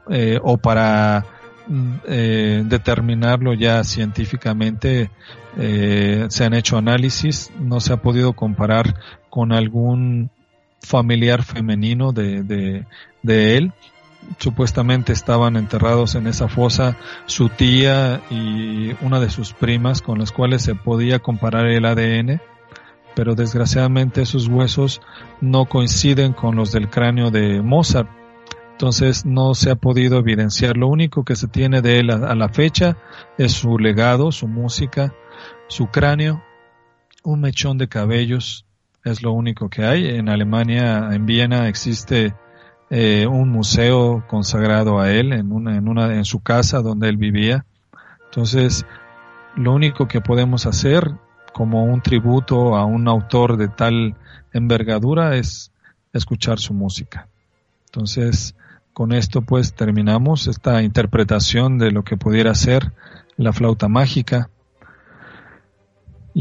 eh, 0.09 0.39
o 0.41 0.57
para 0.57 1.23
mm, 1.67 1.93
eh, 2.07 2.63
determinarlo 2.65 3.53
ya 3.53 3.83
científicamente 3.83 5.11
eh, 5.55 6.25
se 6.29 6.45
han 6.45 6.55
hecho 6.55 6.77
análisis, 6.77 7.51
no 7.59 7.79
se 7.79 7.93
ha 7.93 7.97
podido 7.97 8.33
comparar 8.33 8.95
con 9.29 9.51
algún 9.51 10.29
familiar 10.81 11.43
femenino 11.43 12.11
de, 12.11 12.43
de, 12.43 12.85
de 13.23 13.57
él. 13.57 13.73
Supuestamente 14.37 15.13
estaban 15.13 15.55
enterrados 15.55 16.15
en 16.15 16.27
esa 16.27 16.47
fosa 16.47 16.97
su 17.25 17.49
tía 17.49 18.21
y 18.29 18.91
una 19.01 19.19
de 19.19 19.29
sus 19.29 19.53
primas 19.53 20.01
con 20.01 20.19
las 20.19 20.31
cuales 20.31 20.61
se 20.61 20.75
podía 20.75 21.19
comparar 21.19 21.67
el 21.67 21.85
ADN, 21.85 22.41
pero 23.15 23.35
desgraciadamente 23.35 24.21
esos 24.21 24.47
huesos 24.47 25.01
no 25.41 25.65
coinciden 25.65 26.33
con 26.33 26.55
los 26.55 26.71
del 26.71 26.89
cráneo 26.89 27.31
de 27.31 27.61
Mozart. 27.61 28.09
Entonces 28.71 29.25
no 29.25 29.55
se 29.55 29.71
ha 29.71 29.75
podido 29.75 30.19
evidenciar. 30.19 30.77
Lo 30.77 30.87
único 30.87 31.25
que 31.25 31.35
se 31.35 31.49
tiene 31.49 31.81
de 31.81 31.99
él 31.99 32.11
a, 32.11 32.33
la 32.33 32.47
fecha 32.47 32.95
es 33.37 33.51
su 33.51 33.77
legado, 33.77 34.31
su 34.31 34.47
música, 34.47 35.13
su 35.67 35.87
cráneo, 35.87 36.41
un 37.23 37.41
mechón 37.41 37.77
de 37.77 37.89
cabellos, 37.89 38.65
es 39.03 39.21
lo 39.21 39.33
único 39.33 39.69
que 39.69 39.85
hay. 39.85 40.07
En 40.07 40.29
Alemania, 40.29 41.09
en 41.11 41.25
Viena, 41.25 41.67
existe 41.67 42.33
eh, 42.89 43.27
un 43.27 43.49
museo 43.49 44.25
consagrado 44.27 44.99
a 44.99 45.11
él 45.11 45.33
en 45.33 45.51
una, 45.51 45.77
en 45.77 45.87
una, 45.87 46.15
en 46.15 46.25
su 46.25 46.41
casa 46.41 46.81
donde 46.81 47.09
él 47.09 47.17
vivía. 47.17 47.65
Entonces, 48.25 48.85
lo 49.55 49.73
único 49.73 50.07
que 50.07 50.21
podemos 50.21 50.65
hacer 50.65 51.11
como 51.53 51.83
un 51.83 52.01
tributo 52.01 52.75
a 52.75 52.85
un 52.85 53.07
autor 53.07 53.57
de 53.57 53.67
tal 53.67 54.15
envergadura 54.53 55.35
es 55.35 55.71
escuchar 56.13 56.59
su 56.59 56.73
música. 56.73 57.27
Entonces, 57.85 58.55
con 58.93 59.13
esto 59.13 59.41
pues 59.41 59.73
terminamos 59.73 60.47
esta 60.47 60.81
interpretación 60.83 61.77
de 61.77 61.91
lo 61.91 62.03
que 62.03 62.17
pudiera 62.17 62.53
ser 62.53 62.91
la 63.37 63.53
flauta 63.53 63.87
mágica 63.87 64.49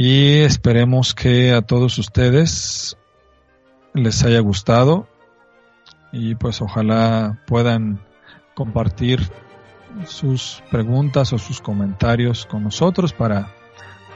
y 0.01 0.43
esperemos 0.43 1.13
que 1.13 1.53
a 1.53 1.61
todos 1.61 1.99
ustedes 1.99 2.97
les 3.95 4.23
haya 4.23 4.39
gustado 4.39 5.09
y 6.13 6.37
pues 6.37 6.63
ojalá 6.63 7.43
puedan 7.49 7.99
compartir 8.55 9.29
sus 10.07 10.63
preguntas 10.71 11.33
o 11.33 11.39
sus 11.39 11.61
comentarios 11.61 12.47
con 12.47 12.63
nosotros 12.63 13.13
para 13.13 13.53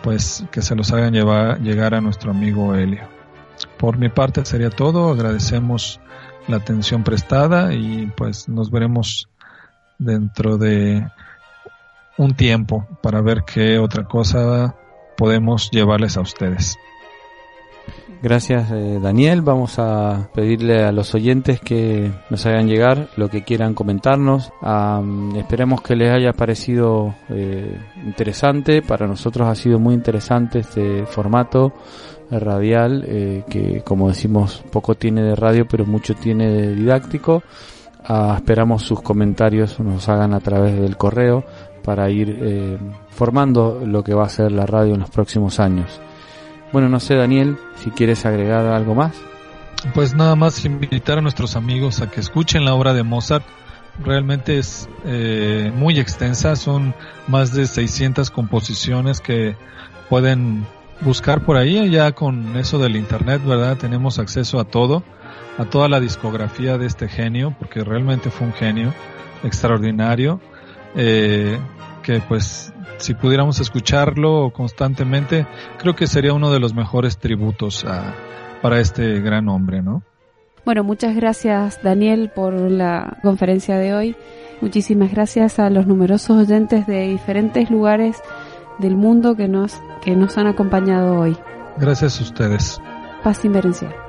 pues 0.05 0.45
que 0.53 0.63
se 0.63 0.77
los 0.77 0.93
hagan 0.93 1.15
llevar, 1.15 1.61
llegar 1.61 1.97
a 1.97 2.01
nuestro 2.01 2.31
amigo 2.31 2.77
Helio. 2.77 3.09
Por 3.77 3.99
mi 3.99 4.09
parte 4.09 4.45
sería 4.45 4.71
todo, 4.71 5.11
agradecemos 5.11 6.01
la 6.47 6.59
atención 6.59 7.03
prestada 7.03 7.75
y 7.75 8.07
pues 8.17 8.49
nos 8.49 8.71
veremos 8.71 9.29
dentro 9.99 10.59
de 10.59 11.11
un 12.19 12.35
tiempo 12.37 12.87
para 13.03 13.21
ver 13.21 13.43
qué 13.43 13.81
otra 13.81 14.05
cosa 14.05 14.77
podemos 15.17 15.71
llevarles 15.71 16.17
a 16.17 16.21
ustedes. 16.21 16.79
Gracias 18.23 18.71
eh, 18.71 19.01
Daniel, 19.03 19.43
vamos 19.43 19.81
a 19.81 20.29
pedirle 20.33 20.85
a 20.85 20.93
los 20.93 21.13
oyentes 21.13 21.61
que 21.61 22.13
nos 22.31 22.47
hagan 22.47 22.69
llegar 22.69 23.09
lo 23.17 23.29
que 23.29 23.43
quieran 23.43 23.75
comentarnos. 23.75 24.53
esperemos 25.37 25.83
que 25.83 25.97
les 25.97 26.13
haya 26.13 26.33
parecido 26.33 27.17
eh, 27.29 27.77
interesante, 28.07 28.81
para 28.81 29.09
nosotros 29.09 29.49
ha 29.49 29.57
sido 29.57 29.81
muy 29.81 29.95
interesante 29.95 30.61
este 30.61 31.05
formato 31.05 31.73
radial 32.31 33.05
eh, 33.09 33.45
que 33.51 33.83
como 33.83 34.09
decimos 34.09 34.63
poco 34.71 34.95
tiene 34.95 35.23
de 35.23 35.35
radio 35.35 35.67
pero 35.69 35.85
mucho 35.85 36.15
tiene 36.15 36.49
de 36.49 36.77
didáctico. 36.77 37.43
Ah, 38.05 38.35
esperamos 38.37 38.83
sus 38.83 39.01
comentarios 39.01 39.79
nos 39.81 40.09
hagan 40.09 40.33
a 40.33 40.41
través 40.41 40.81
del 40.81 40.97
correo 40.97 41.45
para 41.83 42.11
ir 42.11 42.79
formando 43.11 43.83
lo 43.85 44.03
que 44.03 44.15
va 44.15 44.25
a 44.25 44.29
ser 44.29 44.53
la 44.53 44.67
radio 44.67 44.95
en 44.95 45.01
los 45.01 45.11
próximos 45.11 45.61
años. 45.61 46.01
Bueno, 46.73 46.89
no 46.89 47.01
sé, 47.01 47.15
Daniel, 47.15 47.59
si 47.77 47.91
quieres 47.91 48.25
agregar 48.25 48.67
algo 48.67 48.95
más. 48.95 49.13
Pues 49.95 50.15
nada 50.15 50.37
más 50.37 50.65
invitar 50.65 51.19
a 51.19 51.21
nuestros 51.21 51.55
amigos 51.55 52.01
a 52.01 52.11
que 52.11 52.21
escuchen 52.21 52.65
la 52.65 52.75
obra 52.75 52.95
de 52.95 53.03
Mozart. 53.03 53.45
Realmente 54.03 54.59
es 54.59 54.89
eh, 55.05 55.71
muy 55.75 55.99
extensa, 55.99 56.57
son 56.57 56.95
más 57.29 57.53
de 57.53 57.67
600 57.67 58.31
composiciones 58.31 59.21
que 59.21 59.55
pueden 60.09 60.65
buscar 61.03 61.45
por 61.45 61.59
ahí. 61.59 61.91
Ya 61.91 62.13
con 62.13 62.57
eso 62.57 62.79
del 62.79 62.97
Internet, 62.97 63.43
¿verdad? 63.45 63.77
Tenemos 63.77 64.19
acceso 64.19 64.59
a 64.59 64.65
todo, 64.65 65.03
a 65.59 65.67
toda 65.67 65.89
la 65.89 66.01
discografía 66.01 66.79
de 66.79 66.87
este 66.87 67.07
genio, 67.07 67.55
porque 67.59 67.85
realmente 67.85 68.31
fue 68.31 68.47
un 68.47 68.55
genio 68.55 68.95
extraordinario, 69.45 70.41
eh, 70.95 71.59
que 72.03 72.21
pues 72.21 72.73
si 72.99 73.15
pudiéramos 73.15 73.61
escucharlo 73.61 74.53
constantemente, 74.53 75.47
creo 75.79 75.95
que 75.97 76.07
sería 76.07 76.33
uno 76.33 76.53
de 76.53 76.61
los 76.61 76.75
mejores 76.75 77.19
tributos 77.19 77.85
para 78.61 78.81
este 78.81 79.21
gran 79.21 79.49
hombre, 79.49 79.83
¿no? 79.83 80.03
Bueno, 80.65 80.85
muchas 80.85 81.17
gracias 81.17 81.83
Daniel 81.83 82.31
por 82.33 82.55
la 82.55 83.19
conferencia 83.23 83.77
de 83.79 83.95
hoy. 83.95 84.17
Muchísimas 84.61 85.11
gracias 85.11 85.59
a 85.59 85.69
los 85.71 85.89
numerosos 85.89 86.39
oyentes 86.39 86.87
de 86.87 87.09
diferentes 87.09 87.69
lugares 87.69 88.23
del 88.79 88.97
mundo 88.97 89.35
que 89.35 89.49
nos, 89.49 89.81
que 90.03 90.15
nos 90.15 90.39
han 90.39 90.47
acompañado 90.47 91.19
hoy. 91.19 91.37
Gracias 91.79 92.21
a 92.21 92.23
ustedes. 92.23 92.81
Paz 93.25 93.45
inverencial. 93.45 94.02